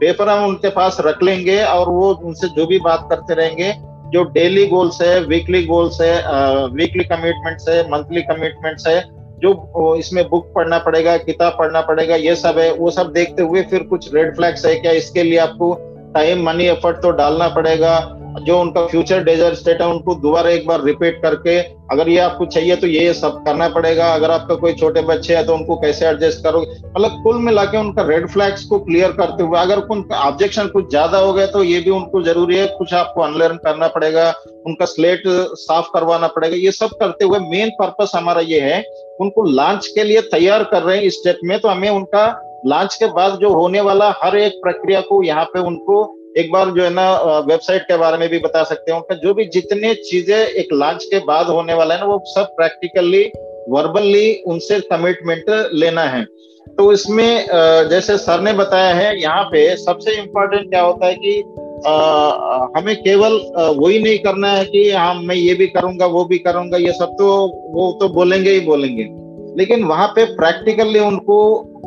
पेपर 0.00 0.28
हम 0.28 0.44
उनके 0.46 0.68
पास 0.70 0.96
रख 1.00 1.22
लेंगे 1.22 1.62
और 1.64 1.88
वो 1.88 2.12
उनसे 2.14 2.48
जो 2.48 2.66
भी 2.66 2.78
बात 2.78 3.06
करते 3.10 3.34
रहेंगे, 3.34 3.72
जो 4.06 4.22
डेली 4.32 4.66
गोल्स 4.66 5.00
है 5.02 5.20
वीकली 5.20 5.64
गोल्स 5.66 6.00
है 6.00 6.66
वीकली 6.72 7.04
कमिटमेंट्स 7.04 7.68
है 7.68 7.82
मंथली 7.90 8.22
कमिटमेंट्स 8.22 8.86
है, 8.86 9.00
जो 9.38 9.94
इसमें 9.96 10.28
बुक 10.28 10.52
पढ़ना 10.54 10.78
पड़ेगा, 10.78 11.16
किताब 11.18 11.56
पढ़ना 11.58 11.80
पड़ेगा, 11.80 12.16
ये 12.16 12.34
सब 12.36 12.58
है, 12.58 12.72
वो 12.72 12.90
सब 12.90 13.12
देखते 13.12 13.42
हुए 13.42 13.62
फिर 13.62 13.82
कुछ 13.82 14.12
रेड 14.14 14.34
फ्लैग्स 14.36 14.66
है 14.66 14.74
क्या, 14.74 14.92
इसके 14.92 15.22
लिए 15.22 15.38
आपको 15.38 15.74
टाइम 16.14 16.46
मनी 16.46 16.64
एफर्ट 16.64 16.96
तो 16.96 17.10
डालना 17.12 17.48
पड़ेगा। 17.48 17.98
जो 18.38 18.58
उनका 18.60 18.86
फ्यूचर 18.86 19.22
डेजर 19.24 19.54
स्टेट 19.54 19.80
है, 19.80 19.86
उनको 19.88 20.14
दोबारा 20.16 20.50
एक 20.50 20.66
बार 20.66 20.82
रिपीट 20.84 21.20
करके, 21.22 21.58
अगर 21.92 22.08
ये 22.08 22.18
आपको 22.18 22.46
चाहिए 22.46 22.76
तो 22.76 22.86
ये 22.86 23.12
सब 23.14 23.42
करना 23.44 23.68
पड़ेगा। 23.70 24.12
अगर 24.14 24.30
आपका 24.30 24.54
कोई 24.56 24.72
छोटे 24.74 25.02
बच्चे 25.04 25.34
हैं 25.36 25.44
तो 25.46 25.54
उनको 25.54 25.76
कैसे 25.76 26.06
एडजस्ट 26.06 26.42
करोगे? 26.44 26.66
मतलब 26.86 27.22
कुल 27.24 27.36
मिला 27.42 27.64
के 27.64 27.78
उनका 27.78 28.02
रेड 28.04 28.28
फ्लैग्स 28.28 28.64
को 28.64 28.78
क्लियर 28.80 29.12
करते 29.12 29.42
हुए, 29.42 29.58
अगर 29.58 29.78
उनका 29.78 30.18
ऑब्जेक्शन 30.20 30.66
कुछ 30.68 30.88
ज़्यादा 30.90 31.18
हो 31.18 31.32
गया 31.32 31.46
तो 31.46 31.62
ये 31.64 31.80
भी 31.80 31.90
उनको 31.90 32.22
ज़रूरी 32.22 32.56
है, 32.56 32.66
कुछ 32.68 32.94
आपको 32.94 33.22
अनलर्न 33.22 33.56
करना 33.64 33.88
पड़ेगा, 33.88 34.32
उनका 34.66 34.86
स्लेट 34.86 35.22
साफ़ 35.26 35.88
करवाना 35.94 36.26
पड़ेगा। 36.28 36.56
ये 36.56 36.70
सब 36.72 36.96
करते 37.00 37.24
हुए 37.24 37.38
मेन 37.40 37.70
पर्पस 37.78 38.12
हमारा 38.14 38.40
ये 38.42 38.60
है, 38.60 38.82
उनको 39.20 39.44
लॉन्च 39.46 39.86
के 39.86 40.04
लिए 40.04 40.20
तैयार 40.28 40.64
कर 40.64 40.82
रहे 40.82 40.96
हैं 40.96 41.04
इस 41.04 41.14
स्टेप 41.14 41.38
में 41.44 41.58
तो 41.60 41.68
हमें 41.68 41.88
उनका 41.90 42.26
लॉन्च 42.66 42.94
के 42.94 43.06
बाद 43.12 43.38
जो 43.40 43.48
होने 43.50 43.80
वाला 43.80 44.14
हर 44.22 44.36
एक 44.36 44.52
प्रक्रिया 44.62 45.00
को 45.00 45.22
यहाँ 45.22 45.44
पे 45.44 45.60
उनको 45.60 46.04
एक 46.36 46.50
बार 46.52 46.70
जो 46.70 46.82
है 46.82 46.90
ना 46.90 47.10
वेबसाइट 47.42 47.82
के 47.82 47.96
बारे 47.96 48.16
में 48.18 48.28
भी 48.28 48.38
बता 48.38 48.62
सकते 48.64 48.92
हैं 48.92 49.18
जो 49.18 49.34
भी 49.34 49.44
जितने 49.52 49.94
चीज़ें 50.02 50.36
एक 50.36 50.72
लॉन्च 50.72 51.04
के 51.04 51.18
बाद 51.26 51.46
होने 51.48 51.74
वाला 51.74 51.94
है 51.94 52.00
ना, 52.00 52.06
वो 52.06 52.22
सब 52.26 52.54
प्रैक्टिकली 52.56 53.22
वर्बली 53.70 54.32
उनसे 54.46 54.80
कमिटमेंट 54.82 55.44
लेना 55.74 56.02
है। 56.04 56.24
तो 56.78 56.92
इसमें 56.92 57.46
जैसे 57.90 58.16
सर 58.18 58.40
ने 58.40 58.52
बताया 58.52 58.94
है, 58.94 59.20
यहाँ 59.20 59.44
पे 59.44 59.76
सबसे 59.76 60.16
इम्पोर्टेंट 60.20 60.68
क्या 60.70 60.82
होता 60.82 61.06
है 61.06 61.14
कि 61.16 61.38
हमें 62.76 62.94
केवल 62.96 63.32
वही 63.78 63.98
नहीं 64.02 64.18
करना 64.18 64.50
है 64.52 64.64
कि 64.64 64.90
हाँ 64.90 65.14
मैं 65.14 65.34
ये 65.36 65.54
भी 65.54 65.66
करूँगा, 65.68 66.06
वो 66.06 66.24
भी 66.24 66.38
करूँगा, 66.38 66.78
ये 66.78 66.92
सब 66.92 67.16
तो 67.18 67.26
वो 67.72 67.92
तो 68.00 68.08
बोलेंगे 68.14 68.50
ही 68.50 68.60
बोलेंगे। 68.60 69.08
लेकिन 69.58 69.84
वहाँ 69.84 70.06
पे 70.08 70.24
प्रैक्टिकली 70.36 70.98
उनको 71.00 71.38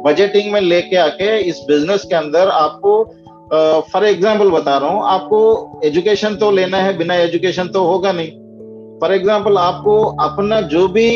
बजटिंग 0.06 0.52
में 0.54 0.60
लेके 0.62 0.96
आके 0.98 1.38
इस 1.40 1.60
बिज़नेस 1.68 2.04
के 2.04 2.16
अंदर 2.16 2.48
आपको 2.50 2.92
फॉर 3.52 4.02
uh, 4.02 4.10
एग्ज़ाम्पल 4.10 4.50
बता 4.52 4.78
रहा 4.78 4.90
हूँ 4.90 5.04
आपको 5.08 5.82
एजुकेशन 5.86 6.36
तो 6.36 6.52
लेना 6.52 6.78
है 6.78 6.98
बिना 6.98 7.16
एजुकेशन 7.16 7.68
तो 7.68 7.84
होगा 7.84 8.12
नहीं। 8.12 8.32
फॉर 9.02 9.14
एग्ज़ाम्पल 9.14 9.58
आपको 9.58 10.02
अपना 10.22 10.60
जो 10.62 10.88
भी 10.88 11.08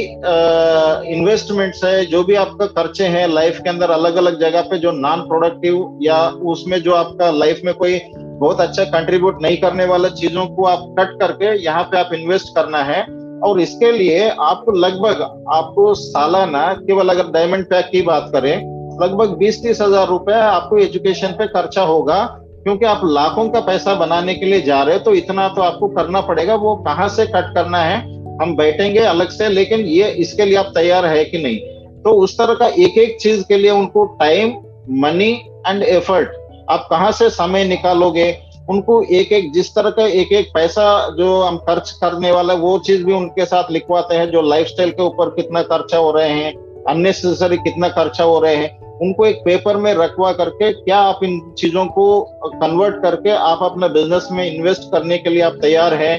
इन्वेस्टमेंट्स 1.14 1.80
uh, 1.80 1.86
है 1.86 2.06
जो 2.06 2.24
भी 2.24 2.36
आपका 2.36 2.66
खर्चे 2.66 3.08
हैं 3.08 3.28
लाइफ 3.28 3.60
के 3.60 3.70
अंदर 3.70 3.90
अलग 3.90 4.16
अलग 4.16 4.40
जगह 4.40 4.62
पे 4.62 4.78
जो 4.78 4.92
नॉन 4.92 5.22
प्रोडक्टिव 5.22 6.00
या 6.02 6.28
उसमें 6.28 6.82
जो 6.82 6.94
आपका 6.94 7.32
लाइफ 7.32 7.62
में 7.66 7.74
कोई 7.74 8.00
बहुत 8.16 8.62
अच्छा 8.62 8.84
कंट्रीब्यूट 8.84 9.42
नहीं 9.42 9.58
करने 9.58 9.86
वाला 9.86 10.10
चीज़ों 10.10 10.46
को 10.46 10.66
आप 10.66 10.96
कट 11.00 11.20
करके 11.20 11.56
यहाँ 11.64 11.84
पे 11.84 11.98
आप 11.98 12.14
इन्वेस्ट 12.14 12.56
करना 12.56 12.84
है। 12.84 13.02
और 13.44 13.60
इसके 13.60 13.92
लिए 13.92 14.28
आपको 14.30 14.72
लगभग 14.72 15.22
आपको 15.54 15.94
सालाना 15.94 16.62
केवल 16.74 17.10
अगर 17.10 17.32
डायमंड 17.32 17.66
पैक 17.66 17.90
की 17.92 18.02
बात 18.02 18.30
करें 18.34 18.73
लगभग 19.02 19.36
बीस 19.38 19.62
तीस 19.64 19.82
हज़ार 19.82 20.08
रुपए 20.08 20.34
आपको 20.34 20.78
एजुकेशन 20.80 21.32
पे 21.38 21.48
खर्चा 21.50 21.82
होगा, 21.84 22.24
क्योंकि 22.64 22.86
आप 22.86 23.02
लाखों 23.06 23.48
का 23.50 23.60
पैसा 23.62 23.94
बनाने 23.96 24.34
के 24.36 24.46
लिए 24.46 24.62
जा 24.62 24.82
रहे 24.84 24.96
हो 24.96 25.02
तो 25.02 25.14
इतना 25.16 25.48
तो 25.50 25.62
आपको 25.62 25.88
करना 25.90 26.22
पड़ेगा, 26.22 26.56
वो 26.56 26.76
कहाँ 26.86 27.08
से 27.10 27.26
कट 27.28 27.54
करना 27.56 27.78
है, 27.80 27.98
हम 28.42 28.56
बैठेंगे 28.56 29.00
अलग 29.02 29.30
से, 29.30 29.50
लेकिन 29.50 29.80
ये 29.80 30.10
इसके 30.18 30.46
लिए 30.46 30.58
आप 30.58 30.72
तैयार 30.76 31.06
है 31.06 31.24
कि 31.26 31.44
नहीं। 31.44 31.58
तो 32.04 32.14
उस 32.14 32.38
तरह 32.38 32.54
का 32.54 32.68
एक 32.68 32.98
एक 33.00 33.18
चीज़ 33.22 33.44
के 33.48 33.58
लिए 33.58 33.72
उनको 33.72 34.06
टाइम 34.20 34.56
मनी 35.02 35.32
एंड 35.68 35.84
एफर्ट 35.84 36.42
आप 36.70 36.88
कहाँ 36.90 37.12
से 37.12 37.30
समय 37.32 37.66
निकालोगे, 37.66 38.32
उनको 38.70 39.02
एक 39.12 39.32
एक 39.34 39.52
जिस 39.54 39.70
तरह 39.70 39.90
का 39.90 40.06
एक 40.08 40.32
एक 40.34 40.50
पैसा 40.54 40.86
जो 41.18 41.42
हम 41.42 41.58
खर्च 41.60 41.92
करने 42.02 42.32
वाला, 42.32 42.54
वो 42.56 42.78
चीज़ 42.80 43.04
भी 43.06 43.14
उनके 43.14 43.46
साथ 43.46 43.72
लिखवाते 43.72 44.16
हैं, 44.16 44.30
जो 44.32 44.42
लाइफस्टाइल 44.44 44.92
के 44.92 45.04
ऊपर 45.04 45.30
कितना 45.32 45.62
खर्चा 45.64 45.98
हो 45.98 46.12
रहे 46.12 46.30
हैं 46.32 46.54
अननेसेसरी 46.86 47.58
कितना 47.60 47.88
खर्चा 47.90 48.24
हो 48.24 48.40
रहे 48.40 48.56
हैं। 48.56 48.70
उनको 49.02 49.26
एक 49.26 49.38
पेपर 49.38 49.78
में 49.78 49.94
रखवा 49.94 50.32
करके 50.32 50.72
क्या 50.74 50.98
आप 50.98 51.20
इन 51.24 51.40
चीज़ों 51.58 51.86
को 51.86 52.22
कन्वर्ट 52.46 53.02
करके 53.02 53.30
आप 53.30 53.60
अपने 53.62 53.90
बिज़नेस 53.90 54.28
में 54.32 54.56
इन्वेस्ट 54.56 54.92
करने 54.92 55.18
के 55.18 55.30
लिए 55.30 55.42
आप 55.42 55.58
तैयार 55.62 55.94
है? 55.94 56.14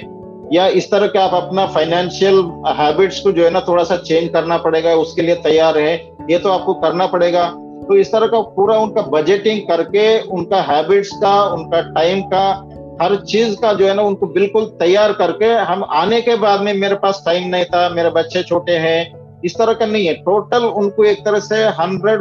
या 0.53 0.67
इस 0.67 0.91
तरह 0.91 1.07
के 1.07 1.19
आप 1.19 1.35
अपना 1.35 1.67
फाइनेंशियल 1.67 2.39
हैबिट्स 2.67 3.21
को 3.21 3.33
जो 3.33 3.45
है 3.45 3.51
ना 3.51 3.61
थोड़ा 3.61 3.85
सा 3.85 3.97
चेंज 3.97 4.29
करना 4.33 4.59
पड़ेगा, 4.59 4.95
उसके 4.95 5.23
लिए 5.23 5.35
तैयार 5.35 5.79
है? 5.79 5.95
ये 6.31 6.39
तो 6.39 6.49
आपको 6.49 6.75
करना 6.75 7.07
पड़ेगा। 7.07 7.47
तो 7.89 7.97
इस 7.97 8.13
तरह 8.13 8.27
का 8.27 8.41
पूरा 8.41 8.79
उनका 8.79 9.03
बजटिंग 9.03 9.61
करके 9.61 10.21
उनका 10.21 10.61
हैबिट्स 10.63 11.11
का, 11.23 11.43
उनका 11.45 11.81
टाइम 11.81 12.23
का, 12.23 12.71
हर 13.03 13.17
चीज़ 13.17 13.57
का 13.57 13.73
जो 13.73 13.87
है 13.87 13.95
ना 13.95 14.03
उनको 14.03 14.27
बिल्कुल 14.27 14.65
तैयार 14.65 15.13
करके 15.13 15.47
हम 15.47 15.85
आने 15.85 16.21
के 16.21 16.37
बाद 16.37 16.61
में 16.61 16.73
मेरे 16.75 16.95
पास 16.95 17.23
टाइम 17.27 17.49
नहीं 17.49 17.65
था, 17.65 17.89
मेरे 17.89 18.11
बच्चे 18.11 18.43
छोटे 18.43 18.73
हैं 18.73 19.24
इस 19.45 19.55
तरह 19.55 19.73
का 19.73 19.87
नहीं 19.87 20.07
है। 20.07 20.15
टोटल 20.23 20.65
उनको 20.65 21.05
एक 21.05 21.25
तरह 21.25 21.41
से 21.41 21.57
हंड्रेड 21.79 22.21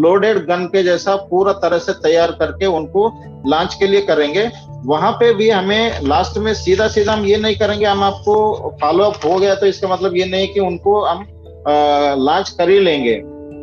लोडेड 0.00 0.38
गन 0.46 0.64
के 0.66 0.82
जैसा 0.82 1.14
पूरा 1.30 1.52
तरह 1.60 1.78
से 1.78 1.92
तैयार 2.02 2.30
करके 2.38 2.66
उनको 2.68 3.06
लॉन्च 3.46 3.74
के 3.74 3.86
लिए 3.86 4.00
करेंगे। 4.02 4.50
वहाँ 4.84 5.12
पे 5.12 5.32
भी 5.34 5.48
हमें 5.50 6.00
लास्ट 6.02 6.38
में 6.38 6.52
सीधा 6.54 6.88
सीधा 6.88 7.12
हम 7.12 7.24
ये 7.24 7.36
नहीं 7.36 7.56
करेंगे, 7.56 7.84
हम 7.84 8.02
आपको 8.04 8.76
फॉलो 8.80 9.04
अप 9.04 9.24
हो 9.24 9.38
गया 9.38 9.54
तो 9.54 9.66
इसका 9.66 9.88
मतलब 9.88 10.16
ये 10.16 10.24
नहीं 10.26 10.48
कि 10.48 10.60
उनको 10.60 11.00
हम 11.04 11.26
लॉन्च 12.20 12.50
कर 12.50 12.70
ही 12.70 12.78
लेंगे। 12.80 13.14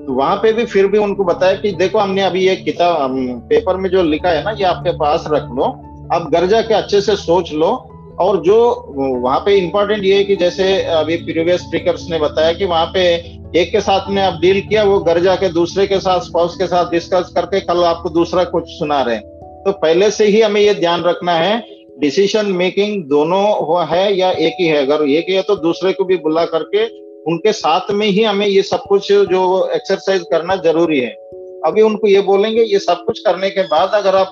तो 0.06 0.14
वहाँ 0.14 0.36
पे 0.36 0.52
भी 0.54 0.66
फिर 0.66 0.88
भी 0.88 0.98
उनको 0.98 1.24
बताया 1.24 1.56
कि 1.56 1.72
देखो 1.74 2.00
हमने 2.00 2.22
अभी 2.22 2.46
ये 2.48 2.56
किताब 2.58 3.16
पेपर 3.50 3.78
में 3.78 3.90
जो 3.90 4.04
लिखा 4.04 4.30
है 4.30 4.44
ना, 4.44 4.52
ये 4.52 4.64
आपके 4.64 4.92
पास 4.98 5.26
रख 5.28 5.50
लो। 5.56 5.64
आप 6.14 6.30
घर 6.32 6.46
जाके 6.46 6.74
अच्छे 6.74 7.02
से 7.02 7.16
सोच 7.16 7.52
लो। 7.54 7.72
और 8.20 8.38
जो 8.38 8.58
वहाँ 9.20 9.40
पे 9.40 9.56
इम्पोर्टेंट 9.58 10.04
ये 10.04 10.16
है 10.16 10.24
कि 10.24 10.36
जैसे 10.36 10.82
अभी 10.94 11.16
प्रीवियस 11.18 11.62
स्पीकर्स 11.62 12.06
ने 12.10 12.20
बताया 12.20 12.54
कि 12.54 12.66
वहाँ 12.66 12.86
पे 12.86 13.04
एक 13.60 13.72
के 13.72 13.82
साथ 13.82 14.10
में 14.10 14.22
आप 14.22 14.40
डील 14.42 14.62
किया, 14.62 14.84
वो 14.84 15.00
घर 15.00 15.20
जाके 15.20 15.50
दूसरे 15.50 15.88
के 15.88 16.00
साथ 16.00 16.20
स्पाउस 16.20 16.56
के 16.58 16.68
साथ 16.68 16.92
डिस्कस 16.92 17.32
करके 17.36 17.60
कल 17.60 17.84
आपको 17.84 18.10
दूसरा 18.10 18.44
कुछ 18.44 18.64
सुना 18.70 19.02
रहे 19.02 19.18
तो 19.66 19.72
पहले 19.72 20.10
से 20.12 20.26
ही 20.26 20.42
हमें 20.42 20.62
ये 20.62 20.74
ध्यान 20.74 21.04
रखना 21.04 21.34
है 21.34 21.64
डिसीज़न 22.00 22.46
मेकिंग 22.46 23.04
दोनों 23.04 23.86
है 23.88 24.16
या 24.18 24.32
एक 24.32 24.54
ही 24.60 24.68
है? 24.68 24.86
अगर 24.86 25.08
एक 25.10 25.26
ही 25.30 25.36
है 25.36 25.42
तो 25.42 25.56
दूसरे 25.56 25.94
को 25.94 26.04
भी 26.04 26.18
बुला 26.18 26.46
करके 26.46 26.86
उनके 27.24 27.52
साथ 27.54 27.92
में 27.92 28.08
ही 28.08 28.24
हमें 28.24 28.48
ये 28.48 28.62
सब 28.62 28.84
कुछ 28.90 29.12
जो 29.12 29.70
एक्सरसाइज 29.76 30.24
करना 30.32 30.56
ज़रूरी 30.56 31.00
है। 31.00 31.12
अभी 31.66 31.82
उनको 31.82 32.08
ये 32.08 32.22
बोलेंगे, 32.22 32.62
ये 32.62 32.80
सब 32.80 33.04
कुछ 33.06 33.20
करने 33.20 33.50
के 33.50 33.62
बाद 33.64 33.92
अगर 33.94 34.16
आप 34.16 34.32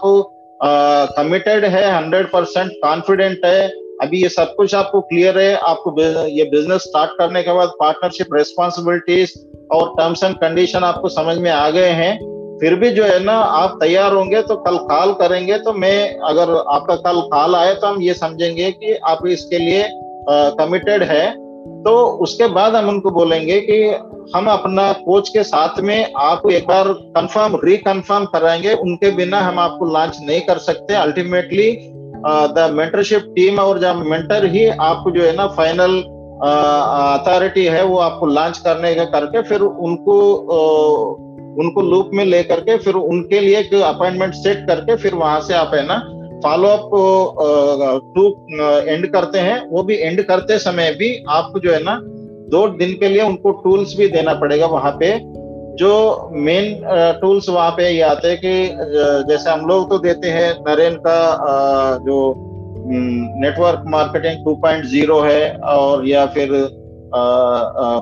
कमिटेड 0.63 1.65
है 1.65 1.85
हंड्रेड 1.91 2.31
परसेंट 2.31 2.71
कॉन्फिडेंट 2.83 3.45
है। 3.45 3.67
अभी 4.01 4.21
ये 4.21 4.29
सब 4.29 4.53
कुछ 4.55 4.73
आपको 4.75 5.01
क्लियर 5.01 5.37
है। 5.39 5.53
आपको 5.55 5.95
ये 6.27 6.43
बिज़नेस 6.51 6.81
स्टार्ट 6.81 7.11
करने 7.17 7.43
के 7.43 7.53
बाद 7.53 7.71
पार्टनरशिप 7.79 8.33
रेस्पॉन्सिबिलिटीज 8.33 9.33
और 9.73 9.93
टर्म्स 9.97 10.23
एंड 10.23 10.35
कंडीशन 10.35 10.83
आपको 10.83 11.09
समझ 11.09 11.37
में 11.37 11.49
आ 11.51 11.69
गए 11.69 11.89
हैं। 11.91 12.13
फिर 12.59 12.75
भी 12.75 12.89
जो 12.89 13.03
है 13.03 13.19
ना, 13.23 13.33
आप 13.33 13.77
तैयार 13.81 14.13
होंगे 14.13 14.41
तो 14.41 14.55
कल 14.57 14.77
कॉल 14.87 15.13
करेंगे 15.19 15.57
तो 15.59 15.73
मैं, 15.73 16.19
अगर 16.19 16.51
आपका 16.69 16.95
कल 16.97 17.21
कॉल 17.29 17.55
आए 17.55 17.73
तो 17.75 17.87
हम 17.87 18.01
ये 18.01 18.13
समझेंगे 18.15 18.71
कि 18.71 18.93
आप 19.05 19.25
इसके 19.27 19.57
लिए 19.59 19.87
कमिटेड 20.59 21.03
है। 21.03 21.25
तो 21.61 22.05
उसके 22.05 22.47
बाद 22.47 22.75
हम 22.75 22.89
उनको 22.89 23.11
बोलेंगे 23.11 23.61
कि 23.61 23.83
हम 24.35 24.45
अपना 24.45 24.93
कोच 24.93 25.29
के 25.29 25.43
साथ 25.43 25.79
में 25.79 26.13
आपको 26.17 26.49
एक 26.49 26.67
बार 26.67 26.87
कंफर्म 26.87 27.59
रिकंफर्म 27.63 28.25
कराएँगे। 28.25 28.73
उनके 28.73 29.11
बिना 29.11 29.39
हम 29.39 29.59
आपको 29.59 29.85
लॉन्च 29.85 30.17
नहीं 30.21 30.41
कर 30.41 30.57
सकते। 30.57 30.93
अल्टीमेटली 30.93 31.91
द 32.25 32.69
मेंटरशिप 32.73 33.21
टीम 33.35 33.59
और 33.59 33.79
जब 33.79 33.95
मेंटर 33.95 34.45
ही 34.45 34.67
आपको 34.67 35.11
जो 35.11 35.21
है 35.21 35.35
ना 35.35 35.47
फाइनल 35.47 36.03
अथॉरिटी 36.43 37.65
है 37.65 37.85
वो 37.85 37.97
आपको 37.97 38.25
लॉन्च 38.25 38.57
करने 38.57 38.95
का 38.95 39.03
करके 39.03 39.41
फिर 39.41 39.61
उनको 39.61 40.31
uh, 40.31 41.31
उनको 41.59 41.81
लूप 41.81 42.11
में 42.13 42.25
लेकर 42.25 42.59
के 42.59 42.77
फिर 42.77 42.93
उनके 42.93 43.39
लिए 43.39 43.81
अपॉइंटमेंट 43.81 44.33
सेट 44.33 44.67
करके 44.67 44.95
फिर 44.95 45.15
वहाँ 45.15 45.41
से 45.41 45.53
आप 45.53 45.71
है 45.73 45.85
ना 45.85 46.20
फॉलो 46.43 46.67
अप 46.67 48.13
टू 48.15 48.23
एंड 48.85 49.11
करते 49.11 49.39
हैं, 49.39 49.59
वो 49.69 49.83
भी 49.83 49.95
एंड 49.97 50.21
करते 50.23 50.57
समय 50.59 50.91
भी 50.91 51.09
आपको 51.29 51.59
जो 51.59 51.71
है 51.73 51.83
ना, 51.83 51.99
दो 52.51 52.67
दिन 52.77 52.93
के 52.93 53.07
लिए 53.07 53.21
उनको 53.21 53.51
टूल्स 53.63 53.95
भी 53.97 54.07
देना 54.09 54.33
पड़ेगा 54.33 54.65
वहाँ 54.67 54.91
पे। 54.99 55.17
जो 55.71 56.29
मेन 56.33 56.79
टूल्स 57.21 57.49
वहाँ 57.49 57.71
पे 57.71 57.89
ये 57.89 58.01
आते 58.01 58.27
हैं 58.27 58.37
कि 58.37 58.53
जैसे 59.29 59.49
हम 59.49 59.65
लोग 59.67 59.89
तो 59.89 59.97
देते 59.99 60.29
हैं 60.29 60.51
नरेन 60.67 60.95
का 61.05 61.17
जो 62.05 62.17
नेटवर्क 62.87 63.83
मार्केटिंग 63.87 64.45
2.0 64.45 65.21
है 65.25 65.55
और 65.69 66.07
या 66.07 66.25
फिर 66.25 66.49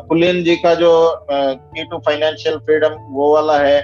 पुलिन 0.09 0.43
जी 0.43 0.55
का 0.55 0.73
जो 0.75 0.91
की 1.27 1.83
टू 1.83 1.97
फाइनेंशियल 1.97 2.57
फ्रीडम 2.57 2.95
वो 3.11 3.33
वाला 3.33 3.57
है। 3.59 3.79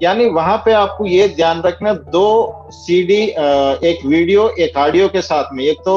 यानी 0.00 0.28
वहाँ 0.30 0.56
पे 0.64 0.72
आपको 0.72 1.06
ये 1.06 1.28
ध्यान 1.28 1.62
रखना 1.62 1.92
दो 1.92 2.68
सीडी 2.72 3.22
एक 3.88 4.04
वीडियो, 4.06 4.48
एक 4.50 4.76
ऑडियो 4.76 5.08
के 5.08 5.22
साथ 5.22 5.52
में। 5.52 5.64
एक 5.64 5.80
तो 5.80 5.94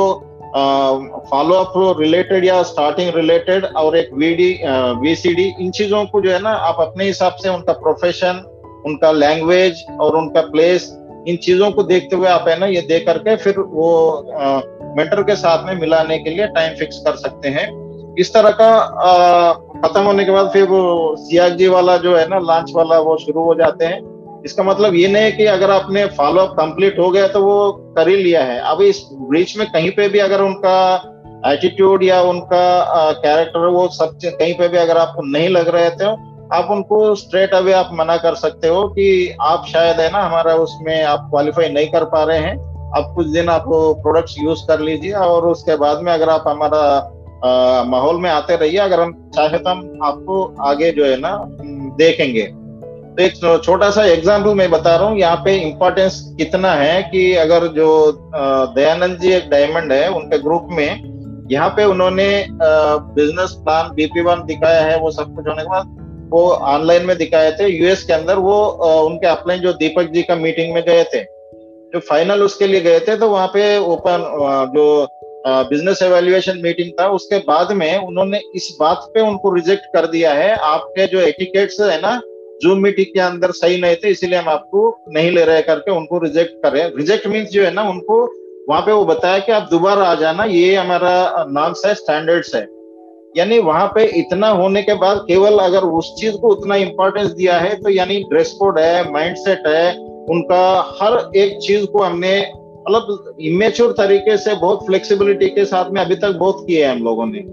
फॉलो 1.29 1.55
अप 1.55 1.99
रिलेटेड 1.99 2.45
या 2.45 2.61
स्टार्टिंग 2.63 3.15
रिलेटेड 3.15 3.65
और 3.65 3.97
एक 3.97 4.09
वीडी 4.13 4.51
वीसीडी 5.01 5.53
इन 5.61 5.71
चीज़ों 5.71 6.05
को 6.05 6.21
जो 6.21 6.31
है 6.31 6.41
ना, 6.41 6.49
आप 6.49 6.77
अपने 6.79 7.05
हिसाब 7.05 7.33
से 7.33 7.49
उनका 7.49 7.73
प्रोफेशन 7.73 8.43
उनका 8.85 9.11
लैंग्वेज 9.11 9.83
और 9.99 10.15
उनका 10.17 10.41
प्लेस 10.51 10.91
इन 11.27 11.37
चीज़ों 11.43 11.71
को 11.71 11.83
देखते 11.83 12.15
हुए 12.15 12.27
आप 12.29 12.47
है 12.47 12.59
ना, 12.59 12.65
ये 12.65 12.81
देख 12.81 13.05
करके 13.05 13.35
फिर 13.35 13.59
वो 13.59 14.23
मेंटर 14.97 15.21
के 15.23 15.35
साथ 15.35 15.65
में 15.65 15.75
मिलाने 15.75 16.17
के 16.19 16.29
लिए 16.29 16.47
टाइम 16.47 16.75
फिक्स 16.75 17.01
कर 17.05 17.15
सकते 17.17 17.49
हैं। 17.49 17.67
इस 18.19 18.33
तरह 18.33 18.51
का 18.51 18.69
खत्म 19.75 20.01
होने 20.01 20.25
के 20.25 20.31
बाद 20.31 20.49
फिर 20.49 20.63
वो 20.63 21.15
सियाग 21.19 21.55
जी 21.55 21.67
वाला 21.67 21.97
जो 21.97 22.15
है 22.15 22.27
ना 22.27 22.39
लॉन्च 22.41 22.71
वाला 22.75 22.99
वो 22.99 23.17
शुरू 23.17 23.43
हो 23.43 23.55
जाते 23.55 23.85
हैं। 23.85 23.99
इसका 24.45 24.63
मतलब 24.63 24.95
ये 24.95 25.07
नहीं 25.07 25.23
है 25.23 25.31
कि 25.31 25.45
अगर 25.45 25.71
आपने 25.71 26.05
फॉलो 26.17 26.41
अप 26.41 26.55
कंप्लीट 26.57 26.99
हो 26.99 27.09
गया 27.09 27.27
तो 27.27 27.41
वो 27.43 27.71
कर 27.97 28.07
ही 28.07 28.15
लिया 28.15 28.43
है। 28.43 28.59
अब 28.61 28.81
इस 28.81 29.01
ब्रीच 29.13 29.57
में 29.57 29.67
कहीं 29.71 29.91
पे 29.91 30.07
भी 30.09 30.19
अगर 30.19 30.41
उनका 30.41 30.77
एटीट्यूड 31.45 32.03
या 32.03 32.21
उनका 32.21 33.11
कैरेक्टर 33.13 33.65
वो 33.67 33.87
सब 33.87 34.17
कहीं 34.25 34.53
पे 34.53 34.67
भी 34.67 34.77
अगर 34.77 34.97
आपको 34.97 35.21
नहीं 35.31 35.49
लग 35.49 35.67
रहे 35.67 35.89
थे, 35.89 36.05
आप 36.53 36.67
उनको 36.71 37.15
स्ट्रेट 37.15 37.53
अवे 37.53 37.73
आप 37.73 37.89
मना 37.93 38.17
कर 38.17 38.35
सकते 38.35 38.67
हो 38.67 38.87
कि 38.87 39.35
आप 39.41 39.65
शायद 39.67 39.99
है 39.99 40.11
ना, 40.11 40.21
हमारा 40.21 40.53
उसमें 40.55 41.03
आप 41.03 41.27
क्वालिफाई 41.29 41.69
नहीं 41.69 41.87
कर 41.87 42.03
पा 42.05 42.23
रहे 42.23 42.37
हैं। 42.37 42.57
आप 42.97 43.11
कुछ 43.15 43.27
दिन 43.27 43.49
आप 43.49 43.65
प्रोडक्ट्स 43.67 44.35
यूज़ 44.39 44.67
कर 44.67 44.79
लीजिए 44.79 45.11
और 45.11 45.47
उसके 45.47 45.75
बाद 45.75 46.01
में 46.01 46.11
अगर 46.13 46.29
आप 46.29 46.43
हमारा 46.47 46.81
माहौल 47.87 48.19
में 48.21 48.29
आते 48.29 48.55
रहिए। 48.55 48.77
अगर 48.79 48.99
हम 48.99 49.13
चाहे 49.35 49.57
तो 49.57 49.69
हम 49.69 49.99
आपको 50.03 50.43
आगे 50.63 50.91
जो 50.91 51.05
है 51.05 51.17
ना 51.19 51.37
देखेंगे। 51.97 52.43
तो 52.43 53.23
एक 53.23 53.61
छोटा 53.63 53.89
सा 53.89 54.05
एग्ज़ाम्पल 54.05 54.53
मैं 54.53 54.69
बता 54.71 54.95
रहा 54.95 55.07
हूँ। 55.07 55.17
यहाँ 55.17 55.35
पे 55.45 55.55
इम्पोर्टेंस 55.57 56.21
कितना 56.37 56.71
है 56.73 57.01
कि 57.03 57.33
अगर 57.37 57.67
जो 57.73 57.89
दयानंद 58.35 59.19
जी 59.19 59.31
एक 59.33 59.49
डायमंड 59.49 59.91
है, 59.91 60.09
उनके 60.11 60.37
ग्रुप 60.39 60.67
में, 60.71 61.47
यहाँ 61.51 61.69
पे 61.69 61.83
उन्होंने 61.85 62.25
बिज़नेस 62.61 63.51
प्लान 63.59 63.93
बीपी 63.95 64.21
वन 64.21 64.43
दिखाया 64.45 64.81
है, 64.81 64.97
वो 64.99 65.11
सब 65.11 65.35
कुछ 65.35 65.47
होने 65.47 65.63
के 65.63 65.69
बाद, 65.69 65.95
वो 66.31 66.49
ऑनलाइन 66.67 67.05
में 67.05 67.17
दिखाए 67.17 67.51
थे। 67.51 67.67
यूएस 67.69 68.03
के 68.03 68.13
अंदर 68.13 68.37
वो 68.39 68.57
उनके 69.05 69.27
अपने 69.27 69.57
जो 69.59 69.73
दीपक 69.75 70.11
जी 70.13 70.23
का 70.23 70.35
मीटिंग 70.35 70.73
में 70.73 70.83
गए 70.83 71.03
थे। 71.13 71.23
जो 71.93 71.99
फाइनल 71.99 72.41
उसके 72.43 72.67
लिए 72.67 72.81
गए 72.81 72.99
थे 72.99 73.15
तो 73.17 73.29
वहाँ 73.29 73.47
पे 73.47 73.77
ओपन 73.79 74.23
जो 74.75 74.85
बिज़नेस 75.45 76.01
एवेल्युएशन 76.01 76.59
मीटिंग 76.61 76.91
था, 76.99 77.07
उसके 77.09 77.37
बाद 77.39 77.71
में 77.71 77.97
उन्होंने 77.97 78.39
इस 78.55 78.75
बात 78.79 79.09
पे 79.13 79.21
उनको 79.21 79.53
रिजेक्ट 79.53 79.85
कर 79.95 80.07
दिया 80.07 80.33
है। 80.33 80.51
आपके 80.51 81.07
जो 81.07 81.19
एटिकेट्स 81.21 81.79
है 81.81 81.99
ना 82.01 82.19
जूम 82.61 82.79
मीटिंग 82.83 83.05
के 83.05 83.19
अंदर 83.19 83.51
सही 83.53 83.79
नहीं 83.81 83.95
थे, 83.95 84.09
इसीलिए 84.09 84.39
हम 84.39 84.49
आपको 84.49 84.89
नहीं 85.09 85.31
ले 85.31 85.43
रहे 85.45 85.61
करके 85.61 85.91
उनको 85.91 86.17
रिजेक्ट 86.19 86.63
कर 86.63 86.71
रहे 86.73 86.83
हैं। 86.83 86.91
रिजेक्ट 86.97 87.27
मीन्स 87.27 87.49
जो 87.49 87.63
है 87.63 87.73
ना, 87.73 87.83
उनको 87.83 88.23
वहाँ 88.69 88.81
पे 88.81 88.91
वो 88.91 89.05
बताया 89.05 89.39
कि 89.39 89.51
आप 89.51 89.67
दोबारा 89.71 90.05
आ 90.05 90.15
जाना, 90.15 90.43
ये 90.45 90.75
हमारा 90.75 91.45
नॉर्म्स 91.49 91.85
है 91.85 91.93
स्टैंडर्ड्स 91.95 92.55
है। 92.55 92.67
यानी 93.37 93.59
वहाँ 93.59 93.87
पे 93.95 94.03
इतना 94.19 94.49
होने 94.49 94.81
के 94.83 94.93
बाद 94.95 95.17
केवल 95.27 95.57
अगर 95.59 95.83
उस 95.93 96.13
चीज़ 96.19 96.35
को 96.35 96.49
उतना 96.49 96.75
इंपॉर्टेंस 96.77 97.31
दिया 97.31 97.57
है 97.57 97.75
तो 97.75 97.89
यानी 97.89 98.19
ड्रेस 98.23 98.51
कोड 98.59 98.79
है 98.79 99.11
माइंडसेट 99.11 99.67
है, 99.67 99.91
उनका 100.29 100.61
हर 100.99 101.37
एक 101.37 101.57
चीज़ 101.57 101.85
को 101.85 102.03
हमने 102.03 102.39
मतलब 102.87 103.35
इमेच्योर 103.41 103.91
तरीके 103.97 104.37
से 104.37 104.53
बहुत 104.55 104.85
फ्लेक्सिबिलिटी 104.85 105.49
के 105.49 105.65
साथ 105.65 105.91
में 105.91 106.01
अभी 106.01 106.15
तक 106.15 106.35
बहुत 106.39 106.63
किए 106.67 106.85
हैं 106.85 106.91
हम 106.91 107.03
लोगों 107.03 107.25
ने। 107.25 107.43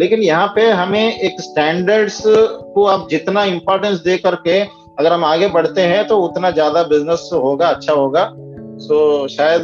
लेकिन 0.00 0.22
यहाँ 0.22 0.46
पे 0.56 0.70
हमें 0.72 1.18
एक 1.18 1.40
स्टैंडर्ड्स 1.40 2.22
को 2.26 2.84
आप 2.86 3.06
जितना 3.10 3.44
इंपॉर्टेंस 3.46 3.98
दे 4.00 4.16
करके 4.18 4.60
अगर 4.60 5.12
हम 5.12 5.24
आगे 5.24 5.48
बढ़ते 5.48 5.80
हैं 5.82 6.06
तो 6.06 6.18
उतना 6.18 6.50
ज़्यादा 6.50 6.82
बिज़नेस 6.84 7.28
होगा 7.34 7.68
अच्छा 7.68 7.92
होगा। 7.92 8.24
सो 8.78 8.96
so, 9.22 9.28
शायद 9.28 9.62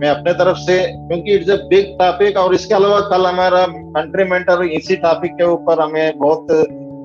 मैं 0.00 0.08
अपने 0.08 0.32
तरफ़ 0.34 0.58
से 0.58 0.76
क्योंकि 0.88 1.34
इट्स 1.34 1.50
अ 1.50 1.56
बिग 1.68 1.86
टॉपिक 1.98 2.36
और 2.36 2.54
इसके 2.54 2.74
अलावा 2.74 3.00
कल 3.10 3.26
हमारा 3.26 3.64
कंट्री 3.68 4.24
मेंटर 4.24 4.62
इसी 4.64 4.96
टॉपिक 4.98 5.32
के 5.32 5.44
ऊपर 5.44 5.80
हमें 5.80 6.18
बहुत 6.18 6.46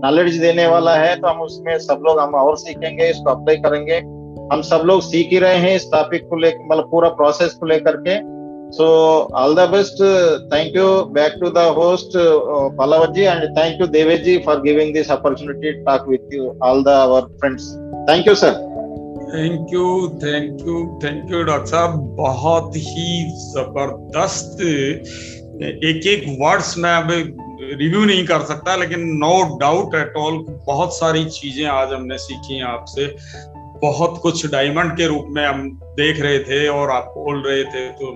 नॉलेज 0.04 0.38
देने 0.40 0.68
वाला 0.68 0.96
है 0.96 1.16
तो 1.16 1.28
हम 1.28 1.42
उसमें 1.42 1.78
सब 1.80 2.04
लोग 2.08 2.20
हम 2.20 2.36
और 2.36 2.58
सीखेंगे 2.58 3.10
इसको 3.10 3.30
अप्लाई 3.32 3.58
करेंगे। 3.58 4.00
हम 4.52 4.62
सब 4.64 4.82
लोग 4.86 5.02
सीख 5.02 5.30
ही 5.32 5.40
रहे 5.40 5.58
हैं 5.60 5.76
इस 5.76 5.90
टॉपिक 5.92 6.28
को 6.30 6.36
लेकर 6.40 6.68
मतलब 6.72 6.90
पूरा 6.92 7.10
प्रोसेस 7.20 7.54
को 7.60 7.66
लेकर 7.66 7.96
के। 8.08 8.18
So 8.72 8.86
all 9.38 9.56
the 9.56 9.68
best 9.72 10.02
thank 10.54 10.76
you 10.76 10.86
back 11.14 11.34
to 11.42 11.50
the 11.50 11.66
host 11.78 12.18
Palawat 12.78 13.10
ji 13.16 13.22
and 13.24 13.44
thank 13.58 13.82
you 13.82 13.88
Devesh 13.94 14.20
ji 14.22 14.38
for 14.46 14.62
giving 14.62 14.94
this 14.94 15.12
opportunity 15.12 15.72
talk 15.84 16.08
with 16.10 16.34
you 16.34 16.54
all 16.64 16.84
the 16.84 16.88
our 17.02 17.22
friends 17.42 17.70
thank 18.10 18.28
you 18.28 18.36
sir 18.36 18.54
thank 19.28 19.74
you 19.74 19.86
thank 20.24 20.62
you 20.68 20.84
thank 21.04 21.32
you 21.32 21.44
doctor 21.44 21.66
साहब। 21.68 21.98
बहुत 22.18 22.76
ही 22.78 23.24
ज़बरदस्त 23.46 24.62
एक 24.62 26.08
एक 26.08 26.26
words 26.42 26.78
में 26.78 26.90
अब 26.90 27.12
review 27.80 28.04
नहीं 28.06 28.26
कर 28.26 28.42
सकता, 28.46 28.76
लेकिन 28.76 29.06
नो 29.18 29.58
डाउट 29.60 29.96
एट 29.96 30.18
ऑल 30.18 30.38
बहुत 30.68 30.96
सारी 30.96 31.24
चीज़ें 31.28 31.66
आज 31.68 31.94
हमने 31.94 32.18
सीखी 32.18 32.62
आपसे। 32.64 33.06
बहुत 33.86 34.20
कुछ 34.22 34.46
डायमंड 34.52 34.92
के 34.92 35.08
रूप 35.08 35.26
में 35.30 35.46
हम 35.46 35.70
देख 35.84 36.20
रहे 36.22 36.40
थे 36.40 36.68
और 36.68 36.90
आप 36.90 37.14
बोल 37.18 37.44
रहे 37.48 37.64
थे 37.64 37.88
तो 37.90 38.12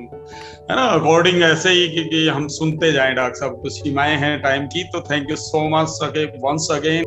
है 0.69 0.75
ना 0.75 0.85
अकॉर्डिंग 0.85 1.41
ऐसे 1.43 1.69
ही 1.69 1.87
कि, 1.89 2.03
कि 2.03 2.27
हम 2.27 2.47
सुनते 2.47 2.91
जाएँ 2.91 3.13
डॉक्टर 3.15 3.39
साहब। 3.39 3.61
कुछ 3.61 3.73
सीमाएँ 3.73 4.17
हैं 4.17 4.41
टाइम 4.41 4.65
की 4.65 4.83
तो 4.83 5.01
thank 5.01 5.29
you 5.29 5.35
so 5.35 5.69
much 5.69 5.99
again 6.03 6.25
once 6.25 6.67
again 6.71 7.03